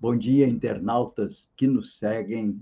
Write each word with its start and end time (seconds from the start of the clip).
Bom 0.00 0.16
dia, 0.18 0.46
internautas 0.46 1.50
que 1.56 1.66
nos 1.66 1.96
seguem, 1.96 2.60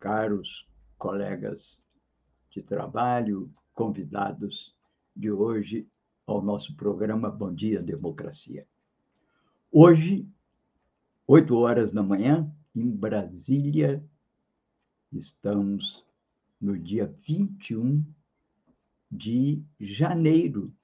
caros 0.00 0.68
colegas 0.98 1.84
de 2.50 2.60
trabalho, 2.62 3.48
convidados 3.72 4.74
de 5.14 5.30
hoje 5.30 5.88
ao 6.26 6.42
nosso 6.42 6.74
programa 6.74 7.30
Bom 7.30 7.54
Dia 7.54 7.80
Democracia. 7.80 8.66
Hoje, 9.70 10.28
8 11.26 11.56
horas 11.56 11.92
da 11.92 12.02
manhã, 12.02 12.52
em 12.74 12.90
Brasília, 12.90 14.04
estamos 15.12 16.04
no 16.60 16.76
dia 16.76 17.14
21 17.26 18.04
de 19.10 19.62
janeiro 19.78 20.74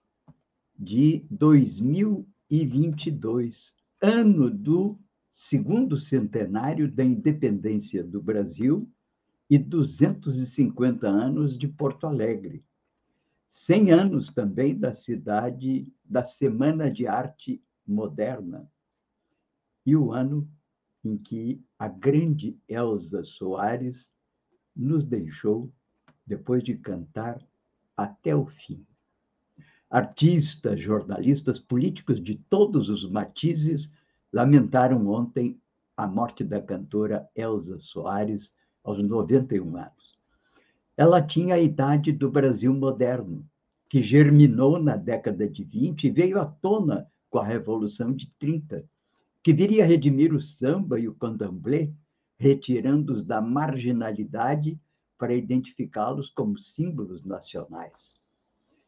de 0.79 1.27
2022, 1.31 3.75
ano 4.01 4.51
do 4.51 4.99
segundo 5.37 6.01
centenário 6.01 6.91
da 6.91 7.05
independência 7.05 8.03
do 8.03 8.23
Brasil 8.23 8.91
e 9.51 9.59
250 9.59 11.07
anos 11.07 11.59
de 11.59 11.69
Porto 11.69 12.07
Alegre. 12.07 12.65
100 13.47 13.91
anos 13.93 14.33
também 14.33 14.75
da 14.75 14.95
cidade 14.95 15.87
da 16.03 16.25
Semana 16.25 16.91
de 16.91 17.07
Arte 17.07 17.63
Moderna. 17.87 18.67
E 19.85 19.95
o 19.95 20.11
ano 20.11 20.49
em 21.05 21.19
que 21.19 21.63
a 21.79 21.87
grande 21.87 22.59
Elza 22.67 23.23
Soares 23.23 24.11
nos 24.75 25.05
deixou 25.05 25.71
depois 26.27 26.65
de 26.65 26.79
cantar 26.79 27.47
até 27.95 28.35
o 28.35 28.47
fim. 28.47 28.87
Artistas, 29.91 30.81
jornalistas, 30.81 31.59
políticos 31.59 32.25
de 32.25 32.37
todos 32.49 32.89
os 32.89 33.09
matizes 33.09 33.93
lamentaram 34.33 35.07
ontem 35.09 35.61
a 35.97 36.07
morte 36.07 36.45
da 36.45 36.61
cantora 36.61 37.29
Elza 37.35 37.79
Soares, 37.79 38.55
aos 38.85 39.03
91 39.03 39.77
anos. 39.77 40.19
Ela 40.97 41.21
tinha 41.21 41.57
a 41.57 41.61
idade 41.61 42.13
do 42.13 42.31
Brasil 42.31 42.73
moderno, 42.73 43.45
que 43.89 44.03
germinou 44.03 44.79
na 44.79 44.97
década 44.97 45.49
de 45.49 45.65
20 45.65 46.05
e 46.07 46.11
veio 46.11 46.41
à 46.41 46.47
tona 46.47 47.11
com 47.29 47.39
a 47.39 47.45
Revolução 47.45 48.13
de 48.13 48.31
30, 48.39 48.85
que 49.43 49.53
viria 49.53 49.87
redimir 49.87 50.33
o 50.33 50.41
samba 50.41 50.99
e 50.99 51.09
o 51.09 51.15
candomblé, 51.15 51.91
retirando-os 52.39 53.25
da 53.25 53.41
marginalidade 53.41 54.79
para 55.19 55.35
identificá-los 55.35 56.31
como 56.31 56.59
símbolos 56.59 57.25
nacionais. 57.25 58.21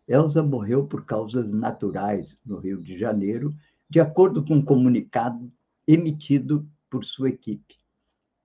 Elza 0.06 0.42
morreu 0.42 0.86
por 0.86 1.04
causas 1.04 1.52
naturais 1.52 2.38
no 2.44 2.58
Rio 2.58 2.80
de 2.80 2.98
Janeiro 2.98 3.54
de 3.88 4.00
acordo 4.00 4.44
com 4.44 4.54
um 4.54 4.62
comunicado 4.62 5.50
emitido 5.86 6.68
por 6.90 7.04
sua 7.04 7.30
equipe. 7.30 7.76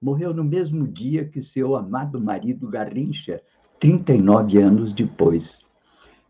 Morreu 0.01 0.33
no 0.33 0.43
mesmo 0.43 0.87
dia 0.87 1.27
que 1.27 1.41
seu 1.41 1.75
amado 1.75 2.19
marido 2.19 2.67
Garrincha, 2.69 3.41
39 3.79 4.57
anos 4.59 4.91
depois. 4.93 5.65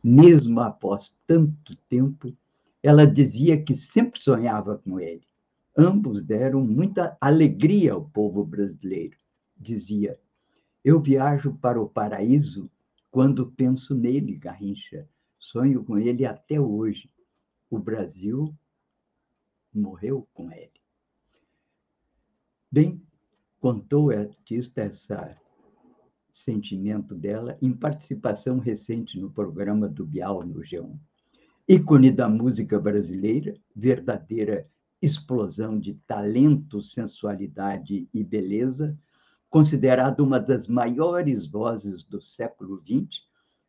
Mesmo 0.04 0.60
após 0.60 1.16
tanto 1.28 1.76
tempo, 1.90 2.36
ela 2.82 3.06
dizia 3.06 3.62
que 3.62 3.76
sempre 3.76 4.22
sonhava 4.22 4.78
com 4.78 5.00
ele. 5.00 5.26
Ambos 5.78 6.24
deram 6.24 6.62
muita 6.62 7.18
alegria 7.22 7.94
ao 7.94 8.04
povo 8.04 8.44
brasileiro. 8.44 9.18
Dizia: 9.56 10.20
Eu 10.84 11.00
viajo 11.00 11.54
para 11.54 11.82
o 11.82 11.88
paraíso 11.88 12.70
quando 13.10 13.52
penso 13.52 13.96
nele, 13.96 14.36
Garrincha. 14.36 15.08
Sonho 15.40 15.84
com 15.84 15.98
ele 15.98 16.26
até 16.26 16.60
hoje. 16.60 17.10
O 17.70 17.80
Brasil 17.80 18.54
morreu 19.74 20.28
com 20.34 20.52
ele. 20.52 20.72
Bem, 22.72 23.02
contou 23.60 24.12
a 24.12 24.20
artista 24.20 24.84
esse 24.86 25.16
sentimento 26.32 27.14
dela 27.14 27.58
em 27.62 27.72
participação 27.72 28.58
recente 28.58 29.20
no 29.20 29.32
programa 29.32 29.88
do 29.88 30.06
Bial 30.06 30.44
no 30.44 30.62
G1. 30.62 30.98
Ícone 31.68 32.12
da 32.12 32.28
música 32.28 32.80
brasileira, 32.80 33.56
verdadeira 33.76 34.68
explosão 35.02 35.80
de 35.80 35.94
talento, 36.08 36.82
sensualidade 36.82 38.08
e 38.14 38.24
beleza, 38.24 38.98
considerada 39.50 40.24
uma 40.24 40.40
das 40.40 40.68
maiores 40.68 41.46
vozes 41.46 42.04
do 42.04 42.22
século 42.22 42.82
XX, 42.82 43.22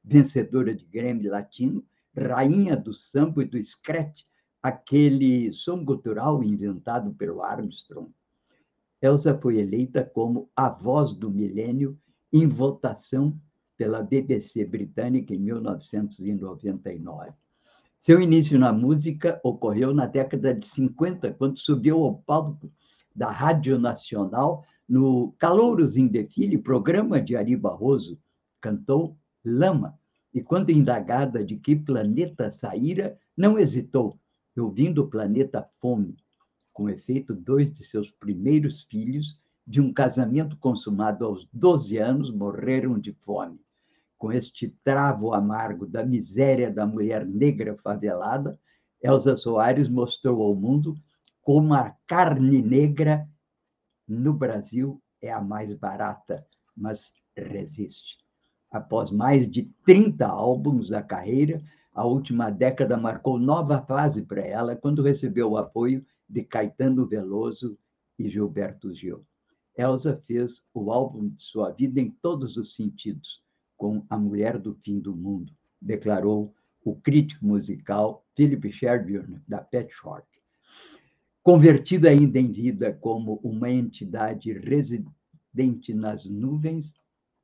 vencedora 0.03 0.75
de 0.75 0.85
Grammy 0.87 1.29
Latino, 1.29 1.85
rainha 2.17 2.77
do 2.77 2.95
samba 2.95 3.43
e 3.43 3.47
do 3.47 3.63
scratch, 3.63 4.23
aquele 4.65 5.53
som 5.53 5.85
gutural 5.85 6.43
inventado 6.43 7.13
pelo 7.13 7.43
Armstrong. 7.43 8.11
Elsa 9.03 9.39
foi 9.39 9.59
eleita 9.59 10.03
como 10.03 10.49
a 10.57 10.71
voz 10.71 11.13
do 11.13 11.31
milênio 11.31 11.99
em 12.33 12.47
votação 12.47 13.39
pela 13.77 14.03
BBC 14.03 14.65
britânica 14.65 15.35
em 15.35 15.39
1999. 15.39 17.33
Seu 18.01 18.23
início 18.23 18.59
na 18.59 18.73
música 18.73 19.39
ocorreu 19.45 19.93
na 19.93 20.07
década 20.07 20.55
de 20.55 20.65
50, 20.65 21.35
quando 21.35 21.59
subiu 21.59 22.03
ao 22.03 22.15
palco 22.21 22.73
da 23.15 23.31
Rádio 23.31 23.79
Nacional 23.79 24.65
no 24.89 25.35
Calouros 25.39 25.99
em 25.99 26.07
Defile, 26.07 26.57
programa 26.57 27.21
de 27.21 27.37
Ari 27.37 27.55
Barroso, 27.55 28.19
cantou 28.63 29.15
Lama. 29.45 29.99
E 30.33 30.43
quando 30.43 30.71
indagada 30.71 31.45
de 31.45 31.59
que 31.59 31.77
planeta 31.77 32.51
saíra, 32.51 33.19
não 33.37 33.59
hesitou 33.59 34.19
eu 34.57 34.71
vim 34.71 34.93
do 34.93 35.09
planeta 35.09 35.69
Fome. 35.81 36.17
Com 36.73 36.89
efeito, 36.89 37.35
dois 37.35 37.71
de 37.71 37.85
seus 37.85 38.11
primeiros 38.11 38.83
filhos, 38.83 39.41
de 39.67 39.81
um 39.81 39.93
casamento 39.93 40.57
consumado 40.57 41.25
aos 41.25 41.49
12 41.53 41.99
anos, 41.99 42.31
morreram 42.31 42.99
de 42.99 43.13
fome. 43.13 43.61
Com 44.19 44.33
este 44.33 44.69
travo 44.83 45.33
amargo 45.33 45.87
da 45.87 46.05
miséria 46.05 46.71
da 46.71 46.87
mulher 46.87 47.25
negra 47.25 47.77
favelada, 47.77 48.59
Elza 49.03 49.37
Soares 49.37 49.89
mostrou 49.89 50.43
ao 50.43 50.55
mundo 50.55 50.97
como 51.43 51.75
a 51.75 51.95
carne 52.07 52.61
negra 52.61 53.29
no 54.09 54.33
Brasil 54.33 55.01
é 55.21 55.31
a 55.33 55.41
mais 55.41 55.73
barata, 55.75 56.47
mas 56.77 57.13
resiste. 57.37 58.19
Após 58.71 59.11
mais 59.11 59.49
de 59.49 59.65
30 59.85 60.27
álbuns 60.27 60.91
da 60.91 61.03
carreira, 61.03 61.63
a 61.95 62.05
última 62.05 62.51
década 62.51 62.97
marcou 62.97 63.39
nova 63.39 63.81
fase 63.81 64.23
para 64.23 64.43
ela 64.43 64.75
quando 64.75 65.03
recebeu 65.03 65.53
o 65.53 65.57
apoio 65.57 66.05
de 66.29 66.43
Caetano 66.43 67.07
Veloso 67.07 67.79
e 68.19 68.29
Gilberto 68.29 68.93
Gil. 68.93 69.25
Elsa 69.77 70.21
fez 70.27 70.65
o 70.75 70.91
álbum 70.91 71.29
de 71.29 71.43
sua 71.43 71.71
vida 71.71 72.01
em 72.01 72.11
todos 72.11 72.57
os 72.57 72.75
sentidos, 72.75 73.41
com 73.77 74.05
A 74.11 74.19
Mulher 74.19 74.59
do 74.59 74.75
Fim 74.75 74.99
do 74.99 75.15
Mundo, 75.15 75.53
declarou 75.81 76.53
o 76.85 76.97
crítico 76.97 77.47
musical 77.47 78.25
Philip 78.37 78.73
Sherburne, 78.73 79.41
da 79.47 79.59
Pet 79.59 79.93
Shop. 79.93 80.27
Convertida 81.43 82.09
ainda 82.09 82.39
em 82.41 82.51
vida 82.51 82.93
como 82.93 83.41
uma 83.43 83.71
entidade 83.71 84.53
residente 84.53 85.95
nas 85.95 86.29
nuvens, 86.29 86.97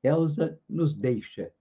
Elsa 0.02 0.58
nos 0.68 0.96
deixa, 0.96 1.52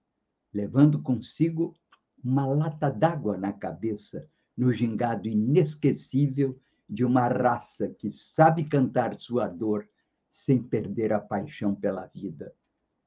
levando 0.53 1.01
consigo 1.01 1.75
uma 2.23 2.45
lata 2.45 2.89
d'água 2.89 3.37
na 3.37 3.53
cabeça, 3.53 4.27
no 4.57 4.73
gingado 4.73 5.27
inesquecível 5.27 6.59
de 6.89 7.05
uma 7.05 7.27
raça 7.27 7.87
que 7.89 8.11
sabe 8.11 8.63
cantar 8.63 9.15
sua 9.15 9.47
dor 9.47 9.87
sem 10.29 10.61
perder 10.61 11.13
a 11.13 11.19
paixão 11.19 11.73
pela 11.73 12.05
vida. 12.07 12.53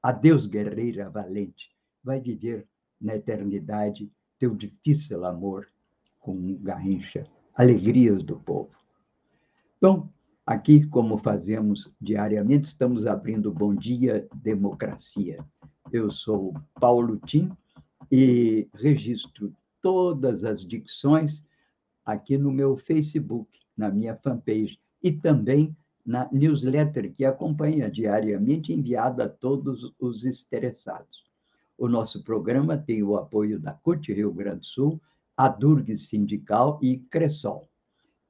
Adeus, 0.01 0.47
guerreira 0.47 1.09
valente, 1.09 1.69
vai 2.03 2.19
viver 2.19 2.67
na 2.99 3.15
eternidade 3.15 4.11
teu 4.39 4.55
difícil 4.55 5.25
amor 5.25 5.67
com 6.19 6.57
Garrincha, 6.61 7.25
alegrias 7.53 8.23
do 8.23 8.39
povo. 8.39 8.71
Bom, 9.81 10.09
aqui, 10.45 10.85
como 10.87 11.17
fazemos 11.17 11.91
diariamente, 11.99 12.67
estamos 12.67 13.05
abrindo 13.05 13.53
Bom 13.53 13.75
Dia 13.75 14.27
Democracia. 14.35 15.45
Eu 15.91 16.09
sou 16.09 16.53
Paulo 16.79 17.19
Tim 17.25 17.51
e 18.11 18.67
registro 18.73 19.53
todas 19.81 20.43
as 20.43 20.65
dicções 20.65 21.45
aqui 22.05 22.37
no 22.37 22.51
meu 22.51 22.77
Facebook, 22.77 23.59
na 23.75 23.91
minha 23.91 24.15
fanpage, 24.15 24.79
e 25.01 25.11
também 25.11 25.75
na 26.05 26.29
newsletter 26.31 27.13
que 27.13 27.23
acompanha 27.23 27.89
diariamente, 27.89 28.73
enviada 28.73 29.25
a 29.25 29.29
todos 29.29 29.93
os 29.99 30.25
interessados. 30.25 31.23
O 31.77 31.87
nosso 31.87 32.23
programa 32.23 32.77
tem 32.77 33.01
o 33.03 33.15
apoio 33.15 33.59
da 33.59 33.73
CUT 33.73 34.13
Rio 34.13 34.33
Grande 34.33 34.59
do 34.59 34.65
Sul, 34.65 35.01
a 35.35 35.47
Durg 35.47 35.95
Sindical 35.95 36.79
e 36.81 36.97
Cressol. 36.97 37.67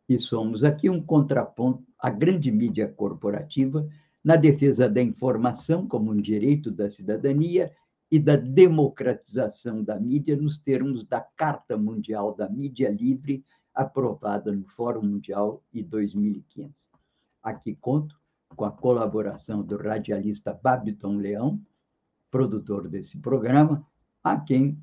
E 0.08 0.18
somos 0.18 0.64
aqui 0.64 0.90
um 0.90 1.02
contraponto 1.02 1.84
à 2.00 2.10
grande 2.10 2.52
mídia 2.52 2.88
corporativa 2.88 3.88
na 4.24 4.36
defesa 4.36 4.90
da 4.90 5.02
informação 5.02 5.88
como 5.88 6.12
um 6.12 6.22
direito 6.22 6.72
da 6.72 6.90
cidadania 6.90 7.72
e 8.14 8.20
da 8.20 8.36
democratização 8.36 9.84
da 9.84 10.00
mídia 10.00 10.38
nos 10.38 10.60
termos 10.60 11.04
da 11.04 11.20
Carta 11.20 11.76
Mundial 11.76 12.32
da 12.32 12.48
Mídia 12.48 12.88
Livre, 12.88 13.44
aprovada 13.74 14.52
no 14.52 14.68
Fórum 14.68 15.02
Mundial 15.02 15.64
em 15.74 15.84
2015. 15.84 16.92
Aqui 17.42 17.74
conto 17.74 18.16
com 18.56 18.66
a 18.66 18.72
colaboração 18.72 19.64
do 19.64 19.78
radialista 19.78 20.54
Babiton 20.54 21.18
Leão, 21.18 21.60
produtor 22.30 22.88
desse 22.88 23.18
programa, 23.18 23.84
a 24.24 24.40
quem 24.40 24.78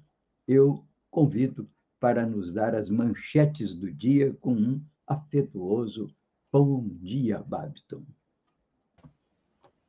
eu 0.48 0.84
convido 1.08 1.70
para 2.00 2.26
nos 2.26 2.52
dar 2.52 2.74
as 2.74 2.88
manchetes 2.88 3.76
do 3.76 3.92
dia 3.92 4.36
com 4.40 4.54
um 4.54 4.84
afetuoso 5.06 6.12
bom 6.50 6.84
dia, 7.00 7.38
Babiton. 7.38 8.02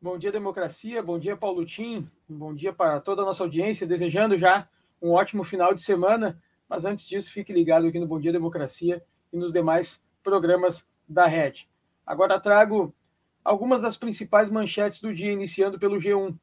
Bom 0.03 0.17
dia, 0.17 0.31
democracia. 0.31 1.03
Bom 1.03 1.19
dia, 1.19 1.37
Paulo 1.37 1.63
Tim. 1.63 2.09
Bom 2.27 2.55
dia 2.55 2.73
para 2.73 2.99
toda 2.99 3.21
a 3.21 3.25
nossa 3.25 3.43
audiência. 3.43 3.85
Desejando 3.85 4.35
já 4.35 4.67
um 4.99 5.11
ótimo 5.11 5.43
final 5.43 5.75
de 5.75 5.83
semana. 5.83 6.41
Mas 6.67 6.85
antes 6.85 7.07
disso, 7.07 7.31
fique 7.31 7.53
ligado 7.53 7.85
aqui 7.85 7.99
no 7.99 8.07
Bom 8.07 8.19
Dia 8.19 8.31
Democracia 8.31 9.05
e 9.31 9.37
nos 9.37 9.53
demais 9.53 10.03
programas 10.23 10.87
da 11.07 11.27
rede. 11.27 11.69
Agora 12.03 12.39
trago 12.39 12.91
algumas 13.45 13.83
das 13.83 13.95
principais 13.95 14.49
manchetes 14.49 15.01
do 15.01 15.13
dia, 15.13 15.33
iniciando 15.33 15.77
pelo 15.77 15.99
G1. 15.99 16.35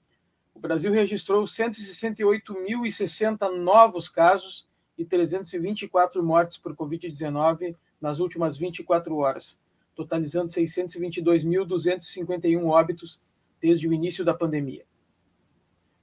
O 0.54 0.60
Brasil 0.60 0.92
registrou 0.92 1.42
168.060 1.42 3.56
novos 3.56 4.08
casos 4.08 4.68
e 4.96 5.04
324 5.04 6.22
mortes 6.22 6.58
por 6.58 6.76
Covid-19 6.76 7.74
nas 8.00 8.20
últimas 8.20 8.56
24 8.56 9.16
horas, 9.16 9.60
totalizando 9.96 10.46
622.251 10.46 12.64
óbitos 12.64 13.20
desde 13.60 13.88
o 13.88 13.92
início 13.92 14.24
da 14.24 14.34
pandemia. 14.34 14.84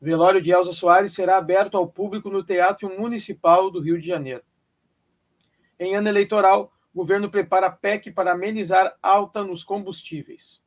O 0.01 0.05
velório 0.05 0.41
de 0.41 0.51
Elza 0.51 0.73
Soares 0.73 1.13
será 1.13 1.37
aberto 1.37 1.77
ao 1.77 1.87
público 1.87 2.29
no 2.29 2.43
Teatro 2.43 2.89
Municipal 2.99 3.71
do 3.71 3.79
Rio 3.79 3.99
de 3.99 4.07
Janeiro. 4.07 4.43
Em 5.79 5.95
ano 5.95 6.07
eleitoral, 6.07 6.71
o 6.93 6.99
governo 6.99 7.29
prepara 7.29 7.71
PEC 7.71 8.11
para 8.11 8.31
amenizar 8.31 8.95
alta 9.01 9.43
nos 9.43 9.63
combustíveis. 9.63 10.63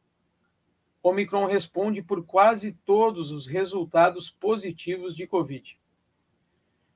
Omicron 1.03 1.47
responde 1.47 2.03
por 2.03 2.25
quase 2.25 2.73
todos 2.85 3.31
os 3.31 3.47
resultados 3.47 4.31
positivos 4.31 5.15
de 5.15 5.27
Covid. 5.27 5.81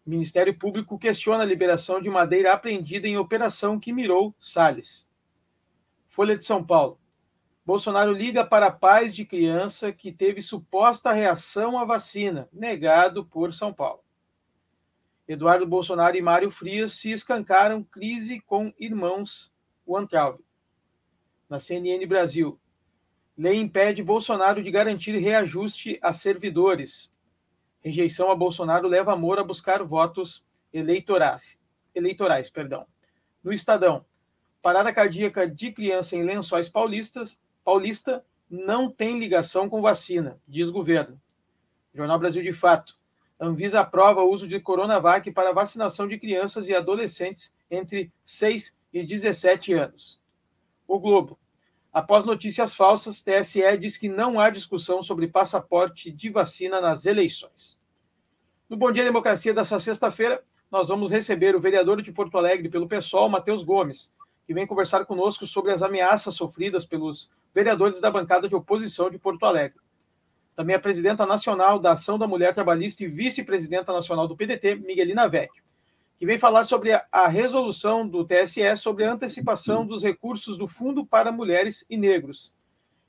O 0.05 0.11
Ministério 0.11 0.59
Público 0.59 0.99
questiona 0.99 1.45
a 1.45 1.47
liberação 1.47 2.03
de 2.03 2.11
madeira 2.11 2.53
apreendida 2.53 3.07
em 3.07 3.17
operação 3.17 3.79
que 3.79 3.93
mirou 3.93 4.35
Salles. 4.39 5.09
Folha 6.09 6.37
de 6.37 6.45
São 6.45 6.63
Paulo. 6.65 6.99
Bolsonaro 7.65 8.13
liga 8.13 8.45
para 8.45 8.73
pais 8.73 9.15
de 9.15 9.25
criança 9.25 9.93
que 9.93 10.11
teve 10.11 10.43
suposta 10.43 11.13
reação 11.13 11.79
à 11.79 11.85
vacina, 11.85 12.49
negado 12.53 13.25
por 13.25 13.55
São 13.55 13.73
Paulo. 13.73 14.03
Eduardo 15.29 15.65
Bolsonaro 15.65 16.17
e 16.17 16.23
Mário 16.23 16.51
Frias 16.51 16.95
se 16.95 17.13
escancaram 17.13 17.85
crise 17.85 18.41
com 18.41 18.75
irmãos 18.79 19.55
Weintraub. 19.87 20.41
Na 21.49 21.61
CNN 21.61 22.05
Brasil, 22.05 22.59
lei 23.39 23.55
impede 23.61 24.03
Bolsonaro 24.03 24.61
de 24.61 24.71
garantir 24.71 25.17
reajuste 25.17 26.01
a 26.03 26.13
servidores. 26.13 27.15
Rejeição 27.81 28.29
a 28.29 28.35
Bolsonaro 28.35 28.89
leva 28.89 29.17
Moura 29.17 29.43
a 29.43 29.45
buscar 29.45 29.85
votos 29.85 30.45
eleitorais. 30.73 31.61
eleitorais 31.95 32.51
perdão. 32.51 32.87
No 33.43 33.53
Estadão, 33.53 34.05
parada 34.61 34.93
cardíaca 34.93 35.49
de 35.49 35.71
criança 35.71 36.17
em 36.17 36.25
lençóis 36.25 36.69
paulistas 36.69 37.41
paulista 37.65 38.25
não 38.49 38.91
tem 38.91 39.19
ligação 39.19 39.69
com 39.69 39.81
vacina, 39.81 40.39
diz 40.47 40.71
governo. 40.71 41.21
Jornal 41.95 42.19
Brasil 42.19 42.43
de 42.43 42.53
Fato. 42.53 42.97
Anvisa 43.41 43.81
aprova 43.81 44.23
o 44.23 44.31
uso 44.31 44.47
de 44.47 44.61
Coronavac 44.61 45.31
para 45.33 45.53
vacinação 45.53 46.07
de 46.07 46.19
crianças 46.19 46.69
e 46.69 46.75
adolescentes 46.75 47.53
entre 47.71 48.13
6 48.25 48.75
e 48.93 49.03
17 49.03 49.73
anos. 49.73 50.21
O 50.87 50.99
Globo. 50.99 51.39
Após 51.93 52.25
notícias 52.25 52.75
falsas, 52.75 53.23
TSE 53.23 53.77
diz 53.79 53.99
que 53.99 54.09
não 54.09 54.41
há 54.41 54.49
discussão 54.49 55.03
sobre 55.03 55.29
passaporte 55.29 56.11
de 56.11 56.31
vacina 56.31 56.81
nas 56.81 57.05
eleições. 57.05 57.79
No 58.69 58.77
Bom 58.77 58.91
Dia 58.91 59.05
Democracia 59.05 59.53
dessa 59.53 59.79
sexta-feira, 59.79 60.43
nós 60.71 60.89
vamos 60.89 61.11
receber 61.11 61.55
o 61.55 61.61
vereador 61.61 62.01
de 62.01 62.13
Porto 62.13 62.39
Alegre 62.39 62.71
pelo 62.71 62.89
PSOL, 62.89 63.29
Matheus 63.29 63.63
Gomes, 63.63 64.11
que 64.47 64.55
vem 64.55 64.67
conversar 64.67 65.05
conosco 65.05 65.47
sobre 65.47 65.73
as 65.73 65.83
ameaças 65.83 66.35
sofridas 66.35 66.85
pelos 66.85 67.31
vereadores 67.55 68.01
da 68.01 68.11
bancada 68.11 68.49
de 68.49 68.55
oposição 68.55 69.11
de 69.11 69.19
Porto 69.19 69.45
Alegre. 69.45 69.79
Também 70.55 70.77
a 70.77 70.81
presidenta 70.81 71.25
nacional 71.25 71.79
da 71.79 71.93
Ação 71.93 72.19
da 72.19 72.27
Mulher 72.27 72.55
Trabalhista 72.55 73.05
e 73.05 73.09
vice-presidenta 73.09 73.93
nacional 73.93 74.29
do 74.29 74.37
PDT, 74.37 74.77
Miguelina 74.77 75.29
Vecchio, 75.29 75.63
que 76.19 76.27
vem 76.27 76.39
falar 76.39 76.65
sobre 76.65 76.93
a 76.93 77.27
resolução 77.27 78.07
do 78.07 78.25
TSE 78.25 78.77
sobre 78.77 79.05
a 79.05 79.13
antecipação 79.13 79.87
dos 79.87 80.03
recursos 80.03 80.59
do 80.59 80.69
Fundo 80.69 81.07
para 81.07 81.33
Mulheres 81.33 81.87
e 81.89 81.97
Negros. 81.97 82.55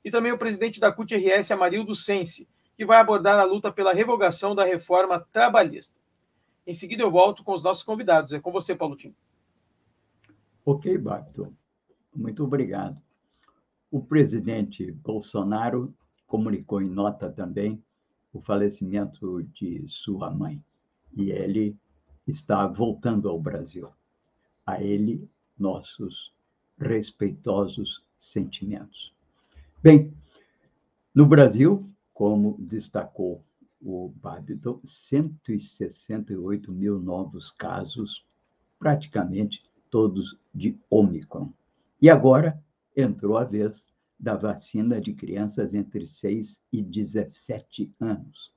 E 0.04 0.10
também 0.10 0.32
o 0.32 0.38
presidente 0.38 0.80
da 0.80 0.92
CUT-RS, 0.92 1.50
Amarildo 1.50 1.94
Sense, 1.94 2.48
que 2.76 2.84
vai 2.84 2.98
abordar 2.98 3.38
a 3.38 3.44
luta 3.44 3.70
pela 3.70 3.92
revogação 3.92 4.54
da 4.54 4.64
reforma 4.64 5.20
trabalhista. 5.32 5.96
Em 6.66 6.74
seguida 6.74 7.02
eu 7.02 7.10
volto 7.10 7.44
com 7.44 7.52
os 7.52 7.62
nossos 7.62 7.84
convidados. 7.84 8.32
É 8.32 8.40
com 8.40 8.50
você, 8.50 8.74
Paulo 8.74 8.96
Tim. 8.96 9.14
Ok, 10.66 10.96
Bacto. 10.96 11.54
Muito 12.14 12.42
obrigado. 12.42 12.98
O 13.90 14.00
presidente 14.00 14.90
Bolsonaro 14.90 15.94
comunicou 16.26 16.80
em 16.80 16.88
nota 16.88 17.30
também 17.30 17.84
o 18.32 18.40
falecimento 18.40 19.42
de 19.42 19.86
sua 19.86 20.30
mãe 20.30 20.64
e 21.14 21.30
ele 21.30 21.76
está 22.26 22.66
voltando 22.66 23.28
ao 23.28 23.38
Brasil. 23.38 23.90
A 24.64 24.82
ele, 24.82 25.28
nossos 25.58 26.32
respeitosos 26.78 28.02
sentimentos. 28.16 29.12
Bem, 29.82 30.14
no 31.14 31.26
Brasil, 31.26 31.84
como 32.14 32.56
destacou 32.58 33.44
o 33.82 34.08
Babiton, 34.16 34.80
168 34.82 36.72
mil 36.72 36.98
novos 36.98 37.50
casos, 37.50 38.24
praticamente 38.78 39.62
todos 39.94 40.36
de 40.52 40.76
Ômicron. 40.90 41.52
E 42.02 42.10
agora, 42.10 42.60
entrou 42.96 43.36
a 43.36 43.44
vez 43.44 43.92
da 44.18 44.34
vacina 44.34 45.00
de 45.00 45.14
crianças 45.14 45.72
entre 45.72 46.08
6 46.08 46.60
e 46.72 46.82
17 46.82 47.94
anos. 48.00 48.52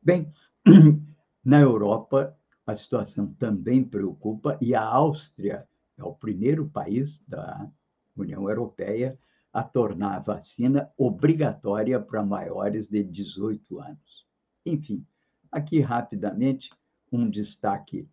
Bem, 0.00 0.32
na 1.44 1.60
Europa, 1.60 2.34
a 2.66 2.74
situação 2.74 3.34
também 3.34 3.84
preocupa 3.84 4.56
e 4.62 4.74
a 4.74 4.82
Áustria 4.82 5.68
é 5.98 6.04
o 6.04 6.14
primeiro 6.14 6.66
país 6.66 7.22
da 7.28 7.70
União 8.16 8.48
Europeia 8.48 9.18
a 9.52 9.62
tornar 9.62 10.16
a 10.16 10.20
vacina 10.20 10.90
obrigatória 10.96 12.00
para 12.00 12.24
maiores 12.24 12.88
de 12.88 13.04
18 13.04 13.78
anos. 13.78 14.26
Enfim, 14.64 15.04
aqui 15.50 15.80
rapidamente 15.80 16.70
um 17.12 17.28
destaque 17.28 18.08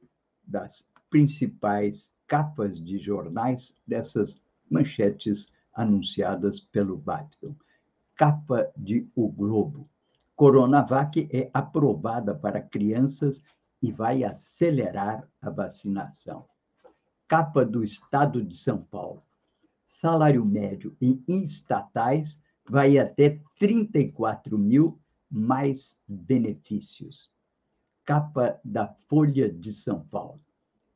das 0.46 0.86
principais 1.10 2.12
capas 2.30 2.80
de 2.80 3.00
jornais 3.00 3.76
dessas 3.88 4.40
manchetes 4.70 5.52
anunciadas 5.74 6.60
pelo 6.60 6.96
Babton. 6.96 7.56
Capa 8.16 8.72
de 8.78 9.10
O 9.16 9.28
Globo. 9.28 9.90
Coronavac 10.36 11.28
é 11.34 11.50
aprovada 11.52 12.36
para 12.36 12.62
crianças 12.62 13.42
e 13.82 13.92
vai 13.92 14.24
acelerar 14.24 15.28
a 15.42 15.50
vacinação. 15.50 16.46
Capa 17.28 17.66
do 17.66 17.84
Estado 17.84 18.44
de 18.44 18.56
São 18.56 18.84
Paulo. 18.84 19.24
Salário 19.86 20.46
médio 20.46 20.96
em 21.02 21.24
estatais 21.28 22.40
vai 22.70 23.00
até 23.00 23.42
34 23.58 24.58
mil 24.58 25.00
mais 25.32 25.98
benefícios. 26.08 27.32
Capa 28.06 28.60
da 28.64 28.88
Folha 28.88 29.52
de 29.52 29.74
São 29.74 30.02
Paulo. 30.02 30.40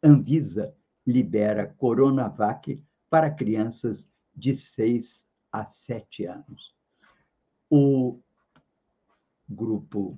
Anvisa 0.04 0.76
libera 1.06 1.68
Coronavac 1.78 2.82
para 3.10 3.30
crianças 3.30 4.10
de 4.36 4.56
6 4.56 5.28
a 5.52 5.66
7 5.66 6.26
anos. 6.26 6.74
O 7.70 8.20
grupo 9.48 10.18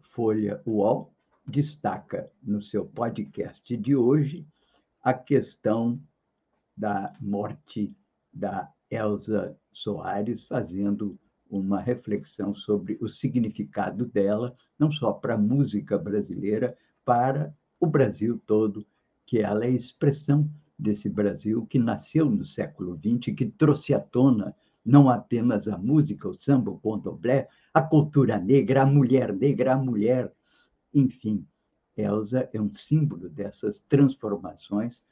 Folha 0.00 0.62
UOL 0.66 1.12
destaca 1.46 2.30
no 2.42 2.62
seu 2.62 2.86
podcast 2.86 3.76
de 3.76 3.94
hoje 3.94 4.46
a 5.02 5.14
questão 5.14 6.02
da 6.76 7.14
morte 7.20 7.94
da 8.32 8.70
Elza 8.90 9.58
Soares 9.72 10.44
fazendo 10.44 11.18
uma 11.48 11.80
reflexão 11.80 12.54
sobre 12.54 12.98
o 13.00 13.08
significado 13.08 14.04
dela, 14.04 14.56
não 14.78 14.90
só 14.90 15.12
para 15.12 15.34
a 15.34 15.38
música 15.38 15.96
brasileira, 15.96 16.76
para 17.04 17.56
o 17.78 17.86
Brasil 17.86 18.40
todo, 18.44 18.84
que 19.26 19.40
ela 19.40 19.64
é 19.64 19.68
a 19.68 19.72
expressão 19.72 20.48
desse 20.78 21.10
Brasil 21.10 21.66
que 21.66 21.78
nasceu 21.78 22.30
no 22.30 22.46
século 22.46 22.96
XX, 22.96 23.34
que 23.34 23.46
trouxe 23.46 23.92
à 23.92 24.00
tona 24.00 24.54
não 24.84 25.10
apenas 25.10 25.66
a 25.66 25.76
música, 25.76 26.28
o 26.28 26.34
samba, 26.34 26.70
o 26.70 26.78
candomblé, 26.78 27.48
a 27.74 27.82
cultura 27.82 28.38
negra, 28.38 28.82
a 28.82 28.86
mulher 28.86 29.32
negra, 29.32 29.74
a 29.74 29.76
mulher, 29.76 30.32
enfim. 30.94 31.44
Elsa 31.96 32.48
é 32.52 32.60
um 32.60 32.72
símbolo 32.72 33.28
dessas 33.28 33.80
transformações 33.80 35.04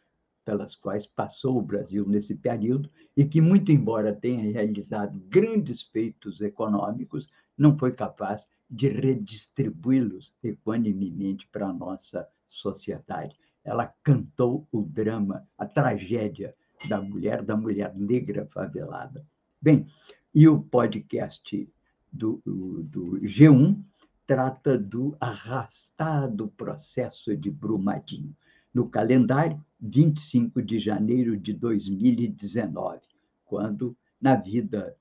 pelas 0.44 0.76
quais 0.76 1.06
passou 1.06 1.58
o 1.58 1.62
Brasil 1.62 2.06
nesse 2.06 2.36
período 2.36 2.90
e 3.16 3.24
que, 3.24 3.40
muito 3.40 3.72
embora 3.72 4.14
tenha 4.14 4.52
realizado 4.52 5.18
grandes 5.28 5.82
feitos 5.82 6.40
econômicos, 6.40 7.28
não 7.56 7.76
foi 7.76 7.92
capaz 7.92 8.48
de 8.70 8.88
redistribuí-los 8.88 10.34
equanimemente 10.42 11.48
para 11.48 11.68
a 11.68 11.72
nossa 11.72 12.28
sociedade. 12.46 13.36
Ela 13.64 13.92
cantou 14.02 14.66
o 14.70 14.82
drama, 14.82 15.48
a 15.58 15.66
tragédia 15.66 16.54
da 16.88 17.00
mulher, 17.00 17.42
da 17.42 17.56
mulher 17.56 17.94
negra 17.94 18.46
favelada. 18.46 19.24
Bem, 19.60 19.86
e 20.34 20.46
o 20.46 20.60
podcast 20.60 21.68
do, 22.12 22.42
do 22.44 23.20
G1 23.22 23.82
trata 24.26 24.78
do 24.78 25.16
arrastado 25.20 26.48
processo 26.48 27.36
de 27.36 27.50
Brumadinho. 27.50 28.34
No 28.72 28.88
calendário, 28.88 29.62
25 29.80 30.62
de 30.62 30.78
janeiro 30.78 31.36
de 31.36 31.52
2019, 31.52 33.00
quando, 33.44 33.96
na 34.20 34.34
vida, 34.34 34.96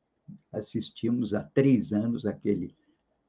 assistimos 0.52 1.34
há 1.34 1.42
três 1.42 1.92
anos 1.92 2.26
aquele, 2.26 2.76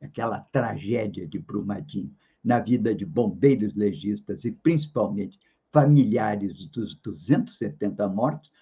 aquela 0.00 0.40
tragédia 0.40 1.26
de 1.26 1.38
Brumadinho, 1.38 2.14
na 2.44 2.60
vida 2.60 2.94
de 2.94 3.06
bombeiros 3.06 3.74
legistas 3.74 4.44
e, 4.44 4.52
principalmente, 4.52 5.38
familiares 5.72 6.66
dos 6.68 6.94
270 6.96 8.06
mortos, 8.08 8.52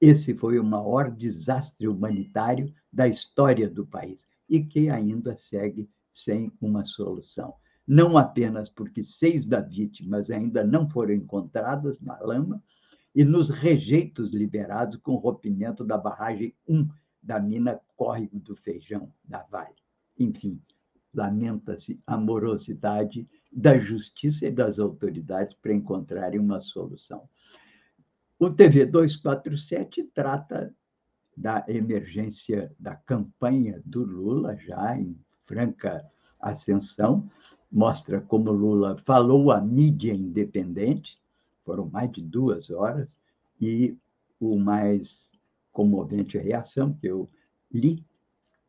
esse 0.00 0.34
foi 0.34 0.58
o 0.58 0.64
maior 0.64 1.10
desastre 1.10 1.88
humanitário 1.88 2.72
da 2.92 3.08
história 3.08 3.68
do 3.68 3.86
país 3.86 4.26
e 4.48 4.62
que 4.62 4.88
ainda 4.88 5.36
segue 5.36 5.90
sem 6.12 6.52
uma 6.60 6.84
solução. 6.84 7.54
Não 7.86 8.16
apenas 8.16 8.68
porque 8.68 9.02
seis 9.02 9.44
das 9.44 9.68
vítimas 9.68 10.30
ainda 10.30 10.64
não 10.64 10.88
foram 10.88 11.12
encontradas 11.12 12.00
na 12.00 12.18
lama 12.20 12.62
e 13.14 13.24
nos 13.24 13.50
rejeitos 13.50 14.32
liberados 14.32 14.98
com 15.00 15.12
o 15.12 15.18
rompimento 15.18 15.84
da 15.84 15.98
barragem 15.98 16.54
1 16.68 16.88
da 17.22 17.40
mina 17.40 17.80
Córrego 17.96 18.38
do 18.38 18.56
Feijão, 18.56 19.12
da 19.24 19.42
Vale. 19.44 19.74
Enfim, 20.18 20.60
lamenta-se 21.14 22.00
a 22.06 22.16
morosidade 22.16 23.28
da 23.52 23.78
justiça 23.78 24.46
e 24.46 24.50
das 24.50 24.78
autoridades 24.78 25.56
para 25.62 25.72
encontrarem 25.72 26.40
uma 26.40 26.60
solução. 26.60 27.28
O 28.38 28.50
TV 28.50 28.84
247 28.84 30.04
trata 30.12 30.74
da 31.36 31.64
emergência 31.68 32.72
da 32.78 32.96
campanha 32.96 33.80
do 33.84 34.04
Lula, 34.04 34.56
já 34.56 34.96
em 34.96 35.16
franca 35.44 36.04
ascensão, 36.40 37.30
mostra 37.70 38.20
como 38.20 38.52
Lula 38.52 38.96
falou 38.96 39.50
à 39.50 39.60
mídia 39.60 40.12
independente, 40.12 41.18
foram 41.64 41.86
mais 41.86 42.10
de 42.12 42.20
duas 42.20 42.70
horas, 42.70 43.18
e 43.60 43.96
o 44.38 44.58
mais 44.58 45.32
comovente 45.72 46.38
reação 46.38 46.92
que 46.92 47.06
eu 47.06 47.28
li 47.72 48.04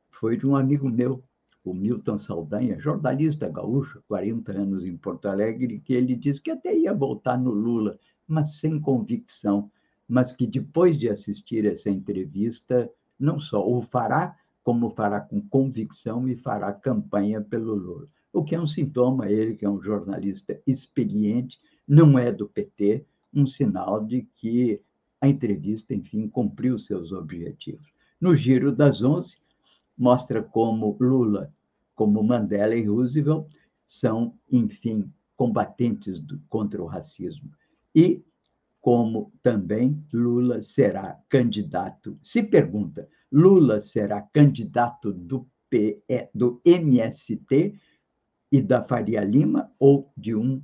foi 0.10 0.38
de 0.38 0.48
um 0.48 0.56
amigo 0.56 0.90
meu, 0.90 1.24
o 1.66 1.74
Milton 1.74 2.20
Saldanha, 2.20 2.80
jornalista 2.80 3.50
gaúcho, 3.50 4.04
40 4.08 4.52
anos 4.52 4.86
em 4.86 4.96
Porto 4.96 5.28
Alegre, 5.28 5.80
que 5.80 5.94
ele 5.94 6.16
disse 6.16 6.42
que 6.42 6.52
até 6.52 6.76
ia 6.76 6.94
voltar 6.94 7.38
no 7.38 7.52
Lula, 7.52 7.98
mas 8.28 8.60
sem 8.60 8.80
convicção, 8.80 9.72
mas 10.08 10.32
que 10.32 10.46
depois 10.46 10.98
de 10.98 11.10
assistir 11.10 11.66
essa 11.66 11.90
entrevista, 11.90 12.90
não 13.20 13.40
só 13.40 13.68
o 13.68 13.82
fará, 13.82 14.38
como 14.64 14.90
fará 14.90 15.20
com 15.20 15.42
convicção 15.42 16.28
e 16.28 16.36
fará 16.36 16.72
campanha 16.72 17.42
pelo 17.42 17.74
Lula. 17.74 18.08
O 18.32 18.44
que 18.44 18.54
é 18.54 18.60
um 18.60 18.68
sintoma, 18.68 19.30
ele 19.30 19.56
que 19.56 19.66
é 19.66 19.70
um 19.70 19.82
jornalista 19.82 20.62
experiente, 20.68 21.60
não 21.88 22.18
é 22.18 22.32
do 22.32 22.48
PT, 22.48 23.06
um 23.34 23.46
sinal 23.48 24.04
de 24.04 24.28
que 24.36 24.82
a 25.22 25.28
entrevista, 25.28 25.94
enfim, 25.94 26.28
cumpriu 26.28 26.78
seus 26.78 27.12
objetivos. 27.12 27.88
No 28.20 28.36
Giro 28.36 28.72
das 28.72 29.04
Onze, 29.04 29.38
mostra 29.98 30.44
como 30.44 30.98
Lula, 31.00 31.54
como 31.96 32.24
Mandela 32.24 32.76
e 32.76 32.84
Roosevelt 32.84 33.48
são, 33.88 34.38
enfim, 34.52 35.12
combatentes 35.36 36.20
do, 36.20 36.40
contra 36.50 36.82
o 36.82 36.86
racismo. 36.86 37.52
E 37.94 38.24
como 38.82 39.32
também 39.42 40.06
Lula 40.14 40.62
será 40.62 41.20
candidato. 41.28 42.20
Se 42.22 42.44
pergunta, 42.44 43.10
Lula 43.32 43.82
será 43.82 44.22
candidato 44.22 45.12
do, 45.12 45.48
PE, 45.70 46.30
do 46.34 46.62
MST 46.64 47.80
e 48.52 48.62
da 48.62 48.84
Faria 48.84 49.24
Lima 49.24 49.72
ou 49.80 50.12
de 50.16 50.36
um 50.36 50.62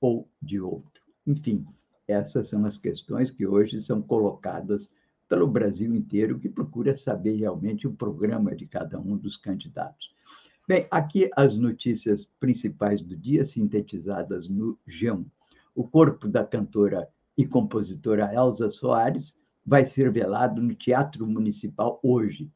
ou 0.00 0.28
de 0.40 0.60
outro? 0.60 1.02
Enfim, 1.26 1.66
essas 2.06 2.48
são 2.48 2.64
as 2.64 2.78
questões 2.78 3.30
que 3.30 3.46
hoje 3.46 3.82
são 3.82 4.00
colocadas 4.00 4.90
pelo 5.28 5.46
Brasil 5.46 5.94
inteiro, 5.94 6.38
que 6.38 6.48
procura 6.48 6.96
saber 6.96 7.36
realmente 7.36 7.86
o 7.86 7.92
programa 7.92 8.54
de 8.56 8.66
cada 8.66 8.98
um 8.98 9.16
dos 9.16 9.36
candidatos. 9.36 10.14
Bem, 10.66 10.86
aqui 10.90 11.30
as 11.36 11.58
notícias 11.58 12.28
principais 12.40 13.02
do 13.02 13.16
dia, 13.16 13.44
sintetizadas 13.44 14.48
no 14.48 14.78
G1 14.88 15.24
o 15.78 15.86
corpo 15.86 16.26
da 16.26 16.44
cantora 16.44 17.08
e 17.36 17.46
compositora 17.46 18.34
Elza 18.34 18.68
Soares 18.68 19.38
vai 19.64 19.84
ser 19.84 20.10
velado 20.10 20.60
no 20.60 20.74
Teatro 20.74 21.24
Municipal 21.24 22.00
hoje. 22.02 22.50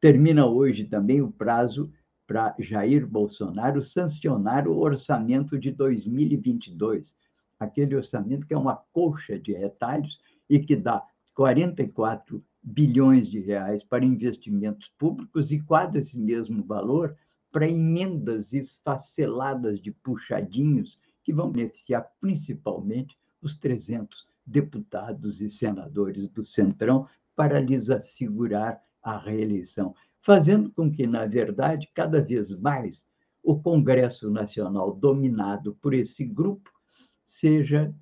Termina 0.00 0.44
hoje 0.44 0.82
também 0.82 1.22
o 1.22 1.30
prazo 1.30 1.88
para 2.26 2.52
Jair 2.58 3.06
Bolsonaro 3.06 3.80
sancionar 3.80 4.66
o 4.66 4.76
orçamento 4.76 5.56
de 5.56 5.70
2022, 5.70 7.14
aquele 7.60 7.94
orçamento 7.94 8.44
que 8.44 8.52
é 8.52 8.58
uma 8.58 8.74
colcha 8.92 9.38
de 9.38 9.52
retalhos 9.52 10.18
e 10.50 10.58
que 10.58 10.74
dá 10.74 11.00
44 11.34 12.42
bilhões 12.62 13.28
de 13.28 13.40
reais 13.40 13.82
para 13.82 14.04
investimentos 14.04 14.88
públicos 14.96 15.52
e 15.52 15.60
quase 15.60 15.98
esse 15.98 16.18
mesmo 16.18 16.64
valor 16.64 17.16
para 17.52 17.68
emendas 17.68 18.52
esfaceladas 18.52 19.80
de 19.80 19.90
puxadinhos 19.90 20.98
que 21.22 21.32
vão 21.32 21.50
beneficiar 21.50 22.10
principalmente 22.20 23.16
os 23.42 23.56
300 23.56 24.26
deputados 24.46 25.40
e 25.40 25.48
senadores 25.48 26.28
do 26.28 26.44
Centrão 26.44 27.06
para 27.36 27.60
lhes 27.60 27.90
assegurar 27.90 28.80
a 29.02 29.18
reeleição, 29.18 29.94
fazendo 30.20 30.70
com 30.70 30.90
que, 30.90 31.06
na 31.06 31.26
verdade, 31.26 31.90
cada 31.94 32.22
vez 32.22 32.54
mais 32.54 33.06
o 33.42 33.60
Congresso 33.60 34.30
Nacional, 34.30 34.92
dominado 34.94 35.74
por 35.76 35.92
esse 35.92 36.24
grupo, 36.24 36.70
seja 37.24 37.94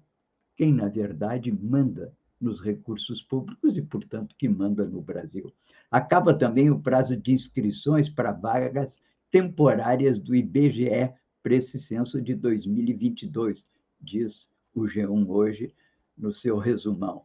quem, 0.57 0.73
na 0.73 0.89
verdade, 0.89 1.51
manda 1.51 2.15
nos 2.43 2.61
recursos 2.61 3.23
públicos 3.23 3.77
e, 3.77 3.83
portanto, 3.83 4.35
que 4.37 4.49
manda 4.49 4.85
no 4.85 5.01
Brasil. 5.01 5.53
Acaba 5.91 6.35
também 6.35 6.71
o 6.71 6.81
prazo 6.81 7.17
de 7.17 7.33
inscrições 7.33 8.11
para 8.11 8.33
vagas 8.33 9.01
temporárias 9.31 10.19
do 10.19 10.35
IBGE 10.35 11.13
para 11.43 11.55
esse 11.55 11.79
censo 11.79 12.21
de 12.21 12.35
2022, 12.35 13.67
diz 14.01 14.51
o 14.75 14.83
G1 14.83 15.29
hoje 15.29 15.75
no 16.17 16.35
seu 16.35 16.59
resumão. 16.59 17.25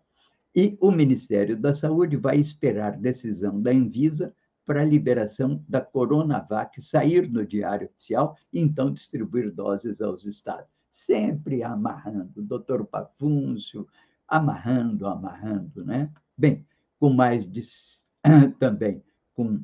E 0.56 0.78
o 0.82 0.92
Ministério 0.92 1.58
da 1.58 1.74
Saúde 1.74 2.16
vai 2.16 2.40
esperar 2.40 2.98
decisão 2.98 3.62
da 3.62 3.72
Anvisa 3.72 4.34
para 4.66 4.82
a 4.82 4.86
liberação 4.86 5.64
da 5.68 5.80
Coronavac 5.80 6.82
sair 6.82 7.30
no 7.30 7.46
Diário 7.46 7.88
Oficial 7.88 8.36
e 8.52 8.60
então 8.60 8.92
distribuir 8.92 9.52
doses 9.52 10.02
aos 10.02 10.26
estados. 10.26 10.68
Sempre 10.90 11.64
amarrando, 11.64 12.42
doutor 12.42 12.86
Pafúncio, 12.86 13.88
amarrando, 14.27 15.07
amarrando, 15.07 15.86
né? 15.86 16.12
Bem, 16.38 16.65
com 17.00 17.12
mais 17.12 17.50
de 17.50 17.62
também 18.60 19.03
com 19.34 19.62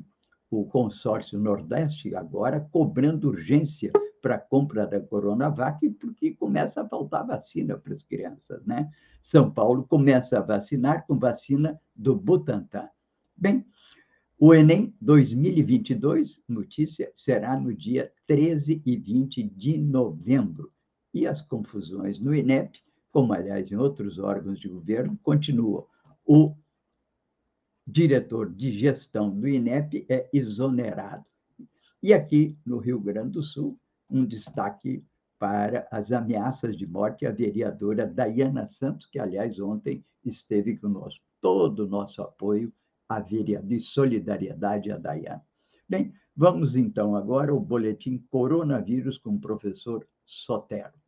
o 0.50 0.64
consórcio 0.66 1.38
Nordeste 1.38 2.14
agora 2.14 2.60
cobrando 2.72 3.28
urgência 3.28 3.92
para 4.22 4.36
a 4.36 4.40
compra 4.40 4.86
da 4.86 5.00
Coronavac, 5.00 5.86
porque 6.00 6.32
começa 6.32 6.80
a 6.80 6.88
faltar 6.88 7.26
vacina 7.26 7.76
para 7.76 7.92
as 7.92 8.02
crianças, 8.02 8.64
né? 8.64 8.90
São 9.20 9.50
Paulo 9.50 9.84
começa 9.84 10.38
a 10.38 10.42
vacinar 10.42 11.06
com 11.06 11.18
vacina 11.18 11.78
do 11.94 12.16
Butantan. 12.16 12.88
Bem, 13.36 13.66
o 14.38 14.54
Enem 14.54 14.94
2022, 15.00 16.42
notícia, 16.48 17.12
será 17.14 17.58
no 17.58 17.74
dia 17.74 18.12
13 18.26 18.82
e 18.84 18.96
20 18.96 19.42
de 19.42 19.78
novembro. 19.78 20.72
E 21.12 21.26
as 21.26 21.40
confusões 21.40 22.18
no 22.18 22.34
INEP, 22.34 22.82
como 23.14 23.32
aliás 23.32 23.70
em 23.70 23.76
outros 23.76 24.18
órgãos 24.18 24.58
de 24.58 24.68
governo, 24.68 25.16
continuam. 25.22 25.86
O 26.26 26.52
diretor 27.86 28.52
de 28.52 28.76
gestão 28.76 29.30
do 29.30 29.46
INEP 29.46 30.04
é 30.08 30.28
exonerado. 30.32 31.24
E 32.02 32.12
aqui 32.12 32.58
no 32.66 32.78
Rio 32.78 32.98
Grande 32.98 33.30
do 33.30 33.42
Sul, 33.44 33.78
um 34.10 34.26
destaque 34.26 35.04
para 35.38 35.86
as 35.92 36.10
ameaças 36.10 36.76
de 36.76 36.88
morte 36.88 37.24
à 37.24 37.30
vereadora 37.30 38.04
Dayana 38.04 38.66
Santos, 38.66 39.06
que, 39.06 39.20
aliás, 39.20 39.60
ontem 39.60 40.04
esteve 40.24 40.76
conosco. 40.76 41.24
Todo 41.40 41.84
o 41.84 41.88
nosso 41.88 42.20
apoio 42.20 42.72
à 43.08 43.20
vereadora 43.20 43.74
e 43.74 43.80
solidariedade 43.80 44.90
à 44.90 44.98
Dayana. 44.98 45.44
Bem, 45.88 46.12
vamos 46.36 46.74
então 46.74 47.14
agora 47.14 47.52
ao 47.52 47.60
boletim 47.60 48.18
Coronavírus 48.28 49.16
com 49.18 49.36
o 49.36 49.40
professor 49.40 50.04
Sotero. 50.26 51.03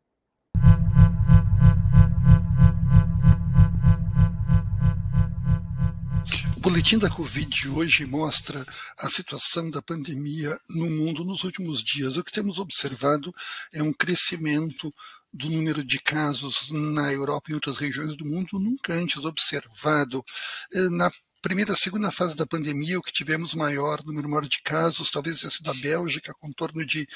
Boletim 6.77 6.99
da 6.99 7.09
Covid 7.09 7.49
de 7.49 7.67
hoje 7.69 8.05
mostra 8.05 8.63
a 8.99 9.09
situação 9.09 9.67
da 9.71 9.81
pandemia 9.81 10.55
no 10.69 10.87
mundo 10.87 11.25
nos 11.25 11.43
últimos 11.43 11.83
dias. 11.83 12.17
O 12.17 12.23
que 12.23 12.31
temos 12.31 12.59
observado 12.59 13.33
é 13.73 13.81
um 13.81 13.91
crescimento 13.91 14.93
do 15.33 15.49
número 15.49 15.83
de 15.83 15.99
casos 15.99 16.69
na 16.69 17.11
Europa 17.11 17.49
e 17.49 17.51
em 17.51 17.55
outras 17.55 17.77
regiões 17.77 18.15
do 18.15 18.23
mundo 18.23 18.59
nunca 18.59 18.93
antes 18.93 19.25
observado. 19.25 20.23
Eh, 20.71 20.89
na 20.91 21.09
primeira, 21.41 21.75
segunda 21.75 22.11
fase 22.11 22.35
da 22.35 22.45
pandemia, 22.45 22.97
o 22.97 23.01
que 23.01 23.11
tivemos 23.11 23.53
maior 23.53 24.03
número 24.03 24.27
maior 24.27 24.47
de 24.47 24.61
casos, 24.61 25.11
talvez 25.11 25.39
tenha 25.39 25.51
sido 25.51 25.69
a 25.69 25.73
Bélgica, 25.73 26.33
com 26.33 26.51
torno 26.51 26.85
de 26.85 27.07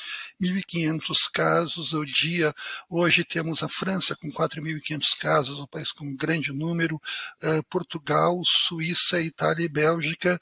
1.500 0.41 1.17
casos 1.33 1.93
ao 1.93 2.05
dia. 2.05 2.53
Hoje 2.89 3.23
temos 3.23 3.63
a 3.63 3.69
França 3.69 4.15
com 4.15 4.29
4.500 4.29 5.17
casos, 5.17 5.59
um 5.59 5.65
país 5.65 5.91
com 5.91 6.05
um 6.05 6.15
grande 6.15 6.53
número, 6.53 6.95
uh, 6.95 7.63
Portugal, 7.69 8.39
Suíça, 8.45 9.19
Itália 9.21 9.65
e 9.65 9.69
Bélgica, 9.69 10.39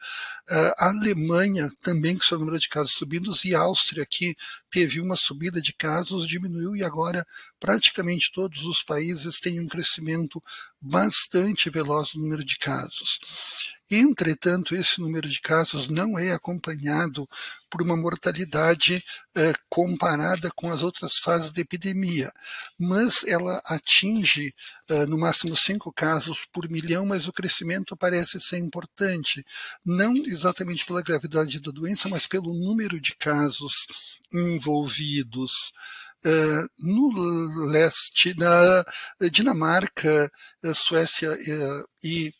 uh, 0.50 0.74
Alemanha 0.78 1.72
também 1.82 2.18
com 2.18 2.24
seu 2.24 2.38
número 2.38 2.60
de 2.60 2.70
casos 2.70 2.94
subindo, 2.94 3.34
e 3.46 3.56
Áustria, 3.56 4.06
que 4.06 4.36
teve 4.70 5.00
uma 5.00 5.16
subida 5.16 5.62
de 5.62 5.74
casos, 5.74 6.28
diminuiu 6.28 6.76
e 6.76 6.84
agora 6.84 7.26
praticamente 7.60 8.32
todos 8.34 8.64
os 8.64 8.84
países 8.84 9.40
têm 9.40 9.60
um 9.60 9.68
crescimento 9.68 10.44
bastante 10.82 11.70
veloz 11.70 12.14
no 12.14 12.24
número 12.24 12.44
de 12.44 12.58
casos. 12.58 13.79
Entretanto, 13.92 14.76
esse 14.76 15.02
número 15.02 15.28
de 15.28 15.42
casos 15.42 15.90
não 15.90 16.18
é 16.18 16.32
acompanhado 16.32 17.28
por 17.72 17.82
uma 17.82 17.98
mortalidade 17.98 19.04
eh, 19.36 19.54
comparada 19.68 20.52
com 20.56 20.70
as 20.70 20.84
outras 20.84 21.18
fases 21.18 21.52
da 21.52 21.62
epidemia, 21.62 22.32
mas 22.78 23.24
ela 23.26 23.60
atinge 23.66 24.54
eh, 24.90 25.06
no 25.08 25.18
máximo 25.18 25.58
cinco 25.58 25.92
casos 25.92 26.46
por 26.54 26.70
milhão, 26.70 27.04
mas 27.04 27.28
o 27.28 27.34
crescimento 27.34 27.98
parece 27.98 28.40
ser 28.40 28.60
importante, 28.60 29.44
não 29.84 30.14
exatamente 30.16 30.86
pela 30.86 31.02
gravidade 31.02 31.60
da 31.60 31.72
doença, 31.72 32.08
mas 32.10 32.28
pelo 32.28 32.54
número 32.54 33.02
de 33.02 33.16
casos 33.16 33.88
envolvidos. 34.32 35.74
Uh, 36.22 36.68
no 36.78 37.68
leste, 37.68 38.36
na 38.38 38.84
Dinamarca, 39.32 40.30
Suécia 40.74 41.32
uh, 41.32 41.88
e 42.04 42.34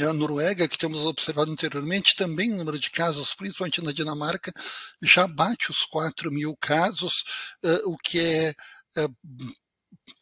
a 0.00 0.12
Noruega, 0.12 0.68
que 0.68 0.78
temos 0.78 0.98
observado 1.00 1.52
anteriormente, 1.52 2.16
também 2.16 2.52
o 2.52 2.56
número 2.56 2.78
de 2.78 2.90
casos, 2.90 3.34
principalmente 3.34 3.82
na 3.82 3.92
Dinamarca, 3.92 4.52
já 5.00 5.26
bate 5.26 5.70
os 5.70 5.84
4 5.84 6.30
mil 6.30 6.56
casos, 6.56 7.24
uh, 7.64 7.92
o 7.92 7.96
que 7.96 8.18
é 8.18 8.54
uh, 8.98 9.14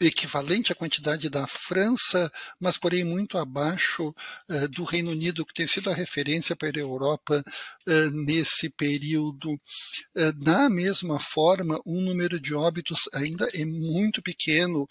equivalente 0.01 0.73
à 0.73 0.75
quantidade 0.75 1.29
da 1.29 1.47
França, 1.47 2.31
mas 2.61 2.79
porém 2.79 3.05
muito 3.05 3.39
abaixo 3.39 4.15
uh, 4.49 4.69
do 4.69 4.85
Reino 4.85 5.11
Unido, 5.11 5.45
que 5.45 5.55
tem 5.55 5.67
sido 5.67 5.91
a 5.91 5.95
referência 5.95 6.55
para 6.57 6.77
a 6.77 6.81
Europa 6.81 7.43
uh, 7.89 8.11
nesse 8.11 8.69
período. 8.71 9.53
Uh, 9.53 10.33
da 10.37 10.69
mesma 10.69 11.19
forma, 11.19 11.81
o 11.85 12.01
número 12.01 12.39
de 12.41 12.55
óbitos 12.55 13.09
ainda 13.13 13.47
é 13.55 13.65
muito 13.65 14.23
pequeno 14.23 14.87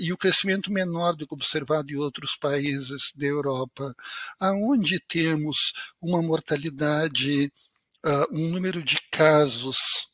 e 0.00 0.12
o 0.12 0.18
crescimento 0.18 0.72
menor 0.72 1.14
do 1.14 1.26
que 1.26 1.34
observado 1.34 1.90
em 1.90 1.96
outros 1.96 2.36
países 2.36 3.12
da 3.14 3.26
Europa, 3.26 3.94
aonde 4.38 5.00
temos 5.00 5.72
uma 6.00 6.22
mortalidade, 6.22 7.52
um 8.30 8.48
número 8.50 8.82
de 8.82 8.98
casos 9.10 10.12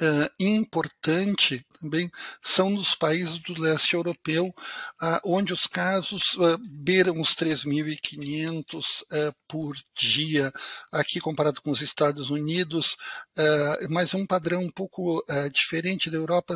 uh, 0.00 0.28
importante 0.40 1.64
também 1.80 2.10
são 2.42 2.70
nos 2.70 2.94
países 2.94 3.38
do 3.38 3.60
leste 3.60 3.94
europeu, 3.94 4.46
uh, 4.46 5.20
onde 5.24 5.52
os 5.52 5.66
casos 5.66 6.34
uh, 6.34 6.58
beiram 6.58 7.20
os 7.20 7.34
3.500 7.34 9.02
uh, 9.02 9.34
por 9.48 9.76
dia, 9.96 10.52
aqui 10.92 11.20
comparado 11.20 11.60
com 11.60 11.70
os 11.70 11.80
Estados 11.80 12.30
Unidos, 12.30 12.96
mas 13.88 14.14
um 14.14 14.26
padrão 14.26 14.62
um 14.62 14.70
pouco 14.70 15.24
diferente 15.52 16.10
da 16.10 16.16
Europa, 16.16 16.54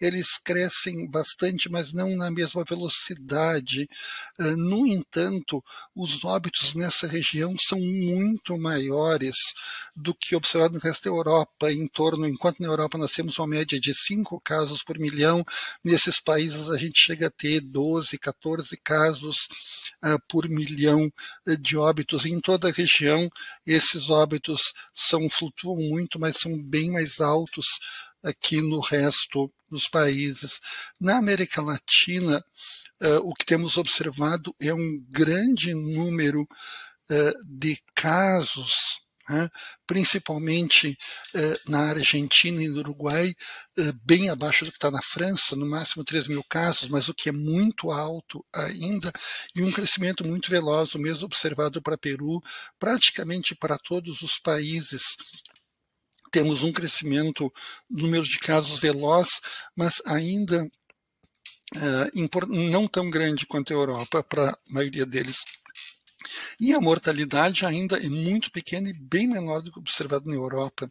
eles 0.00 0.38
crescem 0.38 1.08
bastante, 1.08 1.68
mas 1.70 1.92
não 1.92 2.16
na 2.16 2.30
mesma 2.30 2.64
velocidade. 2.64 3.88
no 4.38 4.86
entanto, 4.86 5.62
os 5.94 6.24
óbitos 6.24 6.74
nessa 6.74 7.06
região 7.06 7.54
são 7.58 7.78
muito 7.78 8.58
maiores 8.58 9.36
do 9.94 10.14
que 10.14 10.34
observado 10.34 10.74
no 10.74 10.80
resto 10.80 11.04
da 11.04 11.10
Europa, 11.10 11.70
em 11.70 11.86
torno, 11.86 12.26
enquanto 12.26 12.60
na 12.60 12.68
Europa 12.68 12.98
nós 12.98 13.12
temos 13.12 13.38
uma 13.38 13.46
média 13.46 13.78
de 13.78 13.94
5 13.94 14.40
casos 14.40 14.59
por 14.84 14.98
milhão, 14.98 15.44
nesses 15.84 16.20
países 16.20 16.68
a 16.68 16.76
gente 16.76 16.98
chega 16.98 17.28
a 17.28 17.30
ter 17.30 17.60
12, 17.60 18.18
14 18.18 18.76
casos 18.82 19.48
uh, 20.04 20.18
por 20.28 20.48
milhão 20.48 21.10
de 21.60 21.76
óbitos. 21.76 22.26
Em 22.26 22.40
toda 22.40 22.68
a 22.68 22.72
região, 22.72 23.28
esses 23.66 24.10
óbitos 24.10 24.72
são 24.94 25.28
flutuam 25.30 25.76
muito, 25.76 26.18
mas 26.18 26.36
são 26.36 26.60
bem 26.62 26.90
mais 26.90 27.20
altos 27.20 27.78
aqui 28.22 28.60
no 28.60 28.80
resto 28.80 29.52
dos 29.70 29.88
países. 29.88 30.60
Na 31.00 31.18
América 31.18 31.62
Latina, 31.62 32.44
uh, 33.02 33.28
o 33.28 33.34
que 33.34 33.44
temos 33.44 33.76
observado 33.76 34.54
é 34.60 34.74
um 34.74 35.04
grande 35.08 35.72
número 35.74 36.42
uh, 36.42 37.44
de 37.46 37.78
casos 37.94 39.00
né? 39.30 39.48
principalmente 39.86 40.98
eh, 41.34 41.54
na 41.68 41.90
Argentina 41.90 42.60
e 42.60 42.68
no 42.68 42.80
Uruguai, 42.80 43.32
eh, 43.78 43.92
bem 44.04 44.28
abaixo 44.28 44.64
do 44.64 44.72
que 44.72 44.76
está 44.76 44.90
na 44.90 45.00
França, 45.00 45.54
no 45.54 45.66
máximo 45.66 46.04
3 46.04 46.26
mil 46.26 46.42
casos, 46.48 46.88
mas 46.88 47.08
o 47.08 47.14
que 47.14 47.28
é 47.28 47.32
muito 47.32 47.92
alto 47.92 48.44
ainda, 48.52 49.12
e 49.54 49.62
um 49.62 49.70
crescimento 49.70 50.26
muito 50.26 50.50
veloz, 50.50 50.94
o 50.94 50.98
mesmo 50.98 51.26
observado 51.26 51.80
para 51.80 51.96
Peru, 51.96 52.40
praticamente 52.78 53.54
para 53.54 53.78
todos 53.78 54.20
os 54.22 54.38
países 54.38 55.16
temos 56.32 56.62
um 56.62 56.72
crescimento 56.72 57.52
no 57.88 58.04
número 58.04 58.24
de 58.24 58.38
casos 58.38 58.78
veloz, 58.78 59.40
mas 59.76 60.00
ainda 60.06 60.62
uh, 61.76 62.48
não 62.48 62.86
tão 62.86 63.10
grande 63.10 63.46
quanto 63.46 63.72
a 63.72 63.76
Europa 63.76 64.22
para 64.22 64.50
a 64.50 64.58
maioria 64.68 65.04
deles. 65.04 65.38
E 66.60 66.74
a 66.74 66.80
mortalidade 66.80 67.64
ainda 67.64 67.96
é 67.98 68.08
muito 68.08 68.50
pequena 68.50 68.88
e 68.88 68.92
bem 68.92 69.26
menor 69.26 69.62
do 69.62 69.72
que 69.72 69.78
observado 69.78 70.28
na 70.28 70.34
Europa. 70.34 70.90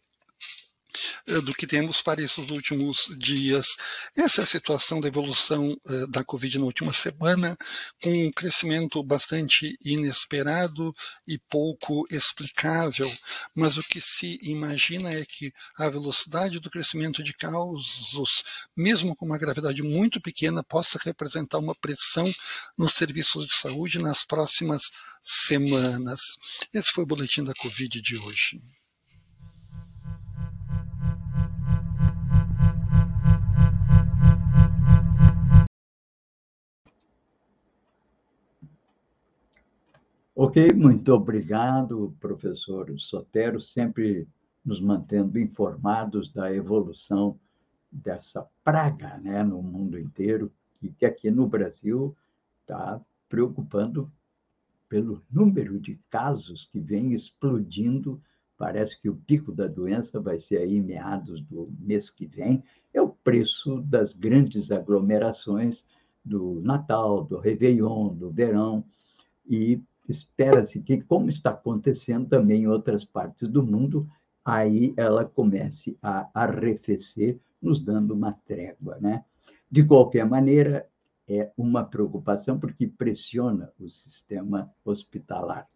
Eh, 1.28 1.41
do 1.41 1.54
que 1.54 1.67
temos 1.67 2.02
para 2.02 2.21
esses 2.21 2.49
últimos 2.49 3.13
dias. 3.17 3.75
Essa 4.17 4.41
é 4.41 4.43
a 4.43 4.47
situação 4.47 4.99
da 4.99 5.08
evolução 5.08 5.78
uh, 5.86 6.08
da 6.08 6.23
Covid 6.23 6.58
na 6.58 6.65
última 6.65 6.91
semana, 6.93 7.58
com 8.02 8.12
um 8.12 8.32
crescimento 8.32 9.04
bastante 9.04 9.78
inesperado 9.84 10.93
e 11.28 11.38
pouco 11.38 12.08
explicável, 12.10 13.12
mas 13.56 13.78
o 13.78 13.84
que 13.84 14.02
se 14.02 14.39
imagina 14.41 15.12
é 15.13 15.23
que 15.25 15.54
a 15.78 15.89
velocidade 15.89 16.60
do 16.60 16.69
crescimento 16.69 17.23
de 17.23 17.34
casos, 17.34 18.67
mesmo 18.75 19.15
com 19.15 19.25
uma 19.25 19.38
gravidade 19.38 19.82
muito 19.84 20.19
pequena, 20.19 20.63
possa 20.63 20.99
representar 21.04 21.60
uma 21.60 21.75
pressão 21.75 22.34
nos 22.78 22.93
serviços 22.93 23.47
de 23.47 23.54
saúde 23.54 23.99
nas 23.99 24.23
próximas 24.23 24.84
semanas. 25.23 26.38
Esse 26.73 26.91
foi 26.91 27.04
o 27.04 27.08
boletim 27.08 27.43
da 27.43 27.54
Covid 27.54 28.02
de 28.02 28.17
hoje. 28.17 28.78
Ok, 40.41 40.71
muito 40.71 41.13
obrigado, 41.13 42.15
professor 42.17 42.97
Sotero, 42.97 43.60
sempre 43.60 44.25
nos 44.63 44.80
mantendo 44.80 45.38
informados 45.38 46.32
da 46.32 46.56
evolução 46.56 47.38
dessa 47.91 48.47
praga 48.63 49.17
né, 49.17 49.43
no 49.43 49.62
mundo 49.62 49.99
inteiro, 49.99 50.49
e 50.82 50.88
que 50.88 51.06
aqui 51.06 51.30
no 51.30 51.45
Brasil 51.45 52.15
está 52.62 53.02
preocupando 53.28 54.10
pelo 54.88 55.21
número 55.30 55.78
de 55.78 55.99
casos 56.10 56.69
que 56.71 56.80
vem 56.80 57.12
explodindo. 57.12 58.21
Parece 58.58 58.97
que 58.97 59.10
o 59.10 59.17
pico 59.17 59.52
da 59.52 59.67
doença 59.67 60.21
vai 60.21 60.39
ser 60.39 60.60
aí 60.60 60.80
meados 60.80 61.41
do 61.41 61.69
mês 61.82 62.10
que 62.10 62.25
vem. 62.25 62.63
É 62.93 63.02
o 63.02 63.10
preço 63.10 63.82
das 63.82 64.13
grandes 64.13 64.71
aglomerações 64.71 65.84
do 66.23 66.62
Natal, 66.62 67.25
do 67.25 67.38
Réveillon, 67.38 68.15
do 68.15 68.32
verão 68.32 68.86
e 69.45 69.82
espera-se 70.09 70.81
que, 70.81 71.01
como 71.01 71.29
está 71.29 71.51
acontecendo 71.51 72.27
também 72.27 72.63
em 72.63 72.67
outras 72.67 73.05
partes 73.05 73.47
do 73.47 73.63
mundo, 73.63 74.09
aí 74.43 74.93
ela 74.97 75.23
comece 75.23 75.97
a 76.01 76.29
arrefecer, 76.33 77.39
nos 77.61 77.81
dando 77.81 78.13
uma 78.13 78.31
trégua. 78.31 78.97
Né? 78.99 79.23
De 79.69 79.85
qualquer 79.85 80.25
maneira, 80.25 80.87
é 81.27 81.51
uma 81.55 81.83
preocupação 81.83 82.59
porque 82.59 82.87
pressiona 82.87 83.71
o 83.79 83.87
sistema 83.87 84.71
hospitalar. 84.83 85.67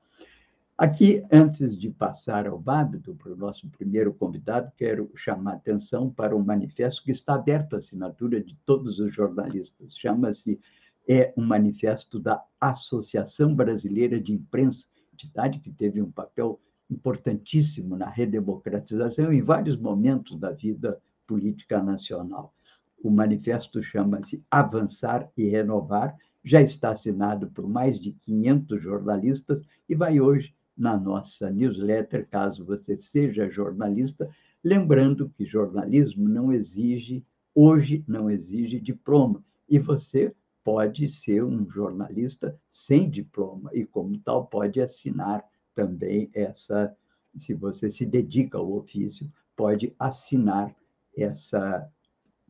Aqui, 0.76 1.24
antes 1.32 1.78
de 1.78 1.92
passar 1.92 2.48
ao 2.48 2.58
Bábito, 2.58 3.14
para 3.14 3.32
o 3.32 3.36
nosso 3.36 3.70
primeiro 3.70 4.12
convidado, 4.12 4.72
quero 4.76 5.12
chamar 5.16 5.54
atenção 5.54 6.10
para 6.10 6.36
um 6.36 6.44
manifesto 6.44 7.04
que 7.04 7.12
está 7.12 7.36
aberto 7.36 7.76
à 7.76 7.78
assinatura 7.78 8.42
de 8.42 8.58
todos 8.66 8.98
os 8.98 9.14
jornalistas. 9.14 9.96
Chama-se 9.96 10.60
é 11.08 11.34
um 11.38 11.44
manifesto 11.44 12.20
da 12.20 12.44
Associação 12.60 13.54
Brasileira 13.56 14.20
de 14.20 14.34
Imprensa, 14.34 14.88
entidade 15.14 15.60
que 15.60 15.72
teve 15.72 16.02
um 16.02 16.12
papel 16.12 16.60
importantíssimo 16.90 17.96
na 17.96 18.10
redemocratização 18.10 19.32
em 19.32 19.42
vários 19.42 19.78
momentos 19.78 20.38
da 20.38 20.52
vida 20.52 21.02
política 21.28 21.82
nacional. 21.82 22.54
O 23.04 23.10
manifesto 23.10 23.82
chama-se 23.82 24.46
Avançar 24.50 25.30
e 25.38 25.48
Renovar, 25.48 26.16
já 26.44 26.62
está 26.62 26.92
assinado 26.92 27.50
por 27.52 27.68
mais 27.68 28.00
de 28.00 28.12
500 28.12 28.82
jornalistas 28.82 29.64
e 29.88 29.96
vai 29.96 30.20
hoje 30.20 30.54
na 30.78 30.98
nossa 30.98 31.50
newsletter, 31.50 32.28
caso 32.30 32.66
você 32.66 32.98
seja 32.98 33.50
jornalista, 33.50 34.30
lembrando 34.64 35.30
que 35.30 35.46
jornalismo 35.46 36.28
não 36.28 36.52
exige, 36.52 37.24
hoje 37.54 38.04
não 38.08 38.30
exige 38.30 38.80
diploma, 38.80 39.44
e 39.70 39.78
você 39.78 40.34
pode 40.64 41.08
ser 41.08 41.44
um 41.44 41.70
jornalista 41.70 42.58
sem 42.68 43.10
diploma, 43.10 43.70
e 43.74 43.86
como 43.86 44.18
tal 44.20 44.48
pode 44.48 44.80
assinar 44.82 45.44
também 45.76 46.30
essa, 46.34 46.96
se 47.38 47.54
você 47.54 47.92
se 47.92 48.06
dedica 48.06 48.58
ao 48.58 48.72
ofício, 48.74 49.30
pode 49.56 49.94
assinar 50.00 50.74
essa, 51.18 51.90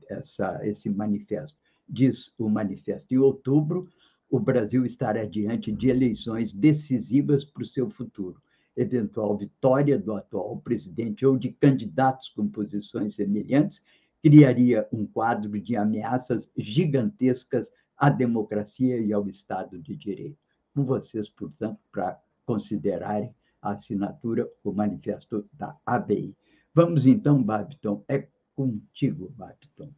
essa, 0.10 0.60
esse 0.65 0.89
manifesto. 0.89 1.58
Diz 1.88 2.34
o 2.38 2.49
manifesto. 2.49 3.13
Em 3.13 3.17
outubro, 3.17 3.89
o 4.30 4.39
Brasil 4.39 4.86
estará 4.86 5.26
diante 5.26 5.71
de 5.71 5.89
eleições 5.89 6.54
decisivas 6.54 7.43
para 7.43 7.63
o 7.63 7.67
seu 7.67 7.89
futuro. 7.89 8.41
Eventual 8.76 9.38
vitória 9.38 9.99
do 9.99 10.13
atual 10.13 10.58
presidente 10.58 11.26
ou 11.26 11.38
de 11.38 11.52
candidatos 11.52 12.30
com 12.30 12.47
posições 12.47 13.15
semelhantes 13.15 13.84
criaria 14.23 14.88
um 14.91 15.06
quadro 15.06 15.60
de 15.60 15.76
ameaças 15.76 16.49
gigantescas 16.58 17.69
à 17.97 18.10
democracia 18.10 18.97
e 18.99 19.13
ao 19.13 19.27
Estado 19.27 19.79
de 19.79 19.95
Direito. 19.95 20.38
Com 20.73 20.84
vocês, 20.84 21.29
portanto, 21.29 21.79
para 21.91 22.19
considerarem 22.45 23.34
a 23.62 23.71
assinatura, 23.71 24.49
o 24.63 24.71
manifesto 24.71 25.47
da 25.53 25.75
ABI. 25.86 26.36
Vamos 26.73 27.06
então, 27.06 27.41
Babiton, 27.41 28.03
é 28.08 28.27
contigo, 28.56 29.29
Babiton. 29.38 29.91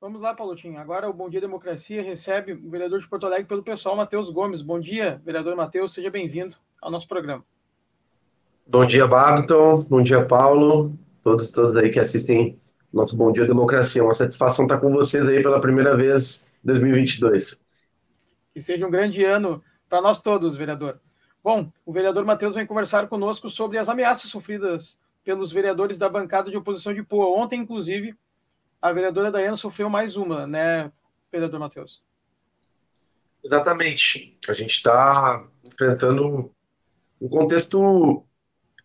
Vamos 0.00 0.20
lá, 0.20 0.34
Paulotinho. 0.34 0.78
Agora 0.78 1.08
o 1.08 1.14
Bom 1.14 1.30
Dia 1.30 1.40
Democracia 1.40 2.02
recebe 2.02 2.52
o 2.52 2.68
vereador 2.68 3.00
de 3.00 3.08
Porto 3.08 3.24
Alegre 3.24 3.46
pelo 3.46 3.62
pessoal, 3.62 3.96
Matheus 3.96 4.30
Gomes. 4.30 4.60
Bom 4.60 4.78
dia, 4.78 5.22
vereador 5.24 5.56
Matheus, 5.56 5.94
seja 5.94 6.10
bem-vindo 6.10 6.56
ao 6.82 6.90
nosso 6.90 7.08
programa. 7.08 7.42
Bom 8.66 8.84
dia, 8.84 9.06
Babton. 9.06 9.82
Bom 9.84 10.02
dia, 10.02 10.26
Paulo. 10.26 10.98
Todos 11.22 11.50
todos 11.50 11.74
aí 11.76 11.88
que 11.88 11.98
assistem 11.98 12.60
nosso 12.92 13.16
Bom 13.16 13.32
Dia 13.32 13.46
Democracia. 13.46 14.04
Uma 14.04 14.12
satisfação 14.12 14.66
estar 14.66 14.78
com 14.78 14.92
vocês 14.92 15.26
aí 15.26 15.42
pela 15.42 15.60
primeira 15.60 15.96
vez 15.96 16.46
2022. 16.64 17.62
Que 18.52 18.60
seja 18.60 18.86
um 18.86 18.90
grande 18.90 19.24
ano 19.24 19.62
para 19.88 20.00
nós 20.00 20.20
todos, 20.20 20.56
vereador. 20.56 21.00
Bom, 21.42 21.70
o 21.84 21.92
vereador 21.92 22.24
Matheus 22.24 22.54
vem 22.54 22.66
conversar 22.66 23.06
conosco 23.08 23.50
sobre 23.50 23.78
as 23.78 23.88
ameaças 23.88 24.30
sofridas 24.30 24.98
pelos 25.22 25.52
vereadores 25.52 25.98
da 25.98 26.08
bancada 26.08 26.50
de 26.50 26.56
oposição 26.56 26.94
de 26.94 27.02
Poa. 27.02 27.38
Ontem, 27.38 27.60
inclusive, 27.60 28.14
a 28.80 28.92
vereadora 28.92 29.30
Dayana 29.30 29.56
sofreu 29.56 29.90
mais 29.90 30.16
uma, 30.16 30.46
né, 30.46 30.90
vereador 31.30 31.60
Matheus? 31.60 32.02
Exatamente. 33.44 34.38
A 34.48 34.54
gente 34.54 34.76
está 34.76 35.46
enfrentando 35.62 36.50
um 37.20 37.28
contexto 37.28 38.24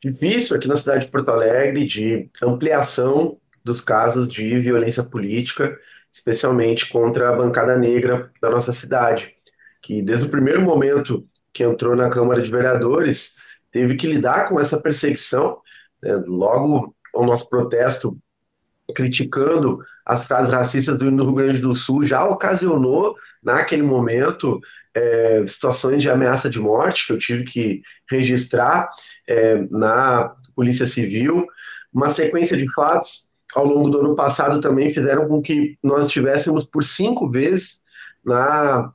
difícil 0.01 0.55
aqui 0.55 0.67
na 0.67 0.77
cidade 0.77 1.05
de 1.05 1.11
Porto 1.11 1.29
Alegre 1.29 1.85
de 1.85 2.29
ampliação 2.41 3.39
dos 3.63 3.81
casos 3.81 4.29
de 4.29 4.57
violência 4.57 5.03
política, 5.03 5.77
especialmente 6.11 6.89
contra 6.89 7.29
a 7.29 7.35
bancada 7.35 7.77
negra 7.77 8.31
da 8.41 8.49
nossa 8.49 8.71
cidade, 8.71 9.33
que 9.81 10.01
desde 10.01 10.25
o 10.25 10.29
primeiro 10.29 10.61
momento 10.61 11.27
que 11.53 11.63
entrou 11.63 11.95
na 11.95 12.09
Câmara 12.09 12.41
de 12.41 12.51
Vereadores 12.51 13.35
teve 13.71 13.95
que 13.95 14.07
lidar 14.07 14.49
com 14.49 14.59
essa 14.59 14.79
perseguição. 14.79 15.59
Né? 16.01 16.21
Logo 16.27 16.95
ao 17.13 17.25
nosso 17.25 17.47
protesto 17.49 18.17
criticando 18.95 19.79
as 20.05 20.23
frases 20.23 20.53
racistas 20.53 20.97
do 20.97 21.07
Rio 21.07 21.33
Grande 21.33 21.61
do 21.61 21.75
Sul 21.75 22.03
já 22.03 22.25
ocasionou, 22.25 23.15
naquele 23.43 23.83
momento, 23.83 24.59
é, 24.93 25.45
situações 25.47 26.01
de 26.01 26.09
ameaça 26.09 26.49
de 26.49 26.59
morte 26.59 27.05
que 27.05 27.13
eu 27.13 27.17
tive 27.17 27.43
que 27.43 27.81
registrar 28.09 28.89
é, 29.27 29.67
na 29.69 30.35
Polícia 30.55 30.85
Civil. 30.85 31.45
Uma 31.93 32.09
sequência 32.09 32.57
de 32.57 32.71
fatos 32.73 33.28
ao 33.55 33.65
longo 33.65 33.89
do 33.89 33.99
ano 33.99 34.15
passado 34.15 34.59
também 34.59 34.93
fizeram 34.93 35.27
com 35.27 35.41
que 35.41 35.77
nós 35.83 36.07
estivéssemos 36.07 36.65
por 36.65 36.83
cinco 36.83 37.29
vezes 37.29 37.79
na 38.23 38.91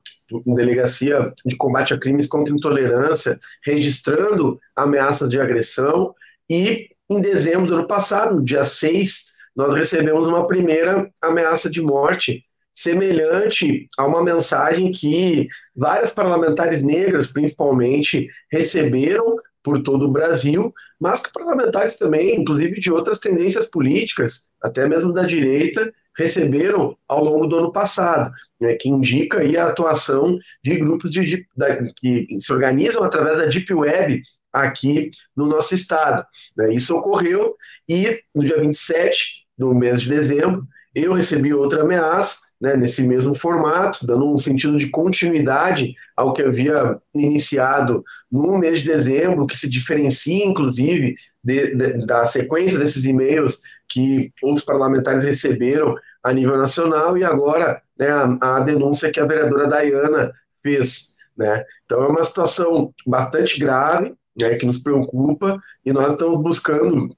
Delegacia 0.46 1.32
de 1.44 1.56
Combate 1.56 1.94
a 1.94 1.98
Crimes 1.98 2.26
contra 2.26 2.52
Intolerância, 2.52 3.38
registrando 3.64 4.58
ameaças 4.74 5.28
de 5.28 5.40
agressão. 5.40 6.14
E 6.48 6.88
em 7.08 7.20
dezembro 7.20 7.66
do 7.66 7.74
ano 7.74 7.86
passado, 7.86 8.36
no 8.36 8.44
dia 8.44 8.64
6 8.64 9.34
nós 9.54 9.72
recebemos 9.72 10.26
uma 10.26 10.46
primeira 10.46 11.08
ameaça 11.22 11.70
de 11.70 11.80
morte, 11.80 12.44
semelhante 12.72 13.86
a 13.96 14.04
uma 14.04 14.22
mensagem 14.22 14.90
que 14.90 15.46
várias 15.76 16.10
parlamentares 16.10 16.82
negras, 16.82 17.28
principalmente, 17.28 18.28
receberam 18.50 19.36
por 19.64 19.82
todo 19.82 20.04
o 20.04 20.12
Brasil, 20.12 20.72
mas 21.00 21.20
que 21.20 21.32
parlamentares 21.32 21.96
também, 21.96 22.38
inclusive 22.38 22.78
de 22.78 22.92
outras 22.92 23.18
tendências 23.18 23.66
políticas, 23.66 24.46
até 24.62 24.86
mesmo 24.86 25.12
da 25.12 25.22
direita, 25.24 25.90
receberam 26.16 26.96
ao 27.08 27.24
longo 27.24 27.46
do 27.46 27.56
ano 27.56 27.72
passado, 27.72 28.30
né, 28.60 28.74
que 28.74 28.88
indica 28.88 29.38
aí 29.38 29.56
a 29.56 29.68
atuação 29.68 30.38
de 30.62 30.76
grupos 30.76 31.10
de, 31.10 31.44
da, 31.56 31.82
que 31.94 32.28
se 32.38 32.52
organizam 32.52 33.02
através 33.02 33.38
da 33.38 33.46
Deep 33.46 33.72
Web 33.72 34.22
aqui 34.52 35.10
no 35.34 35.46
nosso 35.46 35.74
estado. 35.74 36.24
Né. 36.56 36.74
Isso 36.74 36.94
ocorreu 36.94 37.56
e 37.88 38.20
no 38.34 38.44
dia 38.44 38.60
27 38.60 39.44
no 39.58 39.74
mês 39.74 40.02
de 40.02 40.10
dezembro, 40.10 40.66
eu 40.94 41.12
recebi 41.12 41.52
outra 41.54 41.82
ameaça, 41.82 42.36
né, 42.64 42.76
nesse 42.78 43.02
mesmo 43.02 43.34
formato, 43.34 44.06
dando 44.06 44.32
um 44.32 44.38
sentido 44.38 44.78
de 44.78 44.88
continuidade 44.88 45.94
ao 46.16 46.32
que 46.32 46.40
havia 46.40 46.98
iniciado 47.14 48.02
no 48.32 48.56
mês 48.56 48.80
de 48.80 48.86
dezembro, 48.86 49.46
que 49.46 49.56
se 49.56 49.68
diferencia, 49.68 50.46
inclusive, 50.46 51.14
de, 51.44 51.76
de, 51.76 52.06
da 52.06 52.26
sequência 52.26 52.78
desses 52.78 53.04
e-mails 53.04 53.60
que 53.86 54.32
outros 54.42 54.64
parlamentares 54.64 55.24
receberam 55.24 55.94
a 56.22 56.32
nível 56.32 56.56
nacional, 56.56 57.18
e 57.18 57.22
agora 57.22 57.82
né, 57.98 58.08
a, 58.08 58.56
a 58.56 58.60
denúncia 58.60 59.10
que 59.10 59.20
a 59.20 59.26
vereadora 59.26 59.68
Dayana 59.68 60.32
fez. 60.62 61.16
Né? 61.36 61.62
Então, 61.84 62.02
é 62.02 62.08
uma 62.08 62.24
situação 62.24 62.94
bastante 63.06 63.60
grave, 63.60 64.14
né, 64.40 64.54
que 64.54 64.64
nos 64.64 64.78
preocupa, 64.78 65.60
e 65.84 65.92
nós 65.92 66.12
estamos 66.12 66.40
buscando 66.40 67.14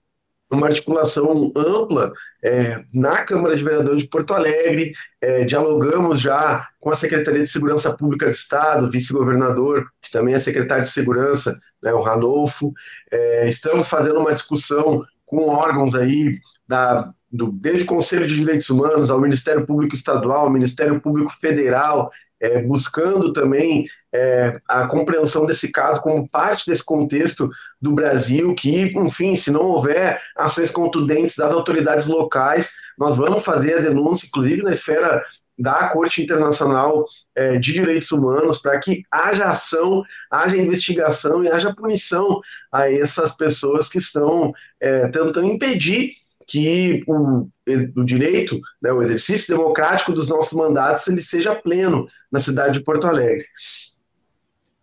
uma 0.51 0.67
articulação 0.67 1.53
ampla 1.57 2.13
é, 2.43 2.85
na 2.95 3.25
Câmara 3.25 3.57
de 3.57 3.65
Vereadores 3.65 4.03
de 4.03 4.09
Porto 4.09 4.33
Alegre, 4.33 4.93
é, 5.21 5.45
dialogamos 5.45 6.21
já 6.21 6.69
com 6.81 6.91
a 6.91 6.97
Secretaria 6.97 7.43
de 7.43 7.51
Segurança 7.51 7.97
Pública 7.97 8.27
do 8.27 8.33
Estado, 8.33 8.91
vice-governador, 8.91 9.87
que 10.01 10.11
também 10.11 10.35
é 10.35 10.39
secretário 10.39 10.85
de 10.85 10.91
Segurança, 10.91 11.59
né, 11.83 11.93
o 11.93 12.03
Ranolfo, 12.03 12.73
é, 13.11 13.49
estamos 13.49 13.89
fazendo 13.89 14.21
uma 14.21 14.33
discussão 14.33 15.05
com 15.25 15.49
órgãos 15.49 15.95
aí, 15.95 16.39
da, 16.69 17.13
do, 17.31 17.51
desde 17.51 17.85
o 17.85 17.87
Conselho 17.87 18.27
de 18.27 18.37
Direitos 18.37 18.71
Humanos 18.71 19.11
ao 19.11 19.21
Ministério 19.21 19.67
Público 19.67 19.95
Estadual, 19.95 20.45
ao 20.45 20.51
Ministério 20.51 21.01
Público 21.01 21.33
Federal, 21.41 22.11
é, 22.40 22.62
buscando 22.62 23.33
também 23.33 23.87
é, 24.12 24.59
a 24.68 24.87
compreensão 24.87 25.46
desse 25.46 25.70
caso 25.70 26.01
como 26.01 26.29
parte 26.29 26.66
desse 26.66 26.85
contexto 26.85 27.49
do 27.81 27.92
Brasil, 27.92 28.55
que, 28.55 28.83
enfim, 28.96 29.35
se 29.37 29.51
não 29.51 29.62
houver 29.62 30.20
ações 30.37 30.70
contundentes 30.70 31.37
das 31.37 31.53
autoridades 31.53 32.07
locais, 32.07 32.72
nós 32.99 33.16
vamos 33.16 33.44
fazer 33.44 33.75
a 33.75 33.81
denúncia, 33.81 34.27
inclusive 34.27 34.62
na 34.62 34.70
esfera 34.70 35.25
da 35.59 35.88
Corte 35.88 36.22
Internacional 36.22 37.07
é, 37.35 37.59
de 37.59 37.72
Direitos 37.72 38.12
Humanos, 38.12 38.59
para 38.59 38.79
que 38.79 39.03
haja 39.11 39.46
ação, 39.46 40.03
haja 40.31 40.57
investigação 40.57 41.42
e 41.42 41.49
haja 41.49 41.75
punição 41.75 42.40
a 42.70 42.90
essas 42.90 43.35
pessoas 43.35 43.88
que 43.88 43.99
estão 43.99 44.53
é, 44.79 45.09
tentando 45.09 45.44
impedir 45.44 46.12
que 46.47 47.03
o, 47.07 47.49
o 47.97 48.05
direito, 48.05 48.61
né, 48.81 48.93
o 48.93 49.03
exercício 49.03 49.57
democrático 49.57 50.13
dos 50.13 50.29
nossos 50.29 50.53
mandatos, 50.53 51.07
ele 51.09 51.23
seja 51.23 51.55
pleno 51.55 52.07
na 52.31 52.39
cidade 52.39 52.79
de 52.79 52.85
Porto 52.85 53.07
Alegre. 53.07 53.45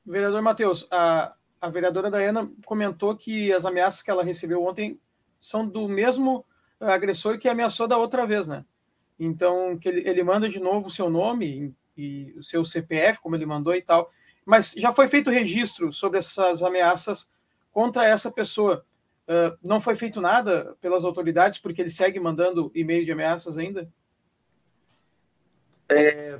Vereador 0.06 0.41
Matheus, 0.41 0.86
a, 0.91 1.34
a 1.62 1.69
vereadora 1.69 2.12
Dayana 2.12 2.52
comentou 2.65 3.15
que 3.15 3.54
as 3.54 3.65
ameaças 3.65 4.04
que 4.04 4.12
ela 4.12 4.23
recebeu 4.23 4.62
ontem 4.62 4.99
são 5.39 5.65
do 5.65 5.88
mesmo 5.88 6.45
agressor 6.80 7.39
que 7.39 7.47
ameaçou 7.47 7.88
da 7.88 7.97
outra 7.97 8.28
vez, 8.28 8.47
né? 8.47 8.65
Então, 9.17 9.78
que 9.78 9.88
ele, 9.88 10.08
ele 10.08 10.23
manda 10.23 10.49
de 10.49 10.60
novo 10.60 10.88
o 10.88 10.91
seu 10.91 11.10
nome 11.10 11.73
e, 11.97 12.02
e 12.02 12.34
o 12.38 12.43
seu 12.43 12.65
CPF, 12.65 13.21
como 13.21 13.36
ele 13.36 13.45
mandou 13.45 13.73
e 13.73 13.82
tal. 13.82 14.12
Mas 14.45 14.73
já 14.76 14.91
foi 14.91 15.08
feito 15.08 15.30
registro 15.30 15.93
sobre 15.93 16.19
essas 16.19 16.62
ameaças 16.62 17.30
contra 17.71 18.06
essa 18.06 18.30
pessoa. 18.30 18.86
Uh, 19.27 19.55
não 19.63 19.79
foi 19.79 19.95
feito 19.95 20.19
nada 20.19 20.75
pelas 20.81 21.05
autoridades, 21.05 21.59
porque 21.59 21.81
ele 21.81 21.89
segue 21.89 22.19
mandando 22.19 22.71
e-mail 22.75 23.05
de 23.05 23.12
ameaças 23.12 23.57
ainda? 23.57 23.89
É, 25.89 26.38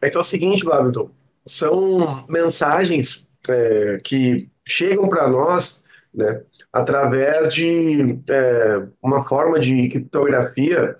é 0.00 0.10
que 0.10 0.16
é 0.16 0.20
o 0.20 0.24
seguinte, 0.24 0.64
Babington, 0.64 1.10
são 1.44 2.24
mensagens 2.28 3.26
é, 3.48 4.00
que 4.02 4.48
chegam 4.66 5.08
para 5.08 5.28
nós 5.28 5.84
né, 6.14 6.42
através 6.72 7.52
de 7.52 8.18
é, 8.28 8.86
uma 9.02 9.26
forma 9.26 9.58
de 9.58 9.88
criptografia 9.88 10.96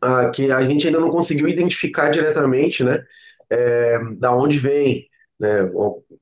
ah, 0.00 0.30
que 0.30 0.50
a 0.50 0.64
gente 0.64 0.86
ainda 0.86 1.00
não 1.00 1.10
conseguiu 1.10 1.48
identificar 1.48 2.10
diretamente, 2.10 2.84
né, 2.84 3.04
é, 3.48 3.98
da 4.18 4.34
onde 4.34 4.58
vem, 4.58 5.08
né, 5.38 5.70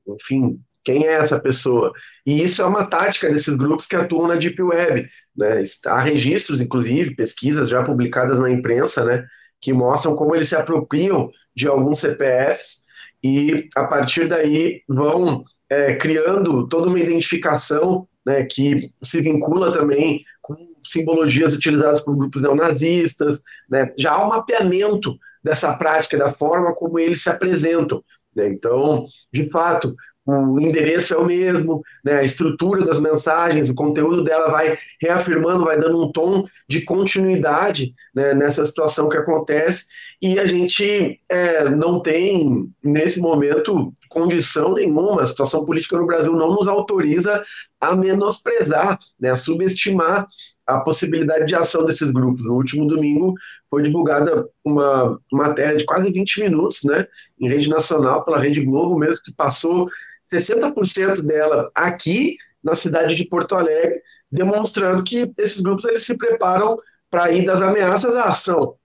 enfim, 0.07 0.59
quem 0.85 1.05
é 1.05 1.13
essa 1.13 1.39
pessoa? 1.39 1.91
E 2.25 2.43
isso 2.43 2.61
é 2.61 2.65
uma 2.65 2.85
tática 2.85 3.29
desses 3.29 3.55
grupos 3.55 3.87
que 3.87 3.95
atuam 3.95 4.27
na 4.27 4.35
Deep 4.35 4.61
Web. 4.61 5.09
Né? 5.35 5.63
Há 5.87 5.99
registros, 5.99 6.61
inclusive, 6.61 7.15
pesquisas 7.15 7.67
já 7.67 7.83
publicadas 7.83 8.39
na 8.39 8.49
imprensa, 8.49 9.03
né, 9.03 9.25
que 9.59 9.73
mostram 9.73 10.15
como 10.15 10.35
eles 10.35 10.47
se 10.47 10.55
apropriam 10.55 11.31
de 11.55 11.67
alguns 11.67 11.99
CPFs 11.99 12.85
e, 13.23 13.67
a 13.75 13.85
partir 13.85 14.27
daí, 14.27 14.83
vão 14.87 15.43
é, 15.67 15.95
criando 15.95 16.67
toda 16.67 16.87
uma 16.87 16.99
identificação 16.99 18.07
né, 18.23 18.43
que 18.45 18.89
se 19.01 19.21
vincula 19.21 19.71
também 19.71 20.23
com 20.41 20.55
simbologias 20.83 21.53
utilizadas 21.53 22.01
por 22.01 22.15
grupos 22.15 22.43
neonazistas. 22.43 23.41
Né? 23.67 23.91
Já 23.97 24.13
há 24.13 24.25
um 24.25 24.29
mapeamento 24.29 25.17
dessa 25.43 25.73
prática, 25.73 26.17
da 26.17 26.31
forma 26.31 26.75
como 26.75 26.99
eles 26.99 27.23
se 27.23 27.29
apresentam. 27.29 28.03
Né? 28.35 28.49
Então, 28.49 29.07
de 29.31 29.49
fato, 29.49 29.95
o 30.25 30.59
endereço 30.59 31.13
é 31.13 31.17
o 31.17 31.25
mesmo, 31.25 31.83
né, 32.03 32.17
a 32.17 32.23
estrutura 32.23 32.83
das 32.83 32.99
mensagens, 32.99 33.69
o 33.69 33.75
conteúdo 33.75 34.23
dela 34.23 34.49
vai 34.49 34.77
reafirmando, 34.99 35.65
vai 35.65 35.79
dando 35.79 36.03
um 36.03 36.11
tom 36.11 36.45
de 36.67 36.81
continuidade 36.81 37.93
né, 38.13 38.33
nessa 38.33 38.65
situação 38.65 39.07
que 39.07 39.17
acontece, 39.17 39.85
e 40.19 40.39
a 40.39 40.47
gente 40.47 41.21
é, 41.29 41.69
não 41.69 42.01
tem, 42.01 42.67
nesse 42.83 43.19
momento, 43.19 43.93
condição 44.09 44.73
nenhuma, 44.73 45.21
a 45.21 45.27
situação 45.27 45.63
política 45.63 45.97
no 45.97 46.07
Brasil 46.07 46.33
não 46.33 46.55
nos 46.55 46.67
autoriza 46.67 47.43
a 47.79 47.95
menosprezar, 47.95 48.97
né, 49.19 49.29
a 49.29 49.35
subestimar 49.35 50.27
a 50.65 50.79
possibilidade 50.79 51.45
de 51.45 51.55
ação 51.55 51.85
desses 51.85 52.09
grupos. 52.11 52.45
No 52.45 52.55
último 52.55 52.87
domingo 52.87 53.35
foi 53.69 53.83
divulgada 53.83 54.49
uma 54.63 55.19
matéria 55.31 55.77
de 55.77 55.85
quase 55.85 56.11
20 56.11 56.41
minutos, 56.41 56.83
né, 56.83 57.05
em 57.39 57.47
rede 57.47 57.69
nacional, 57.69 58.25
pela 58.25 58.39
Rede 58.39 58.61
Globo 58.61 58.97
mesmo, 58.97 59.23
que 59.23 59.33
passou 59.33 59.87
60% 60.31 61.21
dela 61.21 61.71
aqui 61.73 62.37
na 62.63 62.75
cidade 62.75 63.13
de 63.13 63.25
Porto 63.25 63.55
Alegre, 63.55 64.01
demonstrando 64.31 65.03
que 65.03 65.31
esses 65.37 65.61
grupos 65.61 65.85
eles 65.85 66.03
se 66.03 66.17
preparam 66.17 66.77
para 67.09 67.31
ir 67.31 67.45
das 67.45 67.61
ameaças 67.61 68.15
à 68.15 68.25
ação. 68.25 68.75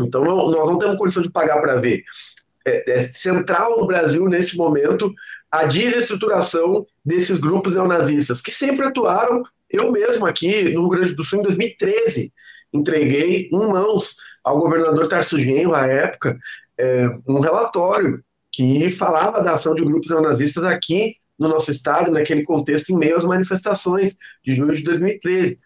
Então, 0.00 0.24
nós 0.24 0.68
não 0.68 0.78
temos 0.78 0.98
condição 0.98 1.22
de 1.22 1.30
pagar 1.30 1.60
para 1.60 1.76
ver. 1.76 2.02
É, 2.66 2.92
é, 2.92 3.12
central 3.12 3.78
no 3.78 3.86
Brasil, 3.86 4.28
nesse 4.28 4.56
momento, 4.56 5.14
a 5.50 5.64
desestruturação 5.64 6.84
desses 7.04 7.38
grupos 7.38 7.74
neonazistas, 7.74 8.40
que 8.40 8.50
sempre 8.50 8.86
atuaram. 8.86 9.42
Eu 9.70 9.90
mesmo, 9.92 10.26
aqui 10.26 10.64
no 10.64 10.80
Rio 10.80 10.88
Grande 10.88 11.14
do 11.14 11.24
Sul, 11.24 11.40
em 11.40 11.42
2013, 11.44 12.32
entreguei 12.72 13.48
em 13.50 13.68
mãos 13.68 14.16
ao 14.42 14.58
governador 14.58 15.08
Tarso 15.08 15.38
Genro, 15.38 15.74
à 15.74 15.86
época, 15.86 16.36
é, 16.78 17.08
um 17.26 17.40
relatório 17.40 18.22
que 18.56 18.88
falava 18.88 19.42
da 19.42 19.52
ação 19.52 19.74
de 19.74 19.84
grupos 19.84 20.08
neonazistas 20.08 20.64
aqui 20.64 21.16
no 21.38 21.46
nosso 21.46 21.70
estado, 21.70 22.10
naquele 22.10 22.42
contexto, 22.42 22.88
em 22.90 22.96
meio 22.96 23.14
às 23.14 23.24
manifestações 23.24 24.16
de 24.42 24.56
junho 24.56 24.74
de 24.74 24.82
2013. 24.82 25.58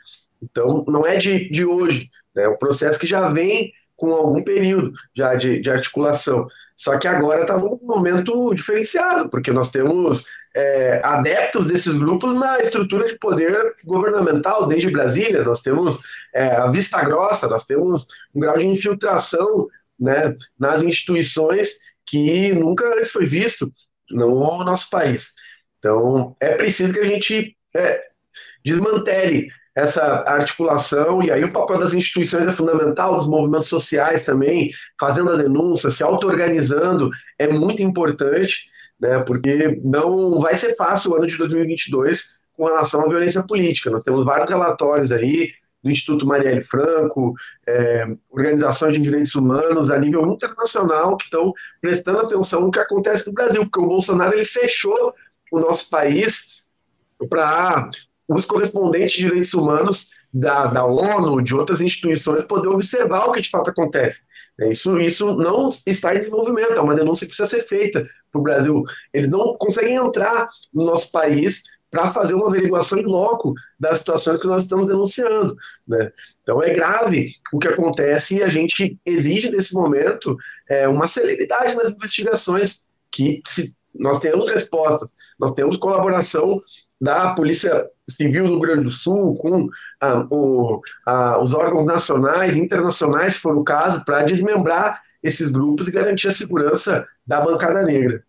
Então, 0.42 0.84
não 0.88 1.06
é 1.06 1.16
de, 1.16 1.48
de 1.50 1.64
hoje, 1.64 2.10
né? 2.34 2.44
é 2.44 2.48
um 2.48 2.58
processo 2.58 2.98
que 2.98 3.06
já 3.06 3.28
vem 3.28 3.72
com 3.94 4.10
algum 4.12 4.42
período 4.42 4.92
já 5.14 5.36
de, 5.36 5.60
de 5.60 5.70
articulação. 5.70 6.48
Só 6.74 6.98
que 6.98 7.06
agora 7.06 7.42
está 7.42 7.56
num 7.56 7.78
momento 7.80 8.52
diferenciado, 8.54 9.30
porque 9.30 9.52
nós 9.52 9.70
temos 9.70 10.24
é, 10.56 11.00
adeptos 11.04 11.68
desses 11.68 11.94
grupos 11.94 12.34
na 12.34 12.58
estrutura 12.58 13.06
de 13.06 13.16
poder 13.20 13.76
governamental, 13.84 14.66
desde 14.66 14.90
Brasília, 14.90 15.44
nós 15.44 15.62
temos 15.62 16.00
é, 16.34 16.56
a 16.56 16.68
vista 16.72 17.00
grossa, 17.04 17.46
nós 17.46 17.66
temos 17.66 18.08
um 18.34 18.40
grau 18.40 18.58
de 18.58 18.66
infiltração 18.66 19.68
né, 20.00 20.36
nas 20.58 20.82
instituições 20.82 21.78
que 22.10 22.52
nunca 22.52 22.84
foi 23.06 23.24
visto 23.24 23.72
no 24.10 24.64
nosso 24.64 24.90
país. 24.90 25.32
Então, 25.78 26.34
é 26.40 26.56
preciso 26.56 26.92
que 26.92 26.98
a 26.98 27.04
gente 27.04 27.56
é, 27.74 28.02
desmantele 28.64 29.48
essa 29.74 30.24
articulação, 30.26 31.22
e 31.22 31.30
aí 31.30 31.44
o 31.44 31.52
papel 31.52 31.78
das 31.78 31.94
instituições 31.94 32.46
é 32.46 32.52
fundamental, 32.52 33.14
dos 33.14 33.28
movimentos 33.28 33.68
sociais 33.68 34.24
também, 34.24 34.72
fazendo 34.98 35.30
a 35.30 35.36
denúncia, 35.36 35.90
se 35.90 36.02
auto-organizando, 36.02 37.08
é 37.38 37.48
muito 37.48 37.80
importante, 37.82 38.66
né, 39.00 39.20
porque 39.20 39.80
não 39.84 40.40
vai 40.40 40.56
ser 40.56 40.74
fácil 40.74 41.12
o 41.12 41.16
ano 41.16 41.26
de 41.26 41.38
2022 41.38 42.40
com 42.52 42.64
relação 42.64 43.02
à 43.02 43.08
violência 43.08 43.42
política. 43.42 43.90
Nós 43.90 44.02
temos 44.02 44.24
vários 44.24 44.50
relatórios 44.50 45.12
aí, 45.12 45.52
do 45.82 45.90
Instituto 45.90 46.26
Marielle 46.26 46.62
Franco, 46.62 47.34
é, 47.66 48.06
organizações 48.30 48.94
de 48.94 49.02
direitos 49.02 49.34
humanos 49.34 49.90
a 49.90 49.98
nível 49.98 50.26
internacional 50.26 51.16
que 51.16 51.24
estão 51.24 51.52
prestando 51.80 52.20
atenção 52.20 52.60
no 52.60 52.70
que 52.70 52.78
acontece 52.78 53.26
no 53.26 53.32
Brasil, 53.32 53.62
porque 53.62 53.80
o 53.80 53.88
Bolsonaro 53.88 54.34
ele 54.34 54.44
fechou 54.44 55.14
o 55.50 55.58
nosso 55.58 55.88
país 55.90 56.62
para 57.28 57.90
os 58.28 58.46
correspondentes 58.46 59.12
de 59.12 59.20
direitos 59.20 59.54
humanos 59.54 60.10
da, 60.32 60.66
da 60.66 60.84
ONU, 60.84 61.42
de 61.42 61.54
outras 61.54 61.80
instituições, 61.80 62.44
poder 62.44 62.68
observar 62.68 63.26
o 63.26 63.32
que 63.32 63.40
de 63.40 63.50
fato 63.50 63.70
acontece. 63.70 64.22
É, 64.60 64.70
isso, 64.70 64.98
isso 65.00 65.34
não 65.36 65.68
está 65.86 66.14
em 66.14 66.18
desenvolvimento, 66.18 66.72
é 66.72 66.80
uma 66.80 66.94
denúncia 66.94 67.26
que 67.26 67.34
precisa 67.34 67.48
ser 67.48 67.66
feita 67.66 68.06
para 68.30 68.38
o 68.38 68.42
Brasil. 68.42 68.84
Eles 69.12 69.28
não 69.28 69.56
conseguem 69.58 69.96
entrar 69.96 70.48
no 70.72 70.84
nosso 70.84 71.10
país 71.10 71.62
para 71.90 72.12
fazer 72.12 72.34
uma 72.34 72.48
averiguação 72.48 72.98
em 72.98 73.04
loco 73.04 73.52
das 73.78 73.98
situações 73.98 74.40
que 74.40 74.46
nós 74.46 74.62
estamos 74.62 74.88
denunciando. 74.88 75.56
Né? 75.86 76.12
Então 76.42 76.62
é 76.62 76.72
grave 76.72 77.34
o 77.52 77.58
que 77.58 77.68
acontece 77.68 78.36
e 78.36 78.42
a 78.42 78.48
gente 78.48 78.98
exige 79.04 79.50
nesse 79.50 79.74
momento 79.74 80.36
é, 80.68 80.86
uma 80.86 81.08
celeridade 81.08 81.74
nas 81.74 81.92
investigações, 81.92 82.86
que 83.10 83.42
se 83.46 83.74
nós 83.94 84.20
temos 84.20 84.48
respostas, 84.48 85.10
nós 85.38 85.52
temos 85.52 85.76
colaboração 85.76 86.62
da 87.00 87.34
Polícia 87.34 87.88
Civil 88.08 88.44
do 88.44 88.50
Rio 88.50 88.60
Grande 88.60 88.84
do 88.84 88.90
Sul 88.90 89.36
com 89.36 89.68
ah, 90.00 90.26
o, 90.30 90.82
ah, 91.06 91.40
os 91.40 91.54
órgãos 91.54 91.86
nacionais 91.86 92.56
e 92.56 92.60
internacionais, 92.60 93.34
se 93.34 93.40
for 93.40 93.56
o 93.56 93.64
caso, 93.64 94.04
para 94.04 94.22
desmembrar 94.22 95.02
esses 95.22 95.50
grupos 95.50 95.88
e 95.88 95.92
garantir 95.92 96.28
a 96.28 96.32
segurança 96.32 97.06
da 97.26 97.40
bancada 97.40 97.82
negra. 97.82 98.22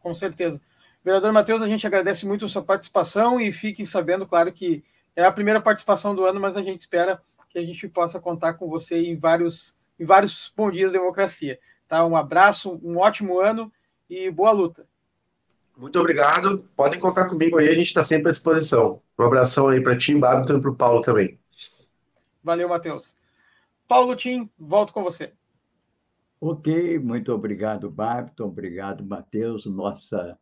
Com 0.00 0.14
certeza. 0.14 0.60
Vereador 1.02 1.32
Matheus, 1.32 1.62
a 1.62 1.66
gente 1.66 1.86
agradece 1.86 2.26
muito 2.26 2.44
a 2.44 2.48
sua 2.48 2.62
participação 2.62 3.40
e 3.40 3.52
fiquem 3.52 3.86
sabendo, 3.86 4.26
claro, 4.26 4.52
que 4.52 4.84
é 5.16 5.24
a 5.24 5.32
primeira 5.32 5.60
participação 5.60 6.14
do 6.14 6.24
ano, 6.24 6.38
mas 6.38 6.56
a 6.56 6.62
gente 6.62 6.80
espera 6.80 7.20
que 7.48 7.58
a 7.58 7.64
gente 7.64 7.88
possa 7.88 8.20
contar 8.20 8.54
com 8.54 8.68
você 8.68 9.00
em 9.00 9.16
vários, 9.16 9.76
em 9.98 10.04
vários 10.04 10.52
bons 10.56 10.72
dias 10.72 10.92
de 10.92 10.98
democracia. 10.98 11.58
Tá? 11.88 12.04
Um 12.04 12.16
abraço, 12.16 12.78
um 12.82 12.98
ótimo 12.98 13.40
ano 13.40 13.72
e 14.08 14.30
boa 14.30 14.52
luta. 14.52 14.86
Muito 15.76 15.98
obrigado. 15.98 16.68
Podem 16.76 17.00
contar 17.00 17.26
comigo 17.26 17.58
aí, 17.58 17.68
a 17.68 17.74
gente 17.74 17.86
está 17.86 18.04
sempre 18.04 18.28
à 18.28 18.32
disposição. 18.32 19.02
Um 19.18 19.24
abração 19.24 19.68
aí 19.68 19.82
para 19.82 19.96
ti, 19.96 20.14
Babington 20.14 20.58
e 20.58 20.60
para 20.60 20.70
o 20.70 20.76
Paulo 20.76 21.00
também. 21.00 21.38
Valeu, 22.44 22.68
Matheus. 22.68 23.16
Paulo 23.88 24.14
Tim, 24.14 24.48
volto 24.58 24.92
com 24.92 25.02
você. 25.02 25.32
Ok, 26.40 26.98
muito 26.98 27.32
obrigado, 27.32 27.90
Babington. 27.90 28.44
Obrigado, 28.44 29.04
Matheus. 29.04 29.66
Nossa 29.66 30.38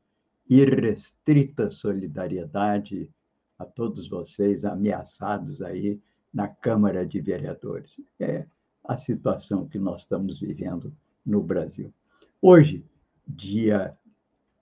irrestrita 0.49 1.71
solidariedade 1.71 3.11
a 3.59 3.65
todos 3.65 4.09
vocês 4.09 4.65
ameaçados 4.65 5.61
aí 5.61 6.01
na 6.33 6.49
Câmara 6.49 7.05
de 7.07 7.21
Vereadores. 7.21 8.01
É 8.19 8.47
a 8.85 8.97
situação 8.97 9.69
que 9.69 9.79
nós 9.79 10.03
estamos 10.03 10.41
vivendo 10.41 10.95
no 11.25 11.43
Brasil. 11.43 11.93
Hoje, 12.41 12.85
dia 13.27 13.97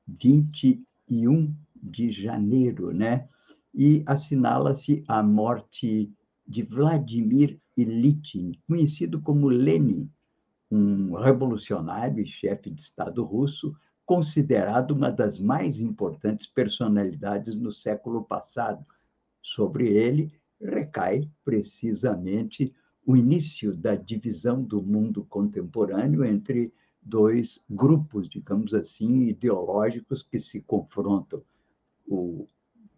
21 0.09 1.55
de 1.81 2.11
janeiro, 2.11 2.93
né? 2.93 3.29
E 3.75 4.03
assinala-se 4.07 5.05
a 5.07 5.23
morte 5.23 6.11
de 6.47 6.63
Vladimir 6.63 7.61
Ilitchin, 7.77 8.59
conhecido 8.67 9.21
como 9.21 9.49
Lenin, 9.49 10.11
um 10.71 11.13
revolucionário 11.15 12.25
e 12.25 12.27
chefe 12.27 12.71
de 12.71 12.81
Estado 12.81 13.23
russo 13.23 13.77
considerado 14.07 14.93
uma 14.93 15.11
das 15.11 15.39
mais 15.39 15.81
importantes 15.81 16.47
personalidades 16.47 17.57
no 17.57 17.73
século 17.73 18.25
passado. 18.25 18.87
Sobre 19.43 19.89
ele 19.89 20.33
recai 20.61 21.29
precisamente 21.45 22.73
o 23.05 23.17
início 23.17 23.77
da 23.77 23.95
divisão 23.95 24.63
do 24.63 24.81
mundo 24.81 25.25
contemporâneo 25.25 26.25
entre 26.25 26.73
dois 27.03 27.63
grupos, 27.69 28.29
digamos 28.29 28.75
assim, 28.75 29.29
ideológicos 29.29 30.23
que 30.23 30.39
se 30.39 30.61
confrontam. 30.63 31.43
O 32.07 32.49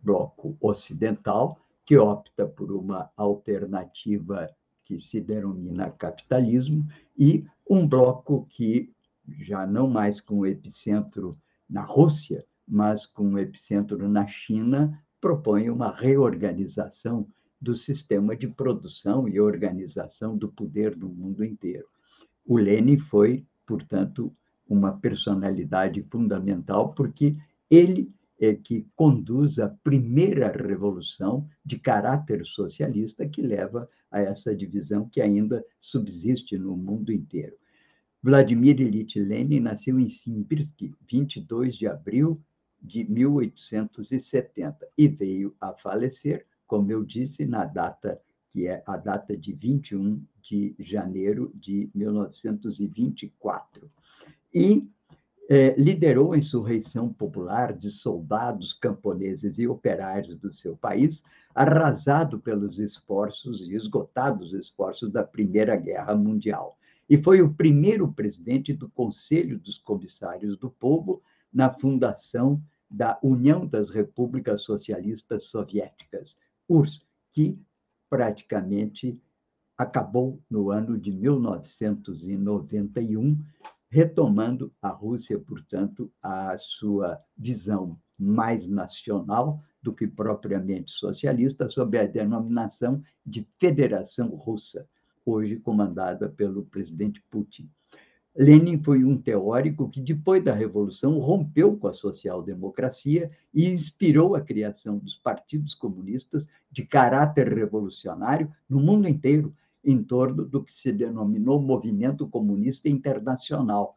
bloco 0.02 0.56
ocidental, 0.60 1.58
que 1.84 1.96
opta 1.96 2.46
por 2.46 2.70
uma 2.70 3.10
alternativa 3.16 4.48
que 4.82 4.98
se 4.98 5.20
denomina 5.20 5.90
capitalismo, 5.90 6.86
e 7.18 7.44
um 7.68 7.86
bloco 7.86 8.46
que, 8.48 8.90
já 9.40 9.66
não 9.66 9.88
mais 9.88 10.20
com 10.20 10.40
o 10.40 10.46
epicentro 10.46 11.38
na 11.68 11.82
Rússia, 11.82 12.44
mas 12.66 13.06
com 13.06 13.34
o 13.34 13.38
epicentro 13.38 14.08
na 14.08 14.26
China, 14.26 15.02
propõe 15.20 15.70
uma 15.70 15.90
reorganização 15.90 17.28
do 17.60 17.74
sistema 17.74 18.36
de 18.36 18.46
produção 18.46 19.28
e 19.28 19.40
organização 19.40 20.36
do 20.36 20.48
poder 20.48 20.96
no 20.96 21.08
mundo 21.08 21.44
inteiro. 21.44 21.86
O 22.46 22.56
Lenin 22.56 22.98
foi, 22.98 23.44
portanto, 23.66 24.34
uma 24.68 24.96
personalidade 24.98 26.02
fundamental, 26.04 26.94
porque 26.94 27.36
ele 27.70 28.12
é 28.40 28.54
que 28.54 28.86
conduz 28.94 29.58
a 29.58 29.68
primeira 29.68 30.52
revolução 30.52 31.48
de 31.64 31.78
caráter 31.78 32.46
socialista 32.46 33.28
que 33.28 33.42
leva 33.42 33.88
a 34.10 34.20
essa 34.20 34.54
divisão 34.54 35.08
que 35.08 35.20
ainda 35.20 35.64
subsiste 35.78 36.56
no 36.56 36.76
mundo 36.76 37.12
inteiro. 37.12 37.56
Vladimir 38.22 38.80
Ilyich 38.80 39.18
Lenin 39.20 39.60
nasceu 39.60 39.98
em 39.98 40.08
Simbirsk, 40.08 40.94
22 41.08 41.76
de 41.76 41.86
abril 41.86 42.40
de 42.80 43.04
1870, 43.04 44.88
e 44.96 45.08
veio 45.08 45.54
a 45.60 45.72
falecer 45.72 46.46
como 46.68 46.92
eu 46.92 47.02
disse, 47.02 47.46
na 47.46 47.64
data 47.64 48.20
que 48.50 48.66
é 48.66 48.82
a 48.86 48.96
data 48.96 49.36
de 49.36 49.52
21 49.52 50.22
de 50.40 50.74
janeiro 50.78 51.50
de 51.54 51.90
1924. 51.94 53.90
E 54.54 54.88
é, 55.50 55.74
liderou 55.78 56.32
a 56.32 56.38
insurreição 56.38 57.12
popular 57.12 57.72
de 57.72 57.90
soldados 57.90 58.72
camponeses 58.72 59.58
e 59.58 59.66
operários 59.66 60.38
do 60.38 60.52
seu 60.52 60.76
país, 60.76 61.22
arrasado 61.54 62.38
pelos 62.38 62.78
esforços 62.78 63.66
e 63.68 63.74
esgotados 63.74 64.52
esforços 64.52 65.10
da 65.10 65.24
Primeira 65.24 65.76
Guerra 65.76 66.14
Mundial. 66.14 66.77
E 67.08 67.16
foi 67.16 67.40
o 67.40 67.54
primeiro 67.54 68.12
presidente 68.12 68.72
do 68.72 68.90
Conselho 68.90 69.56
dos 69.58 69.78
Comissários 69.78 70.58
do 70.58 70.70
Povo 70.70 71.22
na 71.52 71.72
fundação 71.72 72.60
da 72.90 73.18
União 73.22 73.66
das 73.66 73.90
Repúblicas 73.90 74.62
Socialistas 74.62 75.44
Soviéticas, 75.44 76.36
URSS, 76.68 77.06
que 77.30 77.56
praticamente 78.10 79.16
acabou 79.76 80.42
no 80.50 80.70
ano 80.70 80.98
de 80.98 81.12
1991, 81.12 83.38
retomando 83.88 84.74
a 84.82 84.88
Rússia, 84.88 85.38
portanto, 85.38 86.10
a 86.22 86.58
sua 86.58 87.22
visão 87.36 87.96
mais 88.18 88.66
nacional 88.66 89.62
do 89.80 89.94
que 89.94 90.04
propriamente 90.06 90.90
socialista, 90.90 91.70
sob 91.70 91.96
a 91.96 92.06
denominação 92.06 93.00
de 93.24 93.46
Federação 93.56 94.30
Russa, 94.30 94.88
hoje 95.30 95.56
comandada 95.56 96.28
pelo 96.28 96.64
presidente 96.64 97.22
Putin. 97.30 97.70
Lenin 98.36 98.80
foi 98.82 99.04
um 99.04 99.20
teórico 99.20 99.88
que, 99.88 100.00
depois 100.00 100.44
da 100.44 100.54
Revolução, 100.54 101.18
rompeu 101.18 101.76
com 101.76 101.88
a 101.88 101.92
social-democracia 101.92 103.30
e 103.52 103.66
inspirou 103.68 104.36
a 104.36 104.40
criação 104.40 104.98
dos 104.98 105.16
partidos 105.16 105.74
comunistas 105.74 106.46
de 106.70 106.86
caráter 106.86 107.52
revolucionário 107.52 108.48
no 108.68 108.78
mundo 108.78 109.08
inteiro, 109.08 109.52
em 109.84 110.02
torno 110.02 110.44
do 110.44 110.62
que 110.62 110.72
se 110.72 110.92
denominou 110.92 111.60
Movimento 111.60 112.28
Comunista 112.28 112.88
Internacional, 112.88 113.96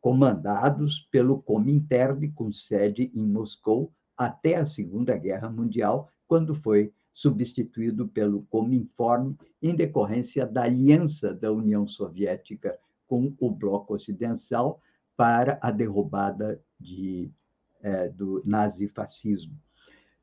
comandados 0.00 1.06
pelo 1.10 1.40
Comintern, 1.42 2.28
com 2.32 2.52
sede 2.52 3.12
em 3.14 3.24
Moscou, 3.24 3.92
até 4.16 4.56
a 4.56 4.66
Segunda 4.66 5.16
Guerra 5.16 5.48
Mundial, 5.48 6.08
quando 6.26 6.54
foi 6.54 6.92
substituído 7.16 8.06
pelo 8.06 8.42
Cominform 8.50 9.32
em 9.62 9.74
decorrência 9.74 10.46
da 10.46 10.64
aliança 10.64 11.32
da 11.32 11.50
União 11.50 11.88
Soviética 11.88 12.78
com 13.06 13.34
o 13.40 13.50
Bloco 13.50 13.94
Ocidental 13.94 14.82
para 15.16 15.58
a 15.62 15.70
derrubada 15.70 16.62
de, 16.78 17.30
é, 17.80 18.10
do 18.10 18.42
nazifascismo. 18.44 19.58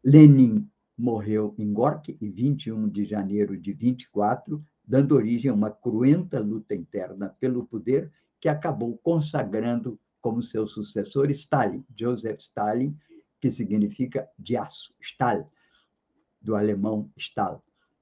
Lenin 0.03 0.69
morreu 0.95 1.55
em 1.57 1.73
Gorky 1.73 2.15
em 2.21 2.29
21 2.29 2.87
de 2.87 3.05
janeiro 3.05 3.57
de 3.57 3.73
24, 3.73 4.63
dando 4.87 5.15
origem 5.15 5.49
a 5.49 5.55
uma 5.55 5.71
cruenta 5.71 6.39
luta 6.39 6.75
interna 6.75 7.35
pelo 7.39 7.65
poder 7.65 8.11
que 8.39 8.47
acabou 8.47 8.99
consagrando 8.99 9.99
como 10.21 10.43
seu 10.43 10.67
sucessor 10.67 11.31
Stalin, 11.31 11.83
Joseph 11.97 12.39
Stalin, 12.39 12.95
que 13.41 13.49
significa 13.49 14.29
de 14.37 14.55
aço, 14.55 14.93
Stahl, 15.01 15.47
do 16.43 16.55
alemão 16.55 17.09
Stahl. 17.17 17.59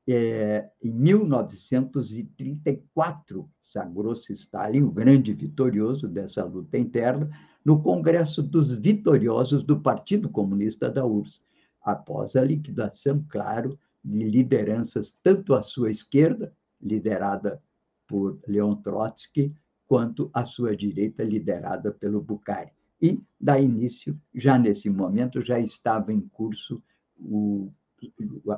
É, 0.07 0.67
em 0.81 0.91
1934, 0.91 3.47
sagrou-se 3.61 4.33
Stalin, 4.33 4.81
o 4.81 4.91
grande 4.91 5.31
vitorioso 5.33 6.07
dessa 6.07 6.43
luta 6.43 6.75
interna, 6.77 7.29
no 7.63 7.79
Congresso 7.81 8.41
dos 8.41 8.73
Vitoriosos 8.73 9.63
do 9.63 9.79
Partido 9.79 10.27
Comunista 10.27 10.89
da 10.89 11.05
URSS, 11.05 11.43
após 11.83 12.35
a 12.35 12.43
liquidação, 12.43 13.23
claro, 13.29 13.77
de 14.03 14.23
lideranças 14.23 15.15
tanto 15.23 15.53
à 15.53 15.61
sua 15.61 15.91
esquerda, 15.91 16.51
liderada 16.81 17.61
por 18.07 18.39
Leon 18.47 18.73
Trotsky, 18.75 19.55
quanto 19.87 20.31
à 20.33 20.43
sua 20.43 20.75
direita, 20.75 21.23
liderada 21.23 21.91
pelo 21.91 22.21
Bukhari. 22.21 22.71
E, 23.01 23.21
da 23.39 23.59
início, 23.59 24.19
já 24.33 24.57
nesse 24.57 24.89
momento, 24.89 25.41
já 25.41 25.59
estava 25.59 26.11
em 26.11 26.21
curso 26.21 26.81
o 27.19 27.71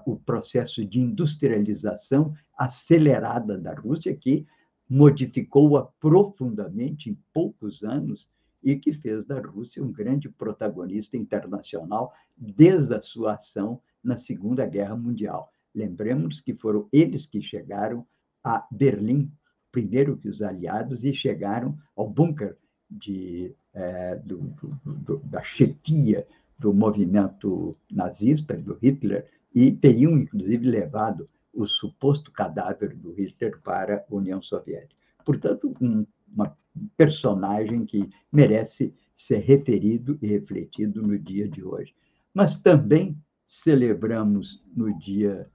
o 0.06 0.15
processo 0.17 0.86
de 0.86 1.01
industrialização 1.01 2.34
acelerada 2.58 3.58
da 3.58 3.73
Rússia, 3.73 4.15
que 4.15 4.45
modificou-a 4.89 5.86
profundamente 5.99 7.10
em 7.10 7.17
poucos 7.34 7.84
anos 7.84 8.29
e 8.63 8.75
que 8.77 8.93
fez 8.93 9.25
da 9.25 9.39
Rússia 9.39 9.84
um 9.84 9.91
grande 9.91 10.29
protagonista 10.29 11.17
internacional 11.17 12.13
desde 12.38 12.93
a 12.93 13.01
sua 13.01 13.34
ação 13.34 13.82
na 14.03 14.17
Segunda 14.17 14.65
Guerra 14.65 14.95
Mundial. 14.95 15.51
Lembremos 15.73 16.39
que 16.39 16.53
foram 16.53 16.88
eles 16.91 17.25
que 17.25 17.41
chegaram 17.41 18.06
a 18.43 18.65
Berlim, 18.71 19.32
primeiro 19.71 20.17
que 20.17 20.29
os 20.29 20.41
aliados, 20.41 21.03
e 21.03 21.13
chegaram 21.13 21.77
ao 21.95 22.08
bunker 22.08 22.58
de, 22.89 23.56
é, 23.73 24.15
do, 24.17 24.38
do, 24.86 25.17
da 25.19 25.41
chefia 25.43 26.27
do 26.63 26.73
movimento 26.73 27.78
nazista, 27.91 28.58
do 28.58 28.73
Hitler, 28.82 29.30
e 29.54 29.71
teriam, 29.71 30.17
inclusive, 30.17 30.65
levado 30.67 31.30
o 31.54 31.67
suposto 31.67 32.32
cadáver 32.32 32.95
do 32.95 33.12
Hitler 33.12 33.62
para 33.62 33.97
a 34.10 34.15
União 34.15 34.41
Soviética. 34.41 34.99
Portanto, 35.23 35.76
um 35.80 36.06
uma 36.34 36.58
personagem 36.97 37.86
que 37.86 38.10
merece 38.32 38.93
ser 39.13 39.39
referido 39.39 40.17
e 40.21 40.28
refletido 40.28 41.02
no 41.02 41.17
dia 41.17 41.47
de 41.47 41.63
hoje. 41.63 41.93
Mas 42.34 42.56
também 42.56 43.15
celebramos 43.45 44.63
no 44.76 44.97
dia, 44.97 45.47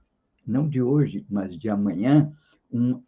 não 0.47 0.67
de 0.67 0.81
hoje, 0.81 1.25
mas 1.29 1.57
de 1.57 1.69
amanhã, 1.69 2.31
um, 2.71 3.03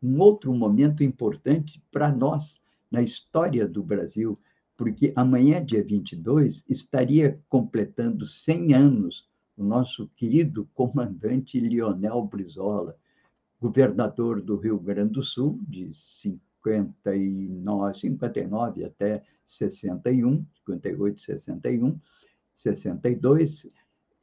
um 0.00 0.20
outro 0.20 0.54
momento 0.54 1.02
importante 1.02 1.82
para 1.90 2.12
nós 2.12 2.60
na 2.90 3.02
história 3.02 3.66
do 3.66 3.82
Brasil, 3.82 4.38
porque 4.80 5.12
amanhã, 5.14 5.62
dia 5.62 5.84
22, 5.84 6.64
estaria 6.66 7.38
completando 7.50 8.26
100 8.26 8.72
anos 8.72 9.28
o 9.54 9.62
nosso 9.62 10.08
querido 10.16 10.66
comandante 10.72 11.60
Lionel 11.60 12.24
Brizola, 12.24 12.96
governador 13.60 14.40
do 14.40 14.56
Rio 14.56 14.80
Grande 14.80 15.12
do 15.12 15.22
Sul, 15.22 15.60
de 15.68 15.92
59, 15.92 17.94
59 17.94 18.84
até 18.86 19.22
61, 19.44 20.46
58, 20.64 21.20
61, 21.20 22.00
62, 22.54 23.66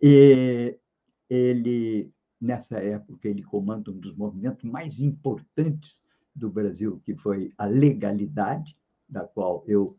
e 0.02 0.76
ele, 1.30 2.12
nessa 2.42 2.80
época, 2.80 3.30
ele 3.30 3.44
comanda 3.44 3.92
um 3.92 4.00
dos 4.00 4.16
movimentos 4.16 4.64
mais 4.64 5.02
importantes 5.02 6.02
do 6.36 6.50
Brasil, 6.50 7.00
que 7.06 7.16
foi 7.16 7.54
a 7.60 7.68
legalidade, 7.68 8.76
da 9.08 9.24
qual 9.24 9.64
eu 9.68 9.96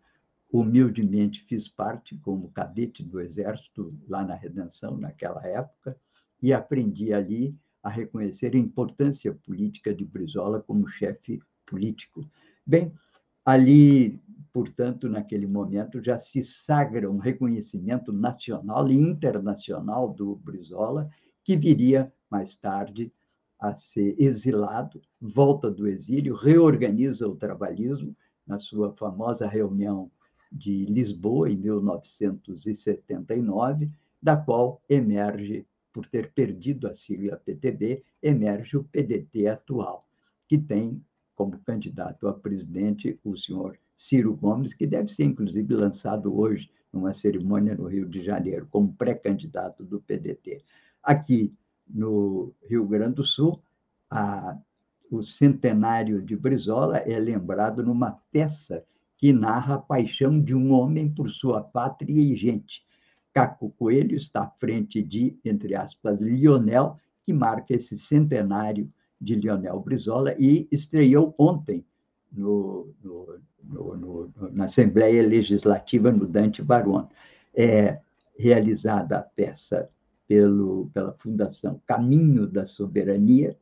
humildemente 0.50 1.44
fiz 1.44 1.68
parte 1.68 2.16
como 2.18 2.50
cadete 2.50 3.02
do 3.02 3.20
Exército 3.20 3.96
lá 4.08 4.24
na 4.24 4.34
Redenção, 4.34 4.96
naquela 4.96 5.46
época, 5.46 5.96
e 6.40 6.52
aprendi 6.52 7.12
ali 7.12 7.54
a 7.82 7.88
reconhecer 7.88 8.54
a 8.54 8.58
importância 8.58 9.34
política 9.34 9.94
de 9.94 10.04
Brizola 10.04 10.60
como 10.60 10.88
chefe 10.88 11.38
político. 11.66 12.28
Bem, 12.66 12.92
Ali, 13.48 14.20
portanto, 14.52 15.08
naquele 15.08 15.46
momento, 15.46 16.04
já 16.04 16.18
se 16.18 16.44
sagra 16.44 17.10
um 17.10 17.16
reconhecimento 17.16 18.12
nacional 18.12 18.86
e 18.90 18.94
internacional 18.94 20.12
do 20.12 20.36
Brizola, 20.36 21.08
que 21.42 21.56
viria 21.56 22.12
mais 22.30 22.56
tarde 22.56 23.10
a 23.58 23.74
ser 23.74 24.14
exilado, 24.18 25.00
volta 25.18 25.70
do 25.70 25.88
exílio, 25.88 26.34
reorganiza 26.34 27.26
o 27.26 27.36
trabalhismo 27.36 28.14
na 28.46 28.58
sua 28.58 28.92
famosa 28.92 29.48
reunião 29.48 30.10
de 30.50 30.86
Lisboa, 30.86 31.50
em 31.50 31.56
1979, 31.56 33.90
da 34.20 34.36
qual 34.36 34.82
emerge, 34.88 35.64
por 35.92 36.04
ter 36.06 36.32
perdido 36.32 36.88
a 36.88 36.94
sigla 36.94 37.36
PTB, 37.36 38.02
emerge 38.22 38.76
o 38.76 38.82
PDT 38.84 39.46
atual, 39.46 40.08
que 40.46 40.58
tem 40.58 41.00
como 41.34 41.58
candidato 41.60 42.26
a 42.26 42.32
presidente 42.32 43.18
o 43.22 43.36
senhor 43.36 43.78
Ciro 43.94 44.34
Gomes, 44.34 44.72
que 44.74 44.86
deve 44.86 45.08
ser, 45.08 45.24
inclusive, 45.24 45.74
lançado 45.74 46.36
hoje 46.36 46.70
numa 46.92 47.14
cerimônia 47.14 47.76
no 47.76 47.86
Rio 47.86 48.08
de 48.08 48.24
Janeiro, 48.24 48.66
como 48.70 48.92
pré-candidato 48.92 49.84
do 49.84 50.00
PDT. 50.00 50.64
Aqui, 51.02 51.54
no 51.88 52.52
Rio 52.68 52.86
Grande 52.86 53.16
do 53.16 53.24
Sul, 53.24 53.62
a, 54.10 54.58
o 55.10 55.22
centenário 55.22 56.20
de 56.20 56.36
Brizola 56.36 56.98
é 56.98 57.18
lembrado 57.18 57.82
numa 57.82 58.20
peça 58.32 58.84
que 59.18 59.32
narra 59.32 59.74
a 59.74 59.78
paixão 59.78 60.40
de 60.40 60.54
um 60.54 60.72
homem 60.72 61.08
por 61.08 61.28
sua 61.28 61.60
pátria 61.60 62.14
e 62.18 62.36
gente. 62.36 62.86
Caco 63.34 63.74
Coelho 63.78 64.16
está 64.16 64.44
à 64.44 64.50
frente 64.58 65.02
de, 65.02 65.36
entre 65.44 65.74
aspas, 65.74 66.22
Lionel, 66.22 66.96
que 67.22 67.32
marca 67.32 67.74
esse 67.74 67.98
centenário 67.98 68.88
de 69.20 69.34
Lionel 69.34 69.80
Brizola 69.80 70.34
e 70.38 70.66
estreou 70.70 71.34
ontem 71.36 71.84
no, 72.32 72.88
no, 73.02 73.96
no, 73.96 74.32
na 74.52 74.64
Assembleia 74.64 75.26
Legislativa 75.26 76.10
no 76.10 76.26
Dante 76.26 76.62
Barone. 76.62 77.08
É 77.54 77.98
realizada 78.38 79.18
a 79.18 79.22
peça 79.22 79.90
pelo, 80.28 80.88
pela 80.94 81.12
Fundação 81.14 81.80
Caminho 81.86 82.46
da 82.46 82.64
Soberania, 82.64 83.56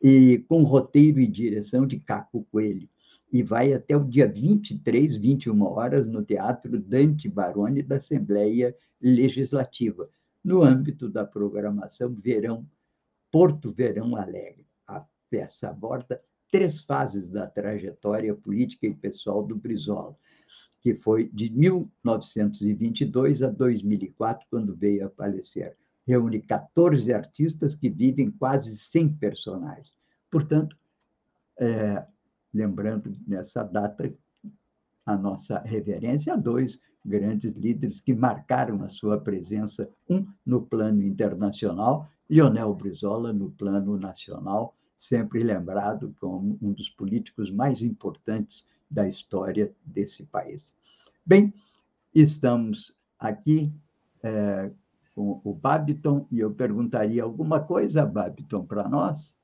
e 0.00 0.44
com 0.48 0.62
roteiro 0.64 1.20
e 1.20 1.26
direção 1.26 1.86
de 1.86 1.98
Caco 2.00 2.44
Coelho. 2.50 2.88
E 3.32 3.42
vai 3.42 3.72
até 3.72 3.96
o 3.96 4.04
dia 4.04 4.28
23, 4.28 5.16
21 5.16 5.62
horas, 5.62 6.06
no 6.06 6.22
Teatro 6.22 6.78
Dante 6.78 7.28
Baroni 7.28 7.82
da 7.82 7.96
Assembleia 7.96 8.76
Legislativa, 9.00 10.08
no 10.44 10.62
âmbito 10.62 11.08
da 11.08 11.24
programação 11.24 12.14
Verão, 12.14 12.66
Porto 13.30 13.72
Verão 13.72 14.14
Alegre. 14.14 14.66
A 14.86 15.04
peça 15.30 15.70
aborda 15.70 16.22
três 16.50 16.82
fases 16.82 17.30
da 17.30 17.46
trajetória 17.46 18.34
política 18.34 18.86
e 18.86 18.94
pessoal 18.94 19.42
do 19.42 19.56
Brizola, 19.56 20.14
que 20.80 20.94
foi 20.94 21.30
de 21.32 21.50
1922 21.50 23.42
a 23.42 23.48
2004, 23.48 24.46
quando 24.50 24.76
veio 24.76 25.06
a 25.06 25.10
falecer 25.10 25.74
reúne 26.06 26.40
14 26.40 27.12
artistas 27.12 27.74
que 27.74 27.88
vivem 27.88 28.30
quase 28.30 28.76
100 28.76 29.14
personagens. 29.14 29.96
Portanto, 30.30 30.76
é, 31.58 32.04
lembrando 32.52 33.16
nessa 33.26 33.62
data 33.62 34.12
a 35.04 35.16
nossa 35.16 35.58
reverência 35.60 36.34
a 36.34 36.36
dois 36.36 36.80
grandes 37.04 37.52
líderes 37.52 38.00
que 38.00 38.14
marcaram 38.14 38.82
a 38.84 38.88
sua 38.88 39.20
presença, 39.20 39.90
um 40.08 40.26
no 40.46 40.62
plano 40.62 41.02
internacional, 41.02 42.08
Lionel 42.30 42.74
Brizola 42.74 43.32
no 43.32 43.50
plano 43.50 43.98
nacional, 43.98 44.76
sempre 44.96 45.42
lembrado 45.42 46.14
como 46.20 46.56
um 46.62 46.72
dos 46.72 46.88
políticos 46.88 47.50
mais 47.50 47.82
importantes 47.82 48.64
da 48.88 49.08
história 49.08 49.74
desse 49.84 50.26
país. 50.26 50.72
Bem, 51.26 51.52
estamos 52.14 52.96
aqui 53.18 53.72
é, 54.22 54.70
com 55.14 55.40
o 55.44 55.52
Babiton 55.52 56.26
e 56.30 56.38
eu 56.38 56.52
perguntaria 56.52 57.22
alguma 57.22 57.60
coisa, 57.60 58.06
Babiton, 58.06 58.64
para 58.64 58.88
nós? 58.88 59.36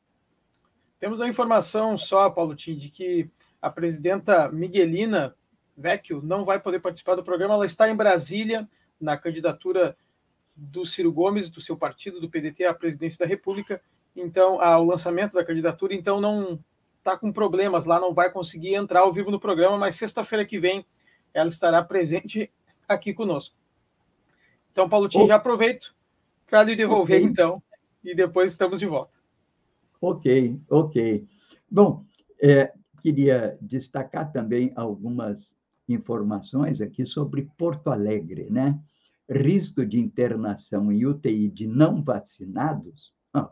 Temos 0.99 1.20
a 1.20 1.28
informação 1.28 1.96
só, 1.96 2.28
Paulo 2.28 2.55
Tim, 2.55 2.76
de 2.76 2.88
que 2.88 3.30
a 3.62 3.70
presidenta 3.70 4.51
Miguelina 4.51 5.34
Vecchio 5.76 6.20
não 6.22 6.44
vai 6.44 6.61
poder 6.61 6.80
participar 6.80 7.14
do 7.14 7.22
programa. 7.22 7.55
Ela 7.55 7.66
está 7.66 7.88
em 7.88 7.94
Brasília, 7.94 8.68
na 9.01 9.16
candidatura 9.16 9.96
do 10.57 10.84
Ciro 10.84 11.12
Gomes, 11.12 11.51
do 11.51 11.61
seu 11.61 11.76
partido, 11.76 12.20
do 12.20 12.28
PDT, 12.28 12.64
à 12.64 12.74
presidência 12.74 13.20
da 13.20 13.26
República. 13.26 13.80
Então, 14.16 14.61
ao 14.61 14.84
lançamento 14.84 15.34
da 15.34 15.44
candidatura, 15.44 15.94
então 15.94 16.20
não 16.20 16.59
está 16.99 17.16
com 17.16 17.32
problemas 17.32 17.86
lá, 17.86 18.01
não 18.01 18.12
vai 18.12 18.30
conseguir 18.30 18.74
entrar 18.74 19.01
ao 19.01 19.12
vivo 19.12 19.30
no 19.30 19.38
programa, 19.38 19.78
mas 19.78 19.96
sexta-feira 19.96 20.44
que 20.44 20.59
vem 20.59 20.84
ela 21.32 21.49
estará 21.49 21.82
presente 21.82 22.51
aqui 22.88 23.14
conosco. 23.14 23.57
Então, 24.72 24.88
Paulo 24.88 25.09
Tim, 25.09 25.22
oh. 25.22 25.26
já 25.28 25.36
aproveito 25.36 25.94
para 26.46 26.64
lhe 26.64 26.74
devolver, 26.74 27.18
okay. 27.18 27.30
então, 27.30 27.62
e 28.03 28.14
depois 28.14 28.51
estamos 28.51 28.80
de 28.80 28.86
volta. 28.86 29.18
Ok, 30.01 30.61
ok. 30.70 31.26
Bom, 31.70 32.05
é, 32.40 32.72
queria 33.03 33.59
destacar 33.61 34.30
também 34.30 34.72
algumas 34.76 35.57
informações 35.88 36.80
aqui 36.80 37.05
sobre 37.05 37.51
Porto 37.57 37.90
Alegre, 37.90 38.49
né? 38.51 38.78
Risco 39.28 39.84
de 39.84 39.99
internação 39.99 40.92
em 40.92 41.05
UTI 41.05 41.49
de 41.49 41.66
não 41.66 42.03
vacinados. 42.03 43.12
Ah, 43.32 43.51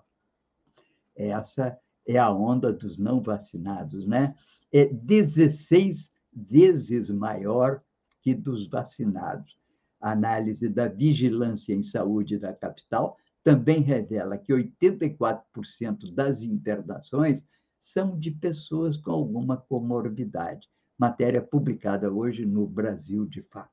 essa 1.15 1.79
é 2.07 2.17
a 2.19 2.31
onda 2.31 2.73
dos 2.73 2.97
não 2.97 3.21
vacinados, 3.21 4.07
né? 4.07 4.35
É 4.73 4.85
16 4.87 6.13
vezes 6.33 7.11
maior 7.11 7.83
que 8.23 8.35
dos 8.35 8.67
vacinados. 8.69 9.57
Análise 10.01 10.69
da 10.69 10.87
vigilância 10.87 11.75
em 11.75 11.83
saúde 11.83 12.39
da 12.39 12.53
capital 12.53 13.17
também 13.47 13.81
revela 13.81 14.37
que 14.37 14.53
84% 14.53 16.13
das 16.13 16.43
internações 16.43 17.47
são 17.79 18.19
de 18.19 18.33
pessoas 18.33 18.97
com 18.97 19.13
alguma 19.13 19.57
comorbidade. 19.57 20.69
Matéria 20.99 21.41
publicada 21.41 22.13
hoje 22.13 22.45
no 22.45 22.67
Brasil 22.67 23.25
de 23.25 23.43
Fato. 23.43 23.71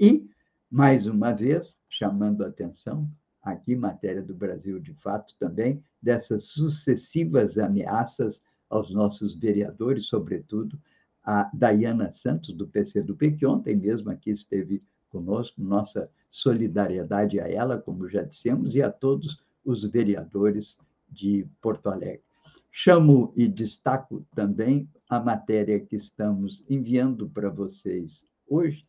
E, 0.00 0.30
mais 0.70 1.04
uma 1.04 1.30
vez, 1.32 1.78
chamando 1.90 2.42
a 2.42 2.48
atenção, 2.48 3.06
aqui, 3.42 3.76
matéria 3.76 4.22
do 4.22 4.34
Brasil 4.34 4.80
de 4.80 4.94
Fato 4.94 5.36
também, 5.38 5.84
dessas 6.00 6.44
sucessivas 6.44 7.58
ameaças 7.58 8.40
aos 8.70 8.94
nossos 8.94 9.38
vereadores, 9.38 10.06
sobretudo 10.06 10.80
a 11.22 11.50
Dayana 11.52 12.10
Santos, 12.12 12.54
do 12.54 12.66
PCdoB, 12.66 13.32
que 13.32 13.44
ontem 13.44 13.76
mesmo 13.76 14.10
aqui 14.10 14.30
esteve 14.30 14.82
conosco, 15.10 15.62
nossa 15.62 16.10
solidariedade 16.32 17.38
a 17.38 17.46
ela, 17.46 17.78
como 17.78 18.08
já 18.08 18.22
dissemos, 18.22 18.74
e 18.74 18.82
a 18.82 18.90
todos 18.90 19.44
os 19.62 19.84
vereadores 19.84 20.78
de 21.10 21.46
Porto 21.60 21.90
Alegre. 21.90 22.22
Chamo 22.70 23.34
e 23.36 23.46
destaco 23.46 24.24
também 24.34 24.88
a 25.10 25.20
matéria 25.20 25.78
que 25.78 25.94
estamos 25.94 26.64
enviando 26.70 27.28
para 27.28 27.50
vocês 27.50 28.26
hoje, 28.48 28.86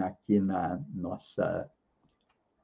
aqui 0.00 0.40
na 0.40 0.82
nossa, 0.92 1.70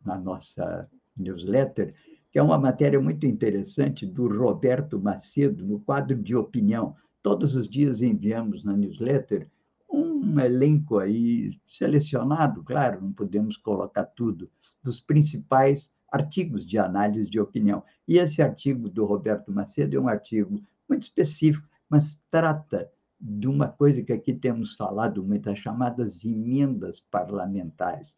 na 0.04 0.18
nossa 0.18 0.90
newsletter, 1.16 1.94
que 2.32 2.38
é 2.40 2.42
uma 2.42 2.58
matéria 2.58 3.00
muito 3.00 3.26
interessante 3.26 4.04
do 4.04 4.26
Roberto 4.26 4.98
Macedo, 4.98 5.64
no 5.64 5.78
quadro 5.78 6.20
de 6.20 6.34
opinião. 6.34 6.96
Todos 7.22 7.54
os 7.54 7.68
dias 7.68 8.02
enviamos 8.02 8.64
na 8.64 8.76
newsletter 8.76 9.48
um 9.88 10.38
elenco 10.40 10.98
aí 10.98 11.58
selecionado, 11.66 12.62
claro, 12.62 13.00
não 13.00 13.12
podemos 13.12 13.56
colocar 13.56 14.04
tudo, 14.04 14.50
dos 14.82 15.00
principais 15.00 15.90
artigos 16.10 16.66
de 16.66 16.78
análise 16.78 17.28
de 17.28 17.40
opinião. 17.40 17.82
E 18.06 18.18
esse 18.18 18.42
artigo 18.42 18.88
do 18.88 19.04
Roberto 19.04 19.52
Macedo 19.52 19.96
é 19.96 20.00
um 20.00 20.08
artigo 20.08 20.60
muito 20.88 21.02
específico, 21.02 21.66
mas 21.88 22.20
trata 22.30 22.90
de 23.20 23.48
uma 23.48 23.68
coisa 23.68 24.02
que 24.02 24.12
aqui 24.12 24.32
temos 24.32 24.74
falado 24.74 25.22
muito, 25.22 25.48
as 25.48 25.58
chamadas 25.58 26.24
emendas 26.24 27.00
parlamentares. 27.00 28.16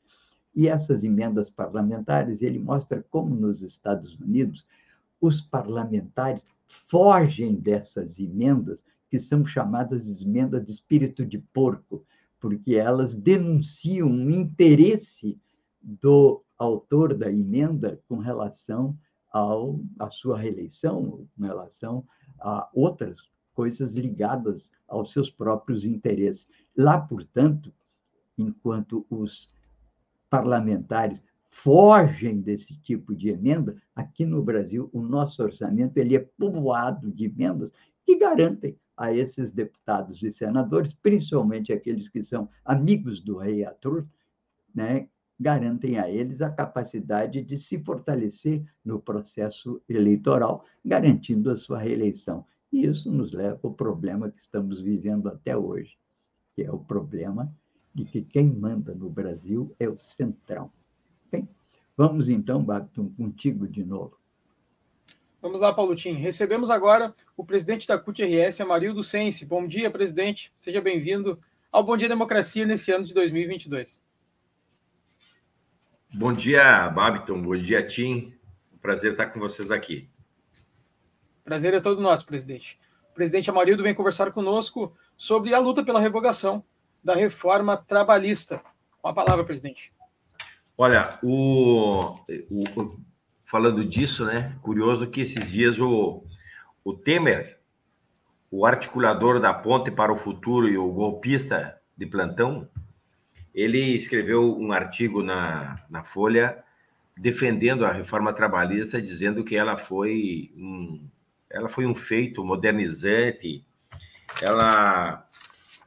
E 0.54 0.68
essas 0.68 1.04
emendas 1.04 1.50
parlamentares, 1.50 2.42
ele 2.42 2.58
mostra 2.58 3.04
como 3.10 3.34
nos 3.34 3.62
Estados 3.62 4.18
Unidos 4.18 4.66
os 5.20 5.40
parlamentares 5.40 6.44
fogem 6.66 7.54
dessas 7.54 8.18
emendas 8.18 8.84
que 9.10 9.18
são 9.18 9.44
chamadas 9.44 10.22
emendas 10.22 10.64
de 10.64 10.70
espírito 10.70 11.24
de 11.24 11.38
porco, 11.38 12.04
porque 12.40 12.74
elas 12.74 13.14
denunciam 13.14 14.08
um 14.08 14.30
interesse 14.30 15.40
do 15.82 16.44
autor 16.58 17.14
da 17.14 17.30
emenda 17.30 18.00
com 18.08 18.18
relação 18.18 18.96
ao, 19.30 19.80
à 19.98 20.08
sua 20.08 20.38
reeleição, 20.38 21.26
com 21.36 21.42
relação 21.44 22.04
a 22.40 22.68
outras 22.72 23.18
coisas 23.54 23.96
ligadas 23.96 24.70
aos 24.86 25.12
seus 25.12 25.30
próprios 25.30 25.84
interesses. 25.84 26.48
Lá, 26.76 27.00
portanto, 27.00 27.72
enquanto 28.36 29.04
os 29.10 29.50
parlamentares 30.30 31.22
fogem 31.48 32.40
desse 32.40 32.78
tipo 32.80 33.14
de 33.16 33.30
emenda, 33.30 33.80
aqui 33.96 34.24
no 34.24 34.42
Brasil 34.42 34.90
o 34.92 35.00
nosso 35.00 35.42
orçamento 35.42 35.96
ele 35.96 36.14
é 36.14 36.20
povoado 36.20 37.10
de 37.10 37.24
emendas 37.24 37.72
que 38.04 38.16
garantem 38.16 38.78
a 38.98 39.14
esses 39.14 39.52
deputados 39.52 40.20
e 40.22 40.30
senadores, 40.30 40.92
principalmente 40.92 41.72
aqueles 41.72 42.08
que 42.08 42.22
são 42.22 42.48
amigos 42.64 43.20
do 43.20 43.38
rei 43.38 43.64
Arthur, 43.64 44.04
né, 44.74 45.08
garantem 45.38 45.98
a 45.98 46.10
eles 46.10 46.42
a 46.42 46.50
capacidade 46.50 47.42
de 47.42 47.56
se 47.56 47.78
fortalecer 47.78 48.64
no 48.84 49.00
processo 49.00 49.80
eleitoral, 49.88 50.64
garantindo 50.84 51.50
a 51.50 51.56
sua 51.56 51.78
reeleição. 51.78 52.44
E 52.72 52.84
isso 52.84 53.10
nos 53.10 53.32
leva 53.32 53.60
ao 53.62 53.72
problema 53.72 54.30
que 54.30 54.40
estamos 54.40 54.80
vivendo 54.80 55.28
até 55.28 55.56
hoje, 55.56 55.96
que 56.54 56.64
é 56.64 56.70
o 56.70 56.78
problema 56.78 57.54
de 57.94 58.04
que 58.04 58.22
quem 58.22 58.50
manda 58.50 58.94
no 58.94 59.08
Brasil 59.08 59.74
é 59.78 59.88
o 59.88 59.98
Centrão. 59.98 60.70
Bem, 61.30 61.48
vamos 61.96 62.28
então, 62.28 62.62
Babton, 62.62 63.08
contigo 63.10 63.66
de 63.66 63.84
novo. 63.84 64.18
Vamos 65.40 65.60
lá, 65.60 65.72
Paulotim. 65.72 66.14
Recebemos 66.14 66.68
agora 66.68 67.14
o 67.36 67.44
presidente 67.44 67.86
da 67.86 67.96
CUT-RS, 67.96 68.60
Amarildo 68.60 69.04
Sense. 69.04 69.46
Bom 69.46 69.68
dia, 69.68 69.88
presidente. 69.88 70.52
Seja 70.56 70.80
bem-vindo 70.80 71.38
ao 71.70 71.84
Bom 71.84 71.96
Dia 71.96 72.08
Democracia 72.08 72.66
nesse 72.66 72.90
ano 72.90 73.04
de 73.04 73.14
2022. 73.14 74.02
Bom 76.12 76.32
dia, 76.32 76.88
Babiton. 76.88 77.40
Bom 77.40 77.56
dia, 77.56 77.86
Tim. 77.86 78.34
prazer 78.82 79.12
estar 79.12 79.26
com 79.26 79.38
vocês 79.38 79.70
aqui. 79.70 80.08
Prazer 81.44 81.72
é 81.72 81.80
todo 81.80 82.02
nosso, 82.02 82.26
presidente. 82.26 82.76
O 83.12 83.14
presidente 83.14 83.48
Amarildo 83.48 83.84
vem 83.84 83.94
conversar 83.94 84.32
conosco 84.32 84.96
sobre 85.16 85.54
a 85.54 85.60
luta 85.60 85.84
pela 85.84 86.00
revogação 86.00 86.64
da 87.02 87.14
reforma 87.14 87.76
trabalhista. 87.76 88.60
Com 89.00 89.06
a 89.06 89.14
palavra, 89.14 89.44
presidente. 89.44 89.92
Olha, 90.76 91.16
o, 91.22 92.16
o, 92.50 92.98
falando 93.48 93.82
disso, 93.82 94.26
né? 94.26 94.56
Curioso 94.60 95.06
que 95.06 95.22
esses 95.22 95.50
dias 95.50 95.78
o, 95.80 96.22
o 96.84 96.92
Temer, 96.92 97.58
o 98.50 98.66
articulador 98.66 99.40
da 99.40 99.54
Ponte 99.54 99.90
para 99.90 100.12
o 100.12 100.18
Futuro 100.18 100.68
e 100.68 100.76
o 100.76 100.92
golpista 100.92 101.80
de 101.96 102.04
plantão, 102.04 102.68
ele 103.54 103.78
escreveu 103.96 104.56
um 104.58 104.70
artigo 104.70 105.22
na, 105.22 105.82
na 105.88 106.04
Folha 106.04 106.62
defendendo 107.16 107.86
a 107.86 107.92
reforma 107.92 108.34
trabalhista, 108.34 109.00
dizendo 109.00 109.42
que 109.42 109.56
ela 109.56 109.76
foi 109.76 110.52
um, 110.54 111.08
ela 111.50 111.70
foi 111.70 111.86
um 111.86 111.94
feito 111.94 112.44
modernizante, 112.44 113.64
ela, 114.42 115.26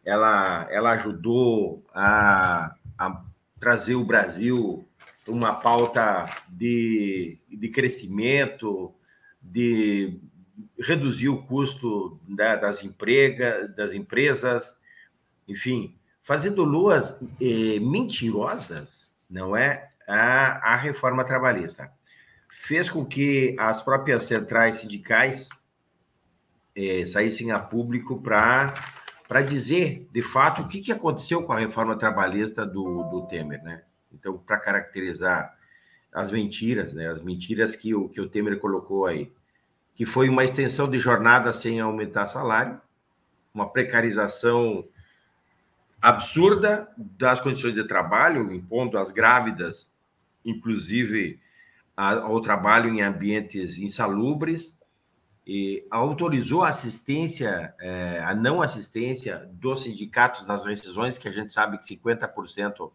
ela, 0.03 0.67
ela 0.71 0.91
ajudou 0.93 1.85
a, 1.93 2.73
a 2.97 3.23
trazer 3.59 3.95
o 3.95 4.03
Brasil 4.03 4.85
uma 5.31 5.55
pauta 5.55 6.43
de, 6.49 7.39
de 7.49 7.69
crescimento, 7.69 8.93
de 9.41 10.19
reduzir 10.79 11.29
o 11.29 11.41
custo 11.43 12.19
das, 12.27 12.83
emprega, 12.83 13.67
das 13.69 13.93
empresas, 13.93 14.75
enfim, 15.47 15.95
fazendo 16.21 16.63
luas 16.63 17.15
eh, 17.39 17.79
mentirosas, 17.79 19.09
não 19.29 19.55
é? 19.55 19.89
A, 20.07 20.73
a 20.73 20.75
reforma 20.75 21.23
trabalhista. 21.23 21.91
Fez 22.49 22.89
com 22.89 23.05
que 23.05 23.55
as 23.57 23.81
próprias 23.81 24.25
centrais 24.25 24.77
sindicais 24.77 25.49
eh, 26.75 27.05
saíssem 27.05 27.51
a 27.51 27.59
público 27.59 28.21
para 28.21 29.41
dizer, 29.47 30.07
de 30.11 30.21
fato, 30.21 30.61
o 30.61 30.67
que, 30.67 30.81
que 30.81 30.91
aconteceu 30.91 31.43
com 31.43 31.53
a 31.53 31.59
reforma 31.59 31.95
trabalhista 31.95 32.65
do, 32.65 33.03
do 33.03 33.27
Temer, 33.27 33.63
né? 33.63 33.83
Então, 34.13 34.37
para 34.37 34.57
caracterizar 34.57 35.57
as 36.13 36.31
mentiras, 36.31 36.93
né? 36.93 37.07
As 37.07 37.21
mentiras 37.21 37.75
que 37.75 37.95
o, 37.95 38.09
que 38.09 38.19
o 38.19 38.27
Temer 38.27 38.59
colocou 38.59 39.05
aí, 39.05 39.31
que 39.95 40.05
foi 40.05 40.29
uma 40.29 40.43
extensão 40.43 40.89
de 40.89 40.97
jornada 40.97 41.53
sem 41.53 41.79
aumentar 41.79 42.27
salário, 42.27 42.79
uma 43.53 43.69
precarização 43.69 44.85
absurda 46.01 46.89
das 46.97 47.39
condições 47.39 47.75
de 47.75 47.83
trabalho, 47.87 48.51
impondo 48.51 48.97
às 48.97 49.11
grávidas, 49.11 49.87
inclusive, 50.43 51.39
ao 51.95 52.41
trabalho 52.41 52.89
em 52.89 53.01
ambientes 53.01 53.77
insalubres, 53.77 54.75
e 55.45 55.85
autorizou 55.89 56.63
a 56.63 56.69
assistência, 56.69 57.73
é, 57.79 58.21
a 58.23 58.33
não 58.33 58.61
assistência 58.61 59.49
dos 59.53 59.83
sindicatos 59.83 60.45
nas 60.45 60.65
rescisões, 60.65 61.17
que 61.17 61.27
a 61.27 61.31
gente 61.31 61.51
sabe 61.51 61.77
que 61.77 61.97
50% 61.97 62.91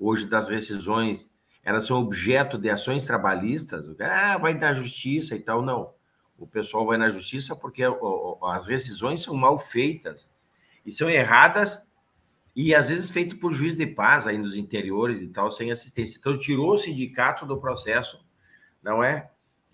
hoje 0.00 0.26
das 0.26 0.48
rescisões 0.48 1.28
elas 1.62 1.86
são 1.86 2.00
objeto 2.00 2.56
de 2.56 2.70
ações 2.70 3.04
trabalhistas, 3.04 3.84
ah, 4.00 4.38
vai 4.38 4.54
na 4.54 4.72
justiça 4.72 5.36
e 5.36 5.40
tal, 5.40 5.62
não. 5.62 5.92
O 6.38 6.46
pessoal 6.46 6.86
vai 6.86 6.96
na 6.96 7.10
justiça 7.10 7.54
porque 7.54 7.82
as 8.50 8.66
rescisões 8.66 9.22
são 9.22 9.34
mal 9.34 9.58
feitas 9.58 10.26
e 10.86 10.92
são 10.92 11.10
erradas 11.10 11.86
e 12.56 12.74
às 12.74 12.88
vezes 12.88 13.10
feito 13.10 13.36
por 13.36 13.52
juiz 13.52 13.76
de 13.76 13.86
paz 13.86 14.26
aí 14.26 14.38
nos 14.38 14.56
interiores 14.56 15.20
e 15.20 15.28
tal, 15.28 15.52
sem 15.52 15.70
assistência. 15.70 16.16
Então, 16.18 16.38
tirou 16.38 16.72
o 16.72 16.78
sindicato 16.78 17.44
do 17.44 17.60
processo, 17.60 18.24
não 18.82 19.04
é? 19.04 19.30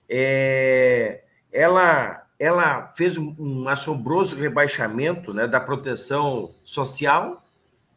é 0.08 1.22
ela, 1.52 2.26
ela 2.38 2.88
fez 2.96 3.16
um, 3.16 3.34
um, 3.38 3.68
assombroso 3.68 4.34
rebaixamento 4.34 5.32
né, 5.32 5.46
da 5.46 5.60
proteção 5.60 6.52
social 6.64 7.46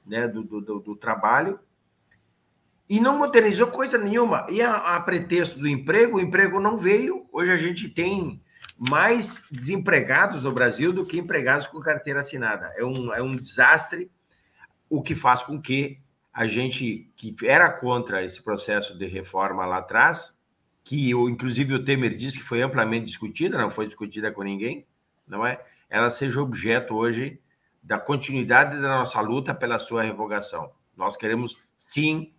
né, 0.05 0.27
do, 0.27 0.43
do, 0.43 0.79
do 0.79 0.95
trabalho 0.95 1.59
e 2.89 2.99
não 2.99 3.19
modernizou 3.19 3.67
coisa 3.67 3.99
nenhuma. 3.99 4.47
E 4.49 4.61
a, 4.61 4.95
a 4.95 4.99
pretexto 4.99 5.59
do 5.59 5.67
emprego, 5.67 6.17
o 6.17 6.19
emprego 6.19 6.59
não 6.59 6.75
veio. 6.75 7.27
Hoje 7.31 7.51
a 7.51 7.57
gente 7.57 7.87
tem 7.87 8.41
mais 8.77 9.39
desempregados 9.51 10.41
no 10.41 10.51
Brasil 10.51 10.91
do 10.91 11.05
que 11.05 11.19
empregados 11.19 11.67
com 11.67 11.79
carteira 11.79 12.21
assinada. 12.21 12.73
É 12.75 12.83
um, 12.83 13.13
é 13.13 13.21
um 13.21 13.35
desastre 13.35 14.09
o 14.89 15.03
que 15.03 15.13
faz 15.13 15.43
com 15.43 15.61
que 15.61 15.99
a 16.33 16.47
gente 16.47 17.11
que 17.15 17.35
era 17.43 17.69
contra 17.69 18.23
esse 18.25 18.41
processo 18.41 18.97
de 18.97 19.05
reforma 19.05 19.65
lá 19.65 19.77
atrás, 19.77 20.33
que 20.83 21.13
o, 21.13 21.29
inclusive 21.29 21.75
o 21.75 21.83
Temer 21.83 22.15
disse 22.15 22.39
que 22.39 22.43
foi 22.43 22.61
amplamente 22.63 23.05
discutida, 23.05 23.57
não 23.57 23.69
foi 23.69 23.85
discutida 23.85 24.31
com 24.31 24.41
ninguém, 24.41 24.87
não 25.27 25.45
é? 25.45 25.63
Ela 25.89 26.09
seja 26.09 26.41
objeto 26.41 26.95
hoje 26.95 27.39
da 27.83 27.99
continuidade 27.99 28.81
da 28.81 28.87
nossa 28.87 29.21
luta 29.21 29.53
pela 29.53 29.77
sua 29.77 30.01
revogação. 30.01 30.71
Nós 30.97 31.15
queremos 31.15 31.61
sim 31.77 32.33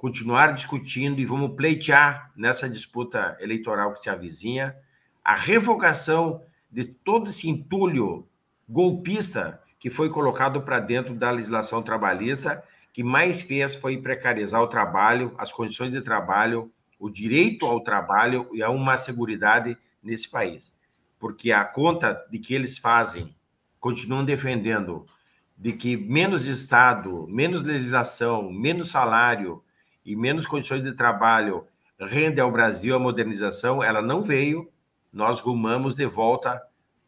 continuar 0.00 0.54
discutindo 0.54 1.20
e 1.20 1.26
vamos 1.26 1.54
pleitear 1.54 2.32
nessa 2.34 2.66
disputa 2.66 3.36
eleitoral 3.38 3.92
que 3.92 4.00
se 4.00 4.08
avizinha 4.08 4.74
a 5.22 5.36
revogação 5.36 6.40
de 6.72 6.86
todo 6.86 7.28
esse 7.28 7.50
entulho 7.50 8.26
golpista 8.66 9.60
que 9.78 9.90
foi 9.90 10.08
colocado 10.08 10.62
para 10.62 10.80
dentro 10.80 11.12
da 11.14 11.30
legislação 11.30 11.82
trabalhista, 11.82 12.64
que 12.94 13.02
mais 13.02 13.42
fez 13.42 13.76
foi 13.76 13.98
precarizar 13.98 14.62
o 14.62 14.68
trabalho, 14.68 15.34
as 15.36 15.52
condições 15.52 15.92
de 15.92 16.00
trabalho, 16.00 16.72
o 16.98 17.10
direito 17.10 17.66
ao 17.66 17.82
trabalho 17.82 18.48
e 18.54 18.62
a 18.62 18.70
uma 18.70 18.96
segurança 18.96 19.76
nesse 20.02 20.30
país. 20.30 20.72
Porque 21.18 21.52
a 21.52 21.62
conta 21.62 22.26
de 22.30 22.38
que 22.38 22.54
eles 22.54 22.78
fazem, 22.78 23.34
continuam 23.78 24.24
defendendo 24.24 25.04
de 25.58 25.74
que 25.74 25.94
menos 25.94 26.46
Estado, 26.46 27.26
menos 27.28 27.62
legislação, 27.62 28.50
menos 28.50 28.88
salário 28.88 29.62
e 30.04 30.16
menos 30.16 30.46
condições 30.46 30.82
de 30.82 30.92
trabalho 30.92 31.66
rende 31.98 32.40
ao 32.40 32.50
Brasil 32.50 32.94
a 32.94 32.98
modernização, 32.98 33.82
ela 33.82 34.00
não 34.00 34.22
veio. 34.22 34.70
Nós 35.12 35.40
rumamos 35.40 35.94
de 35.94 36.06
volta 36.06 36.60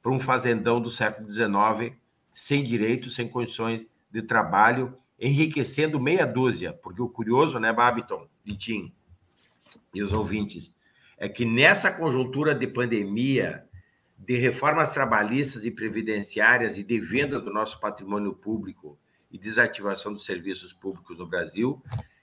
para 0.02 0.12
um 0.12 0.20
fazendão 0.20 0.80
do 0.80 0.90
século 0.90 1.30
XIX 1.30 1.96
sem 2.34 2.62
direitos, 2.62 3.14
sem 3.14 3.28
condições 3.28 3.86
de 4.10 4.22
trabalho, 4.22 4.96
enriquecendo 5.18 6.00
meia 6.00 6.26
dúzia, 6.26 6.72
porque 6.72 7.00
o 7.00 7.08
curioso, 7.08 7.58
né, 7.58 7.72
Babiton, 7.72 8.26
Tim 8.58 8.92
e 9.94 10.02
os 10.02 10.12
ouvintes, 10.12 10.74
é 11.16 11.28
que 11.28 11.44
nessa 11.44 11.92
conjuntura 11.92 12.54
de 12.54 12.66
pandemia, 12.66 13.64
de 14.18 14.36
reformas 14.38 14.92
trabalhistas 14.92 15.64
e 15.64 15.70
previdenciárias 15.70 16.78
e 16.78 16.82
de 16.82 17.00
venda 17.00 17.40
do 17.40 17.52
nosso 17.52 17.78
patrimônio 17.80 18.32
público 18.32 18.98
e 19.30 19.38
desativação 19.38 20.12
dos 20.12 20.24
serviços 20.24 20.72
públicos 20.72 21.18
no 21.18 21.26
Brasil, 21.26 21.82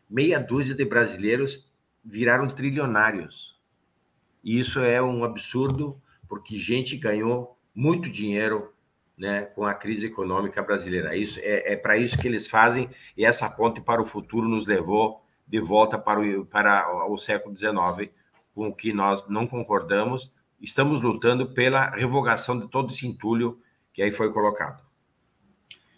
meia 0.10 0.40
dúzia 0.40 0.74
de 0.74 0.84
brasileiros 0.84 1.70
viraram 2.04 2.48
trilionários. 2.48 3.58
E 4.44 4.60
isso 4.60 4.80
é 4.80 5.02
um 5.02 5.24
absurdo, 5.24 6.02
porque 6.28 6.58
gente 6.58 6.98
ganhou 6.98 7.58
muito 7.76 8.10
dinheiro 8.10 8.74
né, 9.18 9.42
com 9.42 9.66
a 9.66 9.74
crise 9.74 10.06
econômica 10.06 10.62
brasileira. 10.64 11.16
Isso 11.16 11.40
é, 11.42 11.74
é 11.74 11.76
para 11.76 11.98
isso 11.98 12.18
que 12.18 12.28
eles 12.28 12.48
fazem 12.48 12.90
e 13.18 13.26
essa 13.26 13.50
ponte 13.50 13.82
para 13.82 14.02
o 14.02 14.06
futuro 14.06 14.48
nos 14.48 14.66
levou 14.66 15.24
de 15.46 15.60
volta 15.60 15.98
para 15.98 16.20
o, 16.20 16.46
para 16.46 17.06
o 17.08 17.18
século 17.18 17.56
XIX, 17.58 18.12
com 18.56 18.68
o 18.70 18.74
que 18.74 18.94
nós 18.94 19.28
não 19.28 19.46
concordamos. 19.46 20.32
Estamos 20.62 21.02
lutando 21.02 21.54
pela 21.54 21.90
revogação 21.90 22.58
de 22.58 22.68
todo 22.68 22.94
esse 22.94 23.06
entulho 23.06 23.60
que 23.94 24.02
aí 24.02 24.12
foi 24.12 24.32
colocado. 24.32 24.82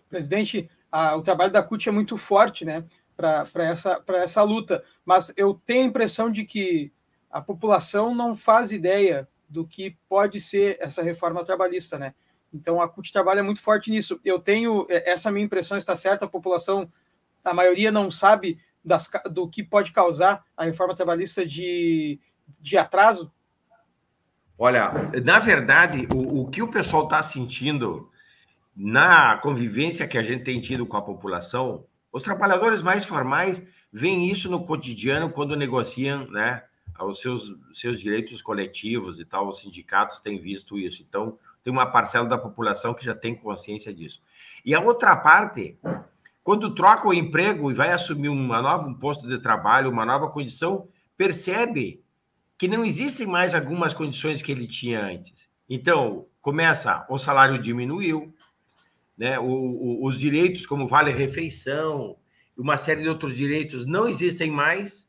Presidente, 0.10 0.70
a, 0.92 1.16
o 1.16 1.22
trabalho 1.22 1.52
da 1.52 1.62
CUT 1.62 1.88
é 1.88 1.92
muito 1.92 2.18
forte, 2.18 2.66
né, 2.66 2.84
para 3.16 3.48
essa, 3.56 4.04
essa 4.16 4.44
luta, 4.44 4.84
mas 5.06 5.34
eu 5.38 5.60
tenho 5.66 5.84
a 5.84 5.88
impressão 5.88 6.32
de 6.32 6.46
que 6.46 6.92
a 7.30 7.42
população 7.42 8.14
não 8.14 8.36
faz 8.36 8.72
ideia 8.72 9.28
do 9.48 9.66
que 9.66 9.98
pode 10.08 10.40
ser 10.40 10.78
essa 10.80 11.04
reforma 11.04 11.44
trabalhista, 11.44 11.98
né? 11.98 12.14
Então 12.54 12.82
a 12.82 12.88
CUT 12.88 13.12
trabalha 13.12 13.44
muito 13.44 13.62
forte 13.62 13.90
nisso. 13.90 14.20
Eu 14.24 14.40
tenho 14.40 14.86
é, 14.90 15.12
essa 15.12 15.32
minha 15.32 15.46
impressão 15.46 15.78
está 15.78 15.96
certa, 15.96 16.26
a 16.26 16.30
população, 16.30 16.92
a 17.44 17.54
maioria 17.54 17.92
não 17.92 18.12
sabe 18.12 18.60
das, 18.84 19.10
do 19.30 19.48
que 19.48 19.64
pode 19.64 19.92
causar 19.92 20.44
a 20.56 20.66
reforma 20.66 20.96
trabalhista 20.96 21.46
de, 21.46 22.20
de 22.60 22.78
atraso. 22.78 23.32
Olha, 24.58 24.92
na 25.24 25.40
verdade, 25.40 26.08
o, 26.14 26.42
o 26.42 26.50
que 26.50 26.62
o 26.62 26.68
pessoal 26.68 27.06
está 27.06 27.24
sentindo 27.24 28.10
na 28.76 29.38
convivência 29.38 30.08
que 30.08 30.18
a 30.18 30.24
gente 30.24 30.44
tem 30.44 30.62
tido 30.62 30.86
com 30.86 30.98
a 30.98 31.02
população, 31.02 31.86
os 32.12 32.24
trabalhadores 32.24 32.82
mais 32.82 33.06
formais 33.06 33.66
veem 33.92 34.30
isso 34.30 34.50
no 34.50 34.66
cotidiano 34.66 35.30
quando 35.30 35.56
negociam, 35.56 36.28
né, 36.28 36.64
os 37.00 37.20
seus, 37.20 37.52
seus 37.74 38.00
direitos 38.00 38.42
coletivos 38.42 39.20
e 39.20 39.26
tal. 39.26 39.48
Os 39.48 39.60
sindicatos 39.60 40.20
têm 40.20 40.40
visto 40.40 40.78
isso. 40.78 41.04
Então, 41.08 41.38
tem 41.64 41.72
uma 41.72 41.86
parcela 41.86 42.28
da 42.28 42.38
população 42.38 42.94
que 42.94 43.06
já 43.06 43.16
tem 43.16 43.36
consciência 43.36 43.94
disso. 43.94 44.22
E 44.66 44.74
a 44.74 44.80
outra 44.80 45.16
parte, 45.16 45.78
quando 46.44 46.74
troca 46.74 47.08
o 47.08 47.14
emprego 47.14 47.72
e 47.72 47.74
vai 47.74 47.92
assumir 47.92 48.30
uma 48.30 48.62
nova, 48.62 48.88
um 48.88 48.94
posto 48.94 49.28
de 49.28 49.40
trabalho, 49.40 49.90
uma 49.90 50.06
nova 50.06 50.30
condição, 50.30 50.88
percebe 51.18 52.04
que 52.58 52.68
não 52.68 52.86
existem 52.86 53.26
mais 53.26 53.56
algumas 53.56 53.94
condições 53.94 54.42
que 54.42 54.52
ele 54.52 54.68
tinha 54.68 55.04
antes. 55.04 55.50
Então, 55.70 56.26
começa, 56.42 57.06
o 57.10 57.18
salário 57.18 57.62
diminuiu, 57.62 58.34
né? 59.18 59.40
O, 59.40 59.46
o, 59.46 60.06
os 60.06 60.20
direitos 60.20 60.66
como 60.66 60.88
vale-refeição, 60.88 62.18
uma 62.58 62.78
série 62.78 63.02
de 63.02 63.10
outros 63.10 63.36
direitos 63.36 63.86
não 63.86 64.08
existem 64.08 64.52
mais, 64.52 65.08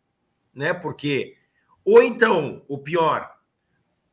né? 0.55 0.73
Porque, 0.73 1.37
ou 1.85 2.03
então, 2.03 2.63
o 2.69 2.79
pior, 2.79 3.31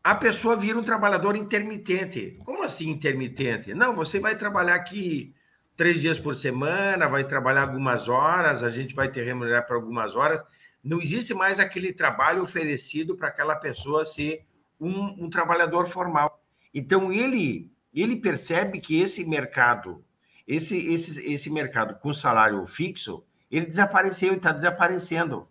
a 0.03 0.15
pessoa 0.15 0.55
vira 0.55 0.77
um 0.77 0.83
trabalhador 0.83 1.35
intermitente. 1.35 2.39
Como 2.45 2.63
assim 2.63 2.89
intermitente? 2.89 3.73
Não, 3.73 3.95
você 3.95 4.19
vai 4.19 4.37
trabalhar 4.37 4.75
aqui 4.75 5.35
três 5.75 6.01
dias 6.01 6.19
por 6.19 6.35
semana, 6.35 7.07
vai 7.07 7.23
trabalhar 7.23 7.61
algumas 7.61 8.09
horas, 8.09 8.63
a 8.63 8.69
gente 8.69 8.93
vai 8.93 9.09
te 9.09 9.21
remunerar 9.21 9.65
por 9.65 9.75
algumas 9.75 10.15
horas. 10.15 10.43
Não 10.83 10.99
existe 11.01 11.33
mais 11.33 11.59
aquele 11.59 11.93
trabalho 11.93 12.43
oferecido 12.43 13.15
para 13.15 13.29
aquela 13.29 13.55
pessoa 13.55 14.05
ser 14.05 14.45
um, 14.79 15.25
um, 15.25 15.29
trabalhador 15.29 15.87
formal. 15.87 16.43
Então 16.73 17.11
ele 17.11 17.71
ele 17.93 18.15
percebe 18.15 18.79
que 18.79 18.99
esse 18.99 19.25
mercado, 19.25 20.03
esse 20.47 20.77
esse, 20.93 21.31
esse 21.31 21.49
mercado 21.49 21.95
com 21.95 22.13
salário 22.13 22.65
fixo, 22.67 23.23
ele 23.51 23.65
desapareceu 23.65 24.33
e 24.33 24.37
está 24.37 24.51
desaparecendo. 24.51 25.47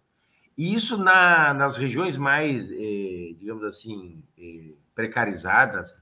E 0.56 0.74
isso 0.74 0.96
na, 0.96 1.54
nas 1.54 1.76
regiões 1.76 2.16
mais, 2.16 2.70
eh, 2.70 3.34
digamos 3.38 3.62
assim, 3.64 4.22
eh, 4.36 4.72
precarizadas, 4.94 5.94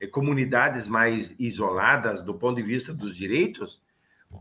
eh, 0.00 0.06
comunidades 0.06 0.86
mais 0.86 1.34
isoladas 1.38 2.22
do 2.22 2.34
ponto 2.34 2.56
de 2.56 2.62
vista 2.62 2.94
dos 2.94 3.16
direitos, 3.16 3.82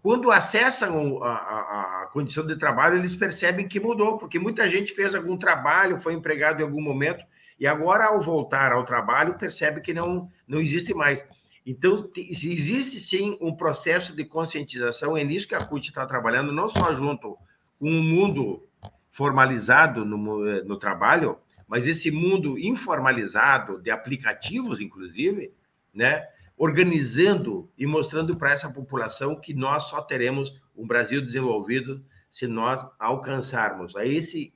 quando 0.03 0.31
acessam 0.31 1.23
a, 1.23 1.29
a, 1.29 2.03
a, 2.03 2.05
condição 2.07 2.45
de 2.45 2.55
trabalho, 2.57 2.97
eles 2.97 3.15
percebem 3.15 3.67
que 3.67 3.79
mudou, 3.79 4.17
porque 4.17 4.37
muita 4.37 4.69
gente 4.69 4.93
fez 4.93 5.15
algum 5.15 5.37
trabalho, 5.37 5.99
foi 5.99 6.13
empregado 6.13 6.59
em 6.59 6.63
algum 6.63 6.81
momento, 6.81 7.23
e 7.59 7.65
agora, 7.65 8.05
ao 8.05 8.21
voltar 8.21 8.71
ao 8.71 8.85
trabalho, 8.85 9.37
percebe 9.37 9.81
que 9.81 9.93
não, 9.93 10.29
não 10.47 10.59
existe 10.59 10.93
mais. 10.93 11.25
Então, 11.65 12.09
existe 12.15 12.99
sim 12.99 13.37
um 13.41 13.53
processo 13.53 14.15
de 14.15 14.23
conscientização, 14.23 15.17
é 15.17 15.23
nisso 15.23 15.47
que 15.47 15.55
a 15.55 15.65
CUT 15.65 15.89
está 15.89 16.05
trabalhando, 16.05 16.51
não 16.51 16.69
só 16.69 16.93
junto 16.93 17.37
com 17.79 17.89
o 17.89 18.03
mundo 18.03 18.63
formalizado 19.11 20.05
no, 20.05 20.47
eh, 20.47 20.63
no 20.63 20.77
trabalho, 20.77 21.37
mas 21.67 21.85
esse 21.85 22.09
mundo 22.09 22.57
informalizado, 22.57 23.81
de 23.81 23.91
aplicativos, 23.91 24.79
inclusive, 24.79 25.51
né, 25.93 26.25
organizando 26.57 27.69
e 27.77 27.85
mostrando 27.85 28.37
para 28.37 28.51
essa 28.51 28.71
população 28.71 29.35
que 29.35 29.53
nós 29.53 29.83
só 29.83 30.01
teremos 30.01 30.55
um 30.75 30.87
Brasil 30.87 31.21
desenvolvido 31.21 32.03
se 32.29 32.47
nós 32.47 32.85
alcançarmos 32.97 33.95
a 33.95 34.05
esse 34.05 34.53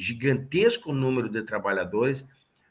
gigantesco 0.00 0.92
número 0.92 1.28
de 1.28 1.42
trabalhadores 1.42 2.24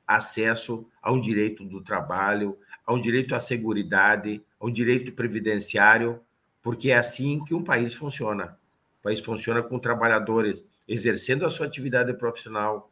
acesso 0.06 0.88
a 1.02 1.12
um 1.12 1.20
direito 1.20 1.66
do 1.66 1.82
trabalho, 1.82 2.58
a 2.86 2.94
um 2.94 3.02
direito 3.02 3.36
à 3.36 3.40
segurança, 3.40 4.42
a 4.60 4.66
um 4.66 4.72
direito 4.72 5.12
previdenciário, 5.12 6.22
porque 6.62 6.92
é 6.92 6.98
assim 6.98 7.44
que 7.44 7.54
um 7.54 7.64
país 7.64 7.94
funciona. 7.94 8.58
O 9.00 9.04
país 9.04 9.20
funciona 9.20 9.62
com 9.62 9.78
trabalhadores 9.78 10.66
exercendo 10.88 11.46
a 11.46 11.50
sua 11.50 11.66
atividade 11.66 12.14
profissional, 12.14 12.92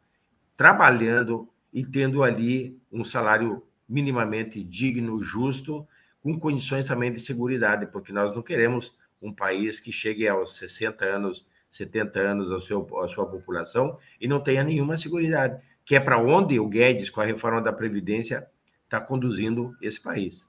trabalhando 0.56 1.48
e 1.72 1.84
tendo 1.84 2.22
ali 2.22 2.78
um 2.92 3.04
salário 3.04 3.62
minimamente 3.88 4.62
digno, 4.62 5.22
justo, 5.22 5.86
com 6.22 6.38
condições 6.38 6.86
também 6.86 7.12
de 7.12 7.20
segurança, 7.20 7.86
porque 7.86 8.12
nós 8.12 8.34
não 8.34 8.42
queremos 8.42 8.94
um 9.22 9.32
país 9.32 9.80
que 9.80 9.92
chegue 9.92 10.28
aos 10.28 10.56
60 10.56 11.04
anos, 11.04 11.46
70 11.76 12.18
anos 12.18 12.50
a, 12.50 12.60
seu, 12.60 12.86
a 13.00 13.08
sua 13.08 13.26
população 13.26 13.98
e 14.20 14.26
não 14.26 14.40
tenha 14.40 14.64
nenhuma 14.64 14.96
segurança, 14.96 15.60
que 15.84 15.94
é 15.94 16.00
para 16.00 16.18
onde 16.18 16.58
o 16.58 16.68
Guedes, 16.68 17.10
com 17.10 17.20
a 17.20 17.24
reforma 17.24 17.60
da 17.60 17.72
Previdência, 17.72 18.46
está 18.84 19.00
conduzindo 19.00 19.76
esse 19.80 20.00
país. 20.00 20.44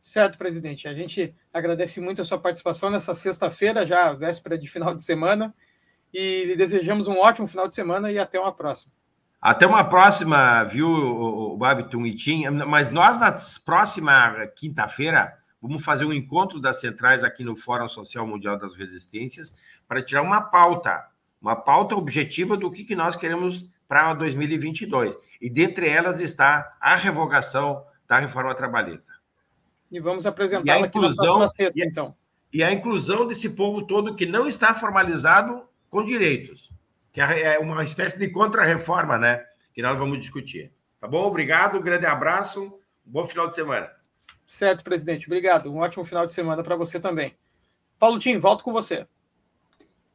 Certo, 0.00 0.38
presidente. 0.38 0.88
A 0.88 0.94
gente 0.94 1.34
agradece 1.52 2.00
muito 2.00 2.22
a 2.22 2.24
sua 2.24 2.38
participação 2.38 2.90
nessa 2.90 3.14
sexta-feira, 3.14 3.86
já 3.86 4.12
véspera 4.12 4.58
de 4.58 4.66
final 4.66 4.94
de 4.94 5.02
semana, 5.02 5.54
e 6.12 6.54
desejamos 6.56 7.08
um 7.08 7.18
ótimo 7.18 7.46
final 7.46 7.68
de 7.68 7.74
semana 7.74 8.10
e 8.10 8.18
até 8.18 8.38
uma 8.38 8.52
próxima. 8.52 8.92
Até 9.40 9.66
uma 9.66 9.84
próxima, 9.84 10.64
viu, 10.64 10.88
o 10.88 11.56
Babiton 11.56 12.04
e 12.04 12.16
Tim? 12.16 12.48
Mas 12.50 12.90
nós, 12.90 13.18
na 13.18 13.36
próxima 13.64 14.46
quinta-feira, 14.56 15.32
vamos 15.60 15.84
fazer 15.84 16.04
um 16.04 16.12
encontro 16.12 16.60
das 16.60 16.80
centrais 16.80 17.24
aqui 17.24 17.44
no 17.44 17.56
Fórum 17.56 17.88
Social 17.88 18.26
Mundial 18.26 18.58
das 18.58 18.76
Resistências 18.76 19.52
para 19.86 20.02
tirar 20.02 20.22
uma 20.22 20.40
pauta, 20.40 21.08
uma 21.40 21.56
pauta 21.56 21.96
objetiva 21.96 22.56
do 22.56 22.70
que, 22.70 22.84
que 22.84 22.94
nós 22.94 23.16
queremos 23.16 23.68
para 23.86 24.14
2022. 24.14 25.16
E 25.40 25.48
dentre 25.48 25.88
elas 25.88 26.20
está 26.20 26.76
a 26.80 26.94
revogação 26.94 27.84
da 28.06 28.18
reforma 28.18 28.54
trabalhista. 28.54 29.12
E 29.90 30.00
vamos 30.00 30.26
apresentá-la 30.26 30.86
aqui 30.86 30.98
na 30.98 31.14
próxima 31.14 31.48
sexta, 31.48 31.80
então. 31.80 32.14
E 32.52 32.62
a 32.62 32.72
inclusão 32.72 33.26
desse 33.26 33.50
povo 33.50 33.86
todo 33.86 34.14
que 34.14 34.26
não 34.26 34.46
está 34.46 34.74
formalizado 34.74 35.62
com 35.90 36.04
direitos, 36.04 36.70
que 37.12 37.20
é, 37.20 37.54
é 37.54 37.58
uma 37.58 37.84
espécie 37.84 38.18
de 38.18 38.28
contra-reforma, 38.28 39.18
né? 39.18 39.44
Que 39.74 39.82
nós 39.82 39.98
vamos 39.98 40.18
discutir. 40.18 40.72
Tá 41.00 41.06
bom? 41.06 41.26
Obrigado, 41.26 41.78
um 41.78 41.82
grande 41.82 42.06
abraço, 42.06 42.78
bom 43.04 43.26
final 43.26 43.48
de 43.48 43.54
semana. 43.54 43.90
Certo, 44.48 44.82
presidente. 44.82 45.26
Obrigado. 45.26 45.70
Um 45.70 45.80
ótimo 45.80 46.06
final 46.06 46.26
de 46.26 46.32
semana 46.32 46.62
para 46.64 46.74
você 46.74 46.98
também. 46.98 47.36
Paulo 47.98 48.18
Tim, 48.18 48.38
volto 48.38 48.64
com 48.64 48.72
você. 48.72 49.06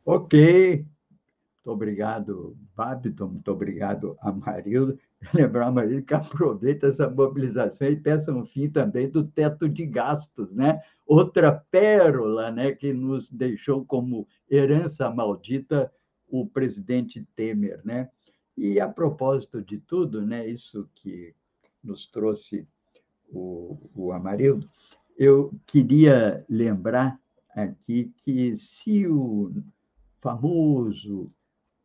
Ok. 0.03 0.77
Muito 0.77 1.71
obrigado, 1.71 2.57
Babiton. 2.75 3.27
Muito 3.27 3.51
obrigado, 3.51 4.17
Amarildo. 4.19 4.99
lembrar, 5.33 5.71
Maria, 5.71 6.01
que 6.01 6.13
aproveita 6.15 6.87
essa 6.87 7.07
mobilização 7.07 7.87
e 7.87 7.95
peça 7.95 8.33
um 8.33 8.43
fim 8.43 8.69
também 8.69 9.07
do 9.07 9.23
teto 9.23 9.69
de 9.69 9.85
gastos, 9.85 10.51
né? 10.53 10.81
Outra 11.05 11.51
pérola, 11.71 12.49
né, 12.49 12.71
que 12.71 12.91
nos 12.91 13.29
deixou 13.29 13.85
como 13.85 14.27
herança 14.49 15.09
maldita 15.11 15.91
o 16.27 16.47
presidente 16.47 17.25
Temer, 17.35 17.81
né? 17.85 18.09
E 18.57 18.79
a 18.79 18.89
propósito 18.89 19.61
de 19.61 19.77
tudo, 19.77 20.25
né, 20.25 20.47
isso 20.47 20.89
que 20.95 21.35
nos 21.83 22.07
trouxe 22.07 22.67
o, 23.33 23.77
o 23.95 24.11
Amarildo, 24.11 24.67
eu 25.17 25.53
queria 25.65 26.45
lembrar 26.49 27.19
aqui 27.55 28.13
que 28.23 28.55
se 28.55 29.07
o 29.07 29.51
famoso 30.21 31.31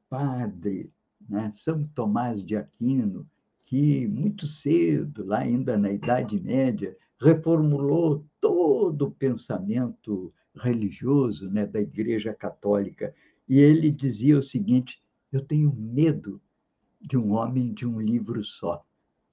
padre 0.08 0.92
né? 1.28 1.50
São 1.50 1.84
Tomás 1.94 2.42
de 2.42 2.56
Aquino, 2.56 3.28
que 3.60 4.06
muito 4.06 4.46
cedo, 4.46 5.24
lá 5.26 5.40
ainda 5.40 5.76
na 5.76 5.92
Idade 5.92 6.40
Média, 6.40 6.96
reformulou 7.20 8.24
todo 8.40 9.06
o 9.06 9.10
pensamento 9.10 10.32
religioso 10.54 11.50
né, 11.50 11.66
da 11.66 11.80
Igreja 11.80 12.32
Católica. 12.32 13.14
E 13.48 13.58
ele 13.58 13.90
dizia 13.90 14.38
o 14.38 14.42
seguinte: 14.42 15.02
eu 15.30 15.44
tenho 15.44 15.72
medo 15.74 16.40
de 17.00 17.16
um 17.18 17.32
homem 17.32 17.74
de 17.74 17.86
um 17.86 18.00
livro 18.00 18.42
só. 18.42 18.84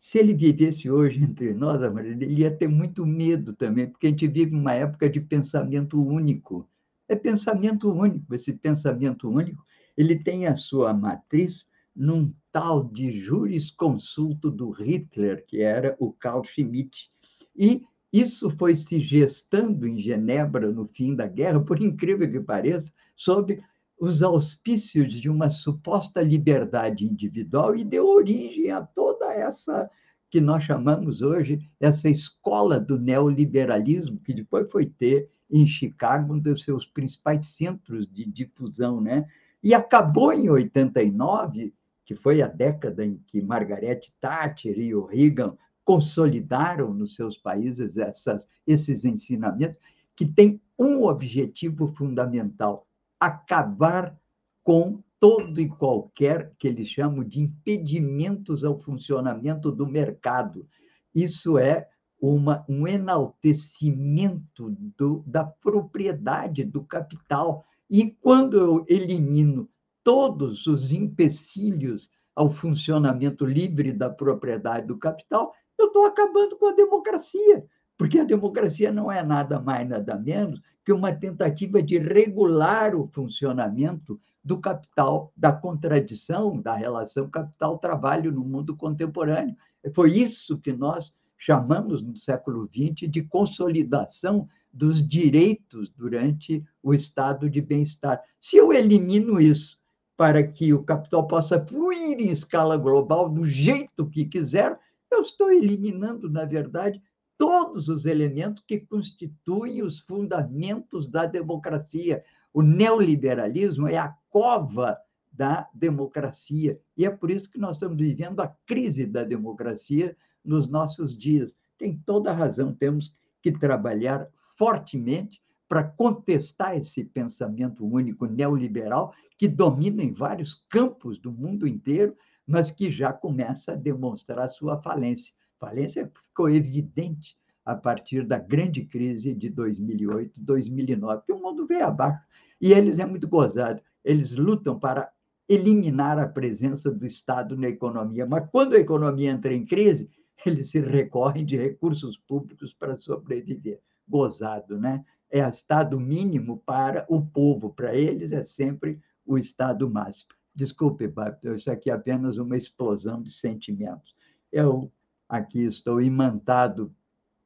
Se 0.07 0.19
ele 0.19 0.35
vivesse 0.35 0.87
hoje 0.87 1.23
entre 1.23 1.51
nós, 1.51 1.81
ele 1.81 2.41
ia 2.41 2.55
ter 2.55 2.67
muito 2.67 3.03
medo 3.07 3.53
também, 3.53 3.89
porque 3.89 4.05
a 4.05 4.09
gente 4.11 4.27
vive 4.27 4.55
uma 4.55 4.71
época 4.71 5.09
de 5.09 5.19
pensamento 5.19 5.99
único. 5.99 6.69
É 7.09 7.15
pensamento 7.15 7.91
único. 7.91 8.35
Esse 8.35 8.53
pensamento 8.53 9.27
único 9.27 9.65
ele 9.97 10.19
tem 10.19 10.45
a 10.45 10.55
sua 10.55 10.93
matriz 10.93 11.65
num 11.95 12.31
tal 12.51 12.83
de 12.83 13.19
jurisconsulto 13.19 14.51
do 14.51 14.69
Hitler, 14.69 15.43
que 15.47 15.61
era 15.63 15.95
o 15.99 16.13
Carl 16.13 16.43
Schmitt. 16.43 17.09
E 17.55 17.81
isso 18.13 18.51
foi 18.51 18.75
se 18.75 18.99
gestando 18.99 19.87
em 19.87 19.97
Genebra 19.97 20.71
no 20.71 20.85
fim 20.85 21.15
da 21.15 21.25
guerra, 21.25 21.59
por 21.59 21.81
incrível 21.81 22.29
que 22.29 22.39
pareça, 22.39 22.93
sob 23.15 23.57
os 23.99 24.21
auspícios 24.21 25.13
de 25.13 25.29
uma 25.29 25.49
suposta 25.49 26.21
liberdade 26.21 27.05
individual 27.05 27.75
e 27.75 27.83
deu 27.83 28.07
origem 28.07 28.69
a 28.69 28.81
toda 28.81 29.14
essa 29.35 29.89
que 30.29 30.41
nós 30.41 30.63
chamamos 30.63 31.21
hoje 31.21 31.59
essa 31.79 32.09
escola 32.09 32.79
do 32.79 32.99
neoliberalismo, 32.99 34.19
que 34.19 34.33
depois 34.33 34.69
foi 34.71 34.85
ter 34.85 35.29
em 35.49 35.65
Chicago 35.67 36.33
um 36.33 36.39
dos 36.39 36.63
seus 36.63 36.85
principais 36.85 37.47
centros 37.47 38.07
de 38.11 38.25
difusão, 38.25 38.99
né? 38.99 39.25
E 39.63 39.73
acabou 39.73 40.33
em 40.33 40.49
89, 40.49 41.73
que 42.03 42.15
foi 42.15 42.41
a 42.41 42.47
década 42.47 43.05
em 43.05 43.17
que 43.27 43.41
Margaret 43.41 44.01
Thatcher 44.19 44.77
e 44.77 44.93
o 44.93 45.05
Reagan 45.05 45.55
consolidaram 45.83 46.93
nos 46.93 47.15
seus 47.15 47.37
países 47.37 47.95
essas, 47.95 48.47
esses 48.65 49.05
ensinamentos, 49.05 49.79
que 50.15 50.25
tem 50.25 50.59
um 50.77 51.05
objetivo 51.05 51.87
fundamental: 51.87 52.87
acabar 53.19 54.19
com 54.63 55.03
todo 55.25 55.59
e 55.59 55.67
qualquer 55.67 56.53
que 56.55 56.67
eles 56.67 56.87
chamam 56.87 57.23
de 57.23 57.41
impedimentos 57.41 58.63
ao 58.63 58.79
funcionamento 58.79 59.71
do 59.71 59.87
mercado. 59.87 60.67
Isso 61.15 61.57
é 61.57 61.87
uma, 62.21 62.63
um 62.69 62.87
enaltecimento 62.87 64.69
do, 64.95 65.23
da 65.25 65.43
propriedade 65.43 66.63
do 66.63 66.83
capital. 66.83 67.65
E 67.89 68.11
quando 68.11 68.55
eu 68.55 68.85
elimino 68.87 69.67
todos 70.03 70.67
os 70.67 70.91
empecilhos 70.91 72.11
ao 72.35 72.51
funcionamento 72.51 73.47
livre 73.47 73.91
da 73.91 74.11
propriedade 74.11 74.85
do 74.85 74.99
capital, 74.99 75.55
eu 75.75 75.87
estou 75.87 76.05
acabando 76.05 76.55
com 76.55 76.67
a 76.67 76.75
democracia, 76.75 77.65
porque 77.97 78.19
a 78.19 78.23
democracia 78.23 78.91
não 78.91 79.11
é 79.11 79.23
nada 79.23 79.59
mais, 79.59 79.89
nada 79.89 80.19
menos 80.19 80.61
que 80.85 80.93
uma 80.93 81.11
tentativa 81.11 81.81
de 81.81 81.97
regular 81.97 82.95
o 82.95 83.07
funcionamento 83.07 84.21
do 84.45 84.59
capital, 84.59 85.33
da 85.35 85.51
contradição 85.51 86.61
da 86.61 86.75
relação 86.75 87.27
capital-trabalho 87.27 88.31
no 88.31 88.45
mundo 88.45 88.75
contemporâneo. 88.75 89.57
Foi 89.91 90.11
isso 90.11 90.59
que 90.59 90.71
nós 90.71 91.11
chamamos 91.35 92.03
no 92.03 92.15
século 92.15 92.69
XX 92.71 93.09
de 93.09 93.23
consolidação 93.23 94.47
dos 94.71 95.05
direitos 95.05 95.89
durante 95.89 96.63
o 96.83 96.93
estado 96.93 97.49
de 97.49 97.59
bem-estar. 97.59 98.21
Se 98.39 98.55
eu 98.55 98.71
elimino 98.71 99.41
isso 99.41 99.79
para 100.15 100.45
que 100.45 100.73
o 100.73 100.83
capital 100.83 101.25
possa 101.27 101.65
fluir 101.65 102.19
em 102.19 102.29
escala 102.29 102.77
global 102.77 103.27
do 103.27 103.49
jeito 103.49 104.05
que 104.05 104.25
quiser, 104.25 104.77
eu 105.11 105.21
estou 105.21 105.51
eliminando, 105.51 106.29
na 106.29 106.45
verdade, 106.45 107.01
todos 107.37 107.87
os 107.87 108.05
elementos 108.05 108.63
que 108.65 108.79
constituem 108.79 109.81
os 109.83 109.99
fundamentos 109.99 111.07
da 111.07 111.25
democracia. 111.25 112.23
O 112.53 112.61
neoliberalismo 112.61 113.87
é 113.87 113.97
a 113.97 114.15
cova 114.29 114.97
da 115.31 115.67
democracia. 115.73 116.79
E 116.95 117.05
é 117.05 117.09
por 117.09 117.29
isso 117.29 117.49
que 117.49 117.59
nós 117.59 117.75
estamos 117.75 117.97
vivendo 117.97 118.39
a 118.39 118.47
crise 118.65 119.05
da 119.05 119.23
democracia 119.23 120.15
nos 120.43 120.67
nossos 120.67 121.17
dias. 121.17 121.57
Tem 121.77 121.97
toda 122.05 122.31
a 122.31 122.35
razão, 122.35 122.73
temos 122.73 123.13
que 123.41 123.51
trabalhar 123.51 124.27
fortemente 124.57 125.43
para 125.67 125.83
contestar 125.83 126.77
esse 126.77 127.03
pensamento 127.03 127.85
único 127.85 128.25
neoliberal 128.25 129.13
que 129.37 129.47
domina 129.47 130.01
em 130.01 130.13
vários 130.13 130.53
campos 130.69 131.19
do 131.19 131.31
mundo 131.31 131.67
inteiro, 131.67 132.15
mas 132.47 132.71
que 132.71 132.89
já 132.89 133.11
começa 133.11 133.73
a 133.73 133.75
demonstrar 133.75 134.47
sua 134.47 134.81
falência. 134.81 135.33
Falência 135.59 136.11
ficou 136.29 136.49
evidente 136.49 137.37
a 137.65 137.75
partir 137.75 138.23
da 138.25 138.37
grande 138.37 138.85
crise 138.85 139.33
de 139.33 139.49
2008, 139.49 140.39
2009, 140.39 141.23
que 141.25 141.33
o 141.33 141.41
mundo 141.41 141.65
veio 141.65 141.85
abaixo. 141.85 142.23
E 142.61 142.71
eles 142.71 142.99
é 142.99 143.05
muito 143.05 143.27
gozado, 143.27 143.81
eles 144.03 144.33
lutam 144.33 144.79
para 144.79 145.11
eliminar 145.47 146.19
a 146.19 146.27
presença 146.27 146.91
do 146.91 147.05
Estado 147.05 147.57
na 147.57 147.67
economia, 147.67 148.25
mas 148.25 148.47
quando 148.51 148.75
a 148.75 148.79
economia 148.79 149.31
entra 149.31 149.53
em 149.53 149.65
crise, 149.65 150.09
eles 150.45 150.69
se 150.69 150.79
recorrem 150.79 151.45
de 151.45 151.57
recursos 151.57 152.17
públicos 152.17 152.73
para 152.73 152.95
sobreviver. 152.95 153.79
Gozado, 154.07 154.79
né? 154.79 155.03
É 155.29 155.39
Estado 155.39 155.99
mínimo 155.99 156.61
para 156.65 157.05
o 157.09 157.25
povo, 157.25 157.73
para 157.73 157.95
eles 157.95 158.31
é 158.31 158.43
sempre 158.43 158.99
o 159.25 159.37
Estado 159.37 159.89
máximo. 159.89 160.29
Desculpe, 160.53 161.07
Babto, 161.07 161.53
isso 161.53 161.69
aqui 161.69 161.89
é 161.89 161.93
apenas 161.93 162.37
uma 162.37 162.55
explosão 162.55 163.21
de 163.21 163.31
sentimentos. 163.31 164.15
Eu 164.51 164.91
aqui 165.27 165.63
estou 165.63 166.01
imantado 166.01 166.93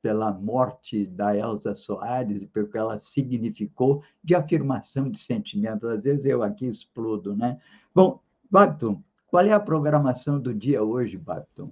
pela 0.01 0.31
morte 0.31 1.05
da 1.05 1.35
Elsa 1.35 1.73
Soares 1.75 2.41
e 2.41 2.47
pelo 2.47 2.69
que 2.69 2.77
ela 2.77 2.97
significou 2.97 4.03
de 4.23 4.33
afirmação 4.33 5.09
de 5.09 5.19
sentimentos. 5.19 5.89
Às 5.89 6.03
vezes 6.03 6.25
eu 6.25 6.41
aqui 6.41 6.65
explodo, 6.65 7.35
né? 7.35 7.59
Bom, 7.93 8.21
Babton, 8.49 9.03
qual 9.27 9.45
é 9.45 9.51
a 9.51 9.59
programação 9.59 10.39
do 10.39 10.53
dia 10.53 10.81
hoje, 10.83 11.17
Babton? 11.17 11.71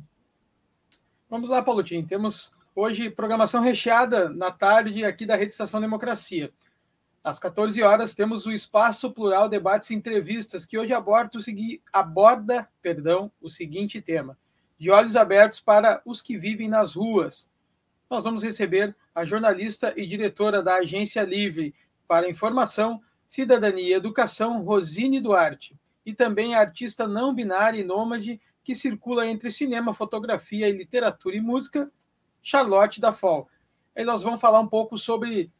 Vamos 1.29 1.49
lá, 1.49 1.61
Paulotinho. 1.61 2.05
Temos 2.05 2.53
hoje 2.75 3.09
programação 3.09 3.61
recheada 3.61 4.29
na 4.29 4.51
tarde 4.51 5.03
aqui 5.03 5.25
da 5.25 5.35
Rede 5.35 5.53
Estação 5.53 5.81
Democracia. 5.81 6.51
Às 7.23 7.39
14 7.39 7.81
horas 7.81 8.15
temos 8.15 8.45
o 8.45 8.51
Espaço 8.51 9.11
Plural 9.11 9.49
Debates 9.49 9.89
e 9.89 9.95
Entrevistas, 9.95 10.65
que 10.65 10.77
hoje 10.77 10.93
aborda 10.93 11.37
o, 11.37 11.41
segui... 11.41 11.81
aborda, 11.91 12.69
perdão, 12.81 13.29
o 13.41 13.49
seguinte 13.49 14.01
tema: 14.01 14.37
De 14.78 14.91
olhos 14.91 15.15
abertos 15.15 15.59
para 15.59 16.01
os 16.05 16.21
que 16.21 16.38
vivem 16.38 16.69
nas 16.69 16.95
ruas. 16.95 17.49
Nós 18.09 18.23
vamos 18.23 18.43
receber 18.43 18.95
a 19.13 19.25
jornalista 19.25 19.93
e 19.97 20.05
diretora 20.05 20.61
da 20.61 20.75
Agência 20.75 21.23
Livre 21.23 21.73
para 22.07 22.30
Informação, 22.30 23.01
Cidadania 23.28 23.89
e 23.89 23.93
Educação, 23.93 24.61
Rosine 24.61 25.19
Duarte, 25.19 25.75
e 26.05 26.13
também 26.13 26.55
a 26.55 26.59
artista 26.59 27.07
não 27.07 27.34
binária 27.34 27.80
e 27.80 27.84
nômade 27.84 28.39
que 28.63 28.75
circula 28.75 29.28
entre 29.28 29.51
cinema, 29.51 29.93
fotografia 29.93 30.69
e 30.69 30.71
literatura 30.73 31.36
e 31.36 31.41
música, 31.41 31.91
Charlotte 32.41 33.01
da 33.01 33.11
Fall. 33.11 33.49
Aí 33.95 34.05
nós 34.05 34.21
vamos 34.21 34.39
falar 34.39 34.59
um 34.59 34.67
pouco 34.67 34.97
sobre 34.97 35.51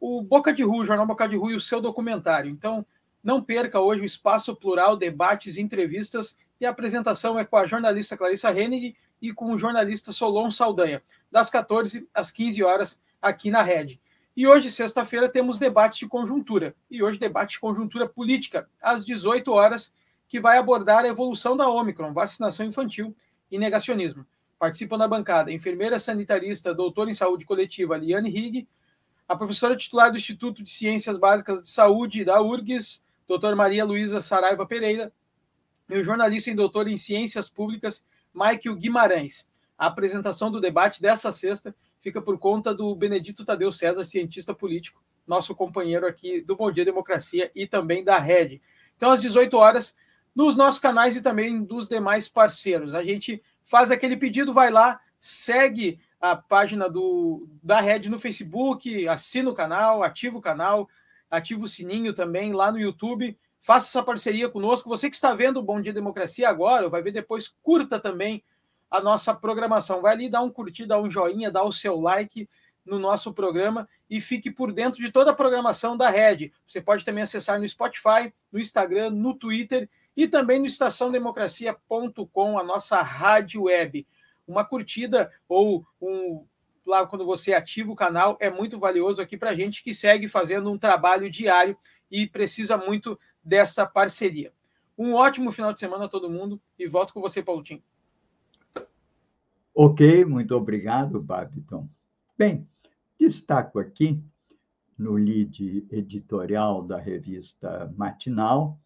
o 0.00 0.22
Boca 0.22 0.52
de 0.52 0.62
Rua, 0.62 0.82
o 0.82 0.84
Jornal 0.84 1.06
Boca 1.06 1.28
de 1.28 1.36
Rua 1.36 1.52
e 1.52 1.56
o 1.56 1.60
seu 1.60 1.80
documentário. 1.80 2.50
Então, 2.50 2.84
não 3.22 3.42
perca 3.42 3.78
hoje 3.78 4.02
o 4.02 4.04
espaço 4.04 4.56
plural, 4.56 4.96
debates, 4.96 5.56
entrevistas 5.56 6.36
e 6.62 6.66
a 6.66 6.70
apresentação 6.70 7.36
é 7.40 7.44
com 7.44 7.56
a 7.56 7.66
jornalista 7.66 8.16
Clarissa 8.16 8.56
Hennig 8.56 8.94
e 9.20 9.32
com 9.32 9.52
o 9.52 9.58
jornalista 9.58 10.12
Solon 10.12 10.48
Saldanha, 10.48 11.02
das 11.28 11.50
14 11.50 12.08
às 12.14 12.30
15 12.30 12.62
horas 12.62 13.02
aqui 13.20 13.50
na 13.50 13.62
Rede. 13.62 14.00
E 14.36 14.46
hoje, 14.46 14.70
sexta-feira, 14.70 15.28
temos 15.28 15.58
debates 15.58 15.98
de 15.98 16.06
conjuntura. 16.06 16.72
E 16.88 17.02
hoje, 17.02 17.18
debate 17.18 17.54
de 17.54 17.60
conjuntura 17.60 18.08
política, 18.08 18.70
às 18.80 19.04
18 19.04 19.50
horas, 19.50 19.92
que 20.28 20.38
vai 20.38 20.56
abordar 20.56 21.04
a 21.04 21.08
evolução 21.08 21.56
da 21.56 21.68
Omicron, 21.68 22.12
vacinação 22.12 22.64
infantil 22.64 23.12
e 23.50 23.58
negacionismo. 23.58 24.24
Participam 24.56 24.96
da 24.96 25.08
bancada 25.08 25.50
a 25.50 25.52
enfermeira 25.52 25.98
sanitarista, 25.98 26.72
doutora 26.72 27.10
em 27.10 27.14
saúde 27.14 27.44
coletiva, 27.44 27.96
Liane 27.96 28.30
Rigg, 28.30 28.68
a 29.28 29.34
professora 29.34 29.76
titular 29.76 30.12
do 30.12 30.16
Instituto 30.16 30.62
de 30.62 30.70
Ciências 30.70 31.18
Básicas 31.18 31.60
de 31.60 31.68
Saúde 31.68 32.24
da 32.24 32.40
URGS, 32.40 33.02
doutora 33.26 33.56
Maria 33.56 33.84
Luísa 33.84 34.22
Saraiva 34.22 34.64
Pereira, 34.64 35.12
e 35.92 36.00
o 36.00 36.04
jornalista 36.04 36.50
e 36.50 36.54
doutor 36.54 36.88
em 36.88 36.96
Ciências 36.96 37.50
Públicas, 37.50 38.06
Michael 38.34 38.76
Guimarães. 38.76 39.46
A 39.76 39.86
apresentação 39.86 40.50
do 40.50 40.60
debate 40.60 41.02
dessa 41.02 41.30
sexta 41.30 41.74
fica 42.00 42.20
por 42.20 42.38
conta 42.38 42.74
do 42.74 42.94
Benedito 42.94 43.44
Tadeu 43.44 43.70
César, 43.70 44.04
cientista 44.04 44.54
político, 44.54 45.02
nosso 45.26 45.54
companheiro 45.54 46.06
aqui 46.06 46.40
do 46.40 46.56
Bom 46.56 46.70
Dia 46.72 46.84
Democracia 46.84 47.50
e 47.54 47.66
também 47.66 48.02
da 48.02 48.18
Rede. 48.18 48.62
Então, 48.96 49.10
às 49.10 49.20
18 49.20 49.54
horas, 49.56 49.94
nos 50.34 50.56
nossos 50.56 50.80
canais 50.80 51.14
e 51.14 51.22
também 51.22 51.62
dos 51.62 51.88
demais 51.88 52.28
parceiros. 52.28 52.94
A 52.94 53.04
gente 53.04 53.42
faz 53.64 53.90
aquele 53.90 54.16
pedido, 54.16 54.52
vai 54.52 54.70
lá, 54.70 55.00
segue 55.20 56.00
a 56.20 56.34
página 56.34 56.88
do, 56.88 57.46
da 57.62 57.80
Rede 57.80 58.08
no 58.08 58.18
Facebook, 58.18 59.06
assina 59.08 59.50
o 59.50 59.54
canal, 59.54 60.02
ativa 60.02 60.38
o 60.38 60.42
canal, 60.42 60.88
ativa 61.30 61.64
o 61.64 61.68
sininho 61.68 62.14
também 62.14 62.52
lá 62.52 62.72
no 62.72 62.80
YouTube. 62.80 63.36
Faça 63.62 63.86
essa 63.86 64.04
parceria 64.04 64.48
conosco. 64.48 64.88
Você 64.88 65.08
que 65.08 65.14
está 65.14 65.32
vendo 65.34 65.58
o 65.58 65.62
Bom 65.62 65.80
Dia 65.80 65.92
Democracia 65.92 66.48
agora, 66.48 66.88
vai 66.88 67.00
ver 67.00 67.12
depois, 67.12 67.46
curta 67.62 68.00
também 68.00 68.42
a 68.90 69.00
nossa 69.00 69.32
programação. 69.32 70.02
Vai 70.02 70.14
ali, 70.14 70.28
dá 70.28 70.42
um 70.42 70.50
curtir, 70.50 70.84
dá 70.84 71.00
um 71.00 71.08
joinha, 71.08 71.48
dá 71.48 71.62
o 71.62 71.70
seu 71.70 72.00
like 72.00 72.48
no 72.84 72.98
nosso 72.98 73.32
programa 73.32 73.88
e 74.10 74.20
fique 74.20 74.50
por 74.50 74.72
dentro 74.72 75.00
de 75.00 75.12
toda 75.12 75.30
a 75.30 75.34
programação 75.34 75.96
da 75.96 76.10
Rede. 76.10 76.52
Você 76.66 76.80
pode 76.80 77.04
também 77.04 77.22
acessar 77.22 77.60
no 77.60 77.68
Spotify, 77.68 78.34
no 78.50 78.58
Instagram, 78.58 79.10
no 79.10 79.32
Twitter 79.32 79.88
e 80.16 80.26
também 80.26 80.58
no 80.58 80.66
estaçãodemocracia.com, 80.66 82.58
a 82.58 82.64
nossa 82.64 83.00
rádio 83.00 83.62
web. 83.62 84.04
Uma 84.44 84.64
curtida 84.64 85.30
ou 85.48 85.86
um 86.00 86.44
lá 86.84 87.06
quando 87.06 87.24
você 87.24 87.54
ativa 87.54 87.92
o 87.92 87.96
canal 87.96 88.36
é 88.40 88.50
muito 88.50 88.76
valioso 88.76 89.22
aqui 89.22 89.36
para 89.36 89.50
a 89.50 89.54
gente 89.54 89.84
que 89.84 89.94
segue 89.94 90.26
fazendo 90.26 90.68
um 90.68 90.76
trabalho 90.76 91.30
diário 91.30 91.76
e 92.10 92.26
precisa 92.26 92.76
muito 92.76 93.16
dessa 93.44 93.86
parceria. 93.86 94.52
Um 94.96 95.14
ótimo 95.14 95.50
final 95.50 95.72
de 95.72 95.80
semana 95.80 96.04
a 96.04 96.08
todo 96.08 96.30
mundo 96.30 96.60
e 96.78 96.86
volto 96.86 97.12
com 97.12 97.20
você, 97.20 97.42
Paulinho. 97.42 97.82
Ok, 99.74 100.24
muito 100.24 100.54
obrigado, 100.54 101.20
Babiton. 101.20 101.88
Bem, 102.36 102.68
destaco 103.18 103.78
aqui 103.78 104.22
no 104.98 105.14
lead 105.14 105.86
editorial 105.90 106.82
da 106.82 106.98
revista 106.98 107.92
Matinal 107.96 108.78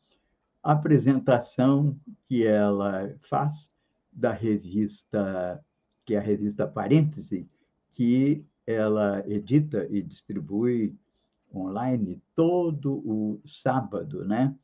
a 0.66 0.72
apresentação 0.72 1.96
que 2.28 2.44
ela 2.44 3.14
faz 3.20 3.72
da 4.12 4.32
revista 4.32 5.64
que 6.04 6.14
é 6.14 6.18
a 6.18 6.22
revista 6.22 6.66
Parêntese, 6.66 7.48
que 7.90 8.44
ela 8.66 9.24
edita 9.28 9.86
e 9.90 10.02
distribui 10.02 10.96
online 11.58 12.22
todo 12.34 12.94
o 13.04 13.40
sábado, 13.46 14.24
né? 14.24 14.54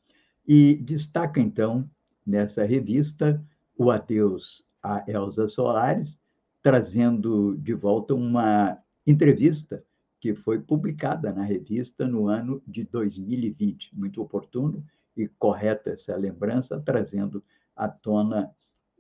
E 0.47 0.75
destaca, 0.75 1.41
então, 1.41 1.89
nessa 2.27 2.65
revista, 2.65 3.43
o 3.77 3.91
adeus 3.91 4.65
a 4.83 5.05
Elza 5.07 5.47
Soares, 5.47 6.21
trazendo 6.63 7.57
de 7.57 7.75
volta 7.75 8.15
uma 8.15 8.79
entrevista 9.07 9.85
que 10.21 10.35
foi 10.35 10.61
publicada 10.61 11.33
na 11.33 11.43
revista 11.43 12.07
no 12.07 12.29
ano 12.29 12.63
de 12.67 12.85
2020. 12.85 13.97
Muito 13.97 14.23
oportuno 14.23 14.85
e 15.17 15.27
correta 15.27 15.91
essa 15.91 16.17
lembrança, 16.17 16.81
trazendo 16.81 17.43
à 17.75 17.89
tona 17.89 18.51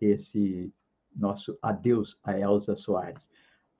esse 0.00 0.72
nosso 1.14 1.56
adeus 1.62 2.18
a 2.24 2.38
Elza 2.38 2.74
Soares. 2.74 3.28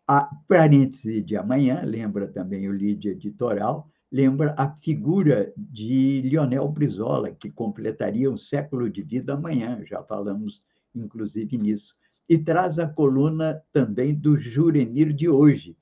A 0.06 0.30
parêntese 0.46 1.20
de 1.22 1.36
amanhã, 1.36 1.82
lembra 1.84 2.28
também 2.28 2.68
o 2.68 2.72
lead 2.72 3.08
editorial, 3.08 3.90
lembra 4.12 4.54
a 4.58 4.68
figura 4.68 5.52
de 5.56 6.20
Lionel 6.20 6.68
Brizola, 6.68 7.30
que 7.32 7.50
completaria 7.50 8.30
um 8.30 8.36
século 8.36 8.90
de 8.90 9.02
vida 9.02 9.32
amanhã, 9.32 9.82
já 9.86 10.02
falamos 10.02 10.62
inclusive 10.94 11.56
nisso. 11.56 11.96
E 12.28 12.36
traz 12.36 12.78
a 12.78 12.86
coluna 12.86 13.62
também 13.72 14.14
do 14.14 14.38
Juremir 14.38 15.14
de 15.14 15.30
hoje, 15.30 15.76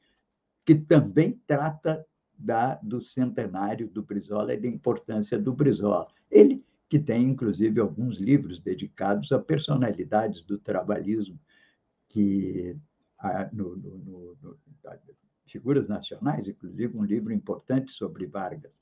que 0.64 0.76
também 0.76 1.40
trata 1.44 2.06
da, 2.38 2.76
do 2.76 3.00
centenário 3.00 3.88
do 3.88 4.02
Brizola 4.02 4.54
e 4.54 4.60
da 4.60 4.68
importância 4.68 5.36
do 5.38 5.52
Brizola. 5.52 6.06
Ele 6.30 6.64
que 6.88 6.98
tem, 6.98 7.24
inclusive, 7.24 7.80
alguns 7.80 8.18
livros 8.18 8.58
dedicados 8.58 9.30
a 9.30 9.38
personalidades 9.38 10.42
do 10.42 10.58
trabalhismo, 10.58 11.38
que 12.08 12.76
no, 13.52 13.76
no, 13.76 14.36
no, 14.42 14.58
figuras 15.50 15.88
nacionais, 15.88 16.48
inclusive 16.48 16.96
um 16.96 17.04
livro 17.04 17.32
importante 17.32 17.92
sobre 17.92 18.26
Vargas. 18.26 18.80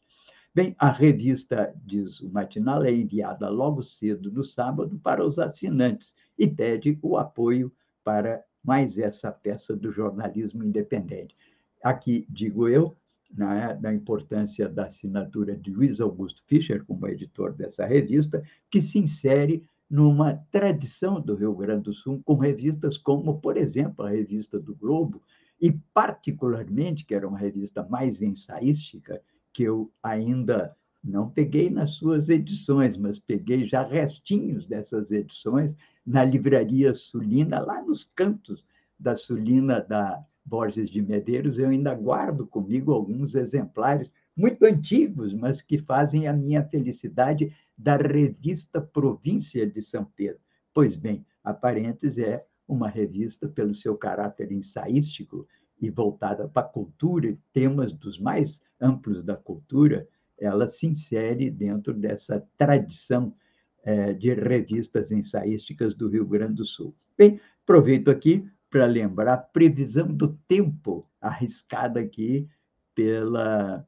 Bem, 0.54 0.74
a 0.78 0.90
revista, 0.90 1.72
diz 1.84 2.20
o 2.20 2.30
Matinal, 2.30 2.82
é 2.82 2.92
enviada 2.92 3.48
logo 3.48 3.82
cedo 3.82 4.30
no 4.30 4.44
sábado 4.44 4.98
para 4.98 5.24
os 5.24 5.38
assinantes 5.38 6.16
e 6.38 6.46
pede 6.46 6.98
o 7.02 7.16
apoio 7.16 7.72
para 8.02 8.42
mais 8.64 8.98
essa 8.98 9.30
peça 9.30 9.76
do 9.76 9.92
jornalismo 9.92 10.64
independente. 10.64 11.36
Aqui, 11.82 12.26
digo 12.28 12.66
eu, 12.68 12.96
na, 13.30 13.74
na 13.74 13.92
importância 13.92 14.68
da 14.68 14.86
assinatura 14.86 15.56
de 15.56 15.70
Luiz 15.70 16.00
Augusto 16.00 16.42
Fischer 16.46 16.84
como 16.84 17.06
editor 17.06 17.52
dessa 17.52 17.84
revista, 17.84 18.42
que 18.70 18.80
se 18.80 18.98
insere 18.98 19.64
numa 19.88 20.34
tradição 20.50 21.20
do 21.20 21.34
Rio 21.34 21.54
Grande 21.54 21.84
do 21.84 21.92
Sul, 21.92 22.20
com 22.24 22.34
revistas 22.34 22.98
como, 22.98 23.38
por 23.40 23.56
exemplo, 23.56 24.04
a 24.04 24.10
revista 24.10 24.58
do 24.58 24.74
Globo, 24.74 25.22
e 25.60 25.72
particularmente, 25.92 27.04
que 27.04 27.14
era 27.14 27.26
uma 27.26 27.38
revista 27.38 27.86
mais 27.88 28.22
ensaística, 28.22 29.20
que 29.52 29.64
eu 29.64 29.92
ainda 30.02 30.76
não 31.02 31.28
peguei 31.30 31.70
nas 31.70 31.92
suas 31.92 32.28
edições, 32.28 32.96
mas 32.96 33.18
peguei 33.18 33.64
já 33.64 33.82
restinhos 33.82 34.66
dessas 34.66 35.10
edições 35.10 35.76
na 36.04 36.24
livraria 36.24 36.94
Sulina, 36.94 37.60
lá 37.60 37.82
nos 37.82 38.04
cantos 38.04 38.66
da 38.98 39.14
Sulina 39.14 39.80
da 39.80 40.24
Borges 40.44 40.90
de 40.90 41.00
Medeiros. 41.02 41.58
Eu 41.58 41.68
ainda 41.68 41.94
guardo 41.94 42.46
comigo 42.46 42.92
alguns 42.92 43.34
exemplares 43.34 44.10
muito 44.36 44.64
antigos, 44.64 45.34
mas 45.34 45.60
que 45.60 45.78
fazem 45.78 46.26
a 46.26 46.32
minha 46.32 46.64
felicidade 46.64 47.52
da 47.76 47.96
revista 47.96 48.80
Província 48.80 49.66
de 49.66 49.82
São 49.82 50.04
Pedro. 50.04 50.40
Pois 50.72 50.96
bem, 50.96 51.26
a 51.42 51.52
Parênteses 51.52 52.18
é 52.18 52.44
uma 52.68 52.88
revista 52.88 53.48
pelo 53.48 53.74
seu 53.74 53.96
caráter 53.96 54.52
ensaístico 54.52 55.48
e 55.80 55.88
voltada 55.88 56.46
para 56.46 56.66
a 56.66 56.70
cultura 56.70 57.28
e 57.28 57.38
temas 57.52 57.92
dos 57.92 58.18
mais 58.18 58.60
amplos 58.80 59.24
da 59.24 59.36
cultura, 59.36 60.06
ela 60.38 60.68
se 60.68 60.86
insere 60.86 61.50
dentro 61.50 61.94
dessa 61.94 62.46
tradição 62.56 63.34
é, 63.82 64.12
de 64.12 64.34
revistas 64.34 65.10
ensaísticas 65.10 65.94
do 65.94 66.08
Rio 66.08 66.26
Grande 66.26 66.56
do 66.56 66.66
Sul. 66.66 66.94
Bem, 67.16 67.40
aproveito 67.62 68.08
aqui 68.08 68.48
para 68.70 68.86
lembrar 68.86 69.32
a 69.32 69.38
previsão 69.38 70.12
do 70.12 70.38
tempo 70.46 71.08
arriscada 71.20 72.00
aqui 72.00 72.48
pela, 72.94 73.86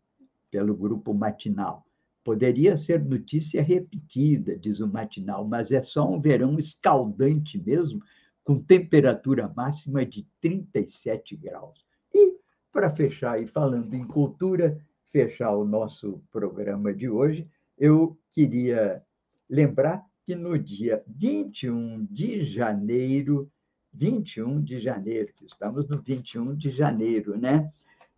pelo 0.50 0.74
grupo 0.74 1.12
matinal. 1.12 1.84
Poderia 2.24 2.76
ser 2.76 3.04
notícia 3.04 3.62
repetida, 3.62 4.56
diz 4.56 4.80
o 4.80 4.88
matinal, 4.88 5.46
mas 5.46 5.72
é 5.72 5.82
só 5.82 6.08
um 6.08 6.20
verão 6.20 6.58
escaldante 6.58 7.58
mesmo, 7.58 8.00
com 8.44 8.60
temperatura 8.60 9.52
máxima 9.54 10.04
de 10.04 10.26
37 10.40 11.36
graus. 11.36 11.84
E, 12.12 12.36
para 12.72 12.90
fechar, 12.90 13.42
e 13.42 13.46
falando 13.46 13.94
em 13.94 14.06
cultura, 14.06 14.78
fechar 15.10 15.52
o 15.52 15.64
nosso 15.64 16.22
programa 16.30 16.92
de 16.92 17.08
hoje, 17.08 17.48
eu 17.78 18.18
queria 18.30 19.02
lembrar 19.48 20.04
que 20.24 20.34
no 20.34 20.58
dia 20.58 21.02
21 21.06 22.06
de 22.10 22.44
janeiro, 22.44 23.50
21 23.92 24.62
de 24.62 24.78
janeiro, 24.78 25.32
que 25.34 25.44
estamos 25.44 25.88
no 25.88 26.00
21 26.00 26.54
de 26.54 26.70
janeiro, 26.70 27.36
né? 27.36 27.72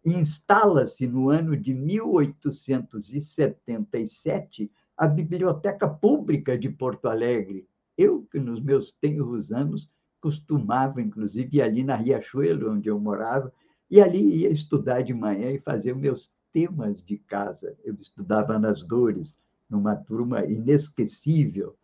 instala-se 0.05 1.07
no 1.07 1.31
ano 1.31 1.57
de 1.57 1.73
1877 1.73 4.68
a 4.97 5.07
Biblioteca 5.07 5.89
Pública 5.89 6.59
de 6.59 6.68
Porto 6.68 7.07
Alegre. 7.09 7.68
Eu, 7.97 8.27
que 8.31 8.41
nos 8.41 8.61
meus 8.61 8.93
tenros 8.93 9.51
anos, 9.53 9.91
costumava, 10.23 11.03
inclusive, 11.03 11.59
ir 11.59 11.62
ali 11.62 11.83
na 11.83 11.97
Riachuelo, 11.97 12.73
onde 12.73 12.89
eu 12.89 12.99
morava, 12.99 13.53
e 13.91 14.01
ali 14.01 14.43
ia 14.43 14.49
estudar 14.49 15.03
de 15.03 15.12
manhã 15.12 15.51
e 15.51 15.59
fazer 15.59 15.95
meus 15.95 16.33
temas 16.53 17.03
de 17.03 17.18
casa. 17.18 17.77
Eu 17.85 17.95
estudava 18.01 18.59
nas 18.59 18.85
Dores, 18.85 19.35
numa 19.68 19.97
turma 19.97 20.45
inesquecível 20.45 21.77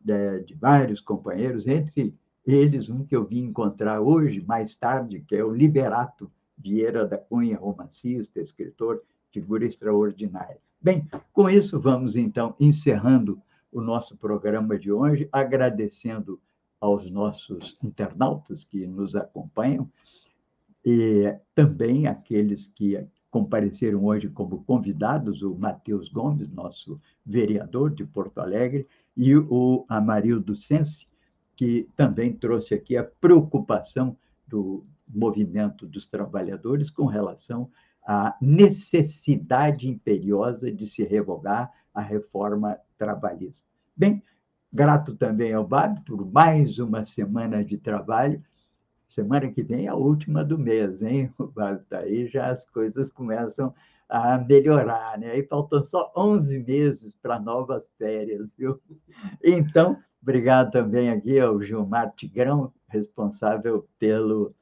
de, 0.00 0.12
né, 0.12 0.38
de 0.40 0.54
vários 0.54 1.00
companheiros, 1.00 1.66
entre 1.66 2.14
eles 2.46 2.88
um 2.88 3.04
que 3.04 3.16
eu 3.16 3.24
vim 3.24 3.44
encontrar 3.44 4.00
hoje, 4.00 4.44
mais 4.46 4.74
tarde, 4.74 5.24
que 5.26 5.34
é 5.34 5.44
o 5.44 5.54
Liberato, 5.54 6.30
Vieira 6.56 7.06
da 7.06 7.16
Cunha, 7.16 7.56
romancista, 7.56 8.40
escritor, 8.40 9.02
figura 9.32 9.64
extraordinária. 9.64 10.58
Bem, 10.80 11.06
com 11.32 11.48
isso 11.48 11.80
vamos 11.80 12.16
então 12.16 12.54
encerrando 12.58 13.40
o 13.72 13.80
nosso 13.80 14.16
programa 14.16 14.78
de 14.78 14.90
hoje, 14.90 15.28
agradecendo 15.30 16.40
aos 16.80 17.10
nossos 17.10 17.76
internautas 17.82 18.64
que 18.64 18.86
nos 18.86 19.16
acompanham 19.16 19.90
e 20.84 21.36
também 21.54 22.06
aqueles 22.06 22.66
que 22.66 23.06
compareceram 23.30 24.04
hoje 24.04 24.28
como 24.28 24.64
convidados, 24.64 25.42
o 25.42 25.54
Matheus 25.54 26.08
Gomes, 26.08 26.48
nosso 26.48 27.00
vereador 27.24 27.90
de 27.90 28.04
Porto 28.04 28.38
Alegre, 28.38 28.86
e 29.16 29.36
o 29.36 29.84
Amarildo 29.88 30.56
Sense, 30.56 31.06
que 31.54 31.88
também 31.96 32.32
trouxe 32.32 32.74
aqui 32.74 32.96
a 32.96 33.04
preocupação 33.04 34.16
do 34.46 34.84
movimento 35.06 35.86
dos 35.86 36.06
trabalhadores 36.06 36.88
com 36.88 37.04
relação 37.04 37.70
à 38.06 38.36
necessidade 38.40 39.88
imperiosa 39.88 40.72
de 40.72 40.86
se 40.86 41.04
revogar 41.04 41.72
a 41.92 42.00
reforma 42.00 42.78
trabalhista. 42.96 43.68
Bem, 43.96 44.22
grato 44.72 45.16
também 45.16 45.52
ao 45.52 45.66
Bab 45.66 46.00
por 46.04 46.30
mais 46.30 46.78
uma 46.78 47.04
semana 47.04 47.64
de 47.64 47.78
trabalho. 47.78 48.42
Semana 49.06 49.50
que 49.50 49.62
vem 49.62 49.86
é 49.86 49.88
a 49.88 49.94
última 49.94 50.44
do 50.44 50.58
mês, 50.58 51.02
hein? 51.02 51.32
O 51.38 51.46
Bab 51.46 51.80
está 51.80 52.00
aí, 52.00 52.26
já 52.28 52.46
as 52.46 52.64
coisas 52.66 53.10
começam 53.10 53.74
a 54.08 54.38
melhorar, 54.38 55.18
né? 55.18 55.38
E 55.38 55.46
faltam 55.46 55.82
só 55.82 56.12
11 56.16 56.58
meses 56.60 57.14
para 57.20 57.38
novas 57.38 57.90
férias, 57.98 58.54
viu? 58.56 58.80
Então, 59.42 59.98
obrigado 60.22 60.70
também 60.70 61.10
aqui 61.10 61.40
ao 61.40 61.60
Gilmar 61.62 62.12
Tigrão, 62.14 62.72
responsável 62.88 63.88
pelo 63.98 64.54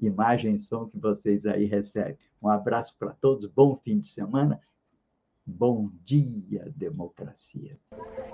imagem 0.00 0.56
e 0.56 0.60
som 0.60 0.86
que 0.86 0.98
vocês 0.98 1.46
aí 1.46 1.64
recebem. 1.64 2.16
Um 2.42 2.48
abraço 2.48 2.94
para 2.98 3.12
todos, 3.12 3.46
bom 3.46 3.76
fim 3.76 3.98
de 3.98 4.06
semana. 4.06 4.60
Bom 5.48 5.90
dia, 6.04 6.72
democracia. 6.74 7.78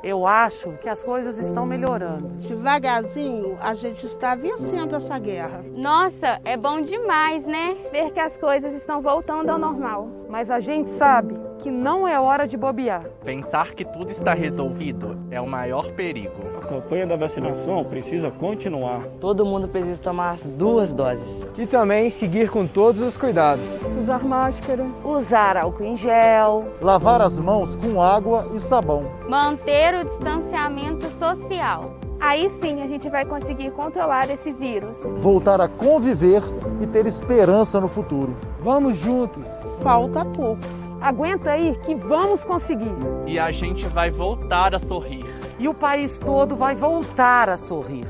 Eu 0.03 0.27
acho 0.27 0.73
que 0.79 0.89
as 0.89 1.05
coisas 1.05 1.37
estão 1.37 1.67
melhorando. 1.67 2.29
Devagarzinho, 2.37 3.59
a 3.61 3.75
gente 3.75 4.07
está 4.07 4.35
vencendo 4.35 4.97
essa 4.97 5.19
guerra. 5.19 5.63
Nossa, 5.77 6.41
é 6.43 6.57
bom 6.57 6.81
demais, 6.81 7.47
né? 7.47 7.77
Ver 7.93 8.13
que 8.13 8.19
as 8.19 8.39
coisas 8.39 8.73
estão 8.73 9.03
voltando 9.03 9.51
ao 9.51 9.59
normal. 9.59 10.09
Mas 10.31 10.51
a 10.51 10.59
gente 10.59 10.89
sabe 10.89 11.35
que 11.59 11.71
não 11.71 12.09
é 12.09 12.19
hora 12.19 12.49
de 12.49 12.57
bobear. 12.57 13.05
Pensar 13.23 13.75
que 13.75 13.85
tudo 13.85 14.11
está 14.11 14.33
resolvido 14.33 15.19
é 15.31 15.39
o 15.39 15.47
maior 15.47 15.93
perigo. 15.93 16.52
A 16.63 16.65
campanha 16.65 17.07
da 17.09 17.17
vacinação 17.17 17.85
precisa 17.85 18.31
continuar. 18.31 19.05
Todo 19.21 19.45
mundo 19.45 19.67
precisa 19.67 20.01
tomar 20.01 20.31
as 20.31 20.47
duas 20.47 20.95
doses. 20.95 21.45
E 21.59 21.67
também 21.67 22.09
seguir 22.09 22.51
com 22.51 22.69
todos 22.69 23.03
os 23.03 23.17
cuidados. 23.17 23.65
Usar 24.01 24.23
máscara. 24.23 24.87
Usar 25.05 25.57
álcool 25.57 25.85
em 25.85 25.97
gel. 25.97 26.69
Lavar 26.81 27.21
as 27.21 27.41
mãos 27.41 27.75
com 27.75 28.01
água 28.01 28.47
e 28.55 28.61
sabão. 28.61 29.11
Manter 29.29 29.95
o 29.95 30.05
distanciamento 30.05 31.11
social 31.19 31.97
Aí 32.21 32.49
sim 32.49 32.81
a 32.81 32.87
gente 32.87 33.11
vai 33.11 33.25
conseguir 33.25 33.73
controlar 33.73 34.31
esse 34.31 34.53
vírus. 34.53 34.97
Voltar 35.19 35.61
a 35.61 35.67
conviver 35.67 36.41
e 36.81 36.87
ter 36.87 37.05
esperança 37.05 37.81
no 37.81 37.89
futuro. 37.89 38.37
Vamos 38.61 38.97
juntos. 38.99 39.45
Falta 39.83 40.25
pouco. 40.25 40.63
Aguenta 41.01 41.51
aí 41.51 41.77
que 41.85 41.97
vamos 41.97 42.41
conseguir. 42.45 42.95
E 43.27 43.41
a 43.41 43.51
gente 43.51 43.89
vai 43.89 44.09
voltar 44.09 44.73
a 44.73 44.79
sorrir. 44.79 45.22
E 45.63 45.69
o 45.69 45.73
país 45.73 46.19
todo 46.19 46.57
vai 46.57 46.75
voltar 46.75 47.49
a 47.49 47.57
sorrir. 47.57 48.09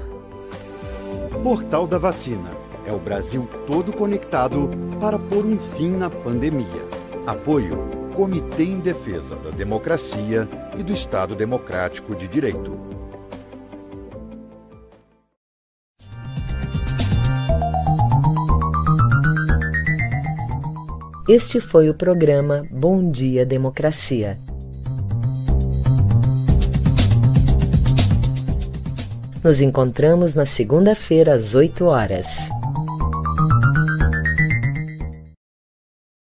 Portal 1.42 1.86
da 1.86 1.98
Vacina. 1.98 2.50
É 2.86 2.92
o 2.92 2.98
Brasil 2.98 3.46
todo 3.66 3.92
conectado 3.92 4.70
para 4.98 5.18
pôr 5.18 5.44
um 5.44 5.58
fim 5.58 5.90
na 5.90 6.08
pandemia. 6.08 6.88
Apoio 7.26 7.90
Comitê 8.16 8.64
em 8.64 8.80
Defesa 8.80 9.36
da 9.36 9.50
Democracia 9.50 10.48
e 10.78 10.82
do 10.82 10.94
Estado 10.94 11.34
Democrático 11.34 12.16
de 12.16 12.26
Direito. 12.26 12.80
Este 21.28 21.60
foi 21.60 21.90
o 21.90 21.94
programa 21.94 22.62
Bom 22.70 23.10
Dia 23.10 23.44
Democracia. 23.44 24.38
Nos 29.42 29.60
encontramos 29.60 30.34
na 30.34 30.46
segunda-feira 30.46 31.34
às 31.34 31.54
8 31.56 31.84
horas. 31.86 32.26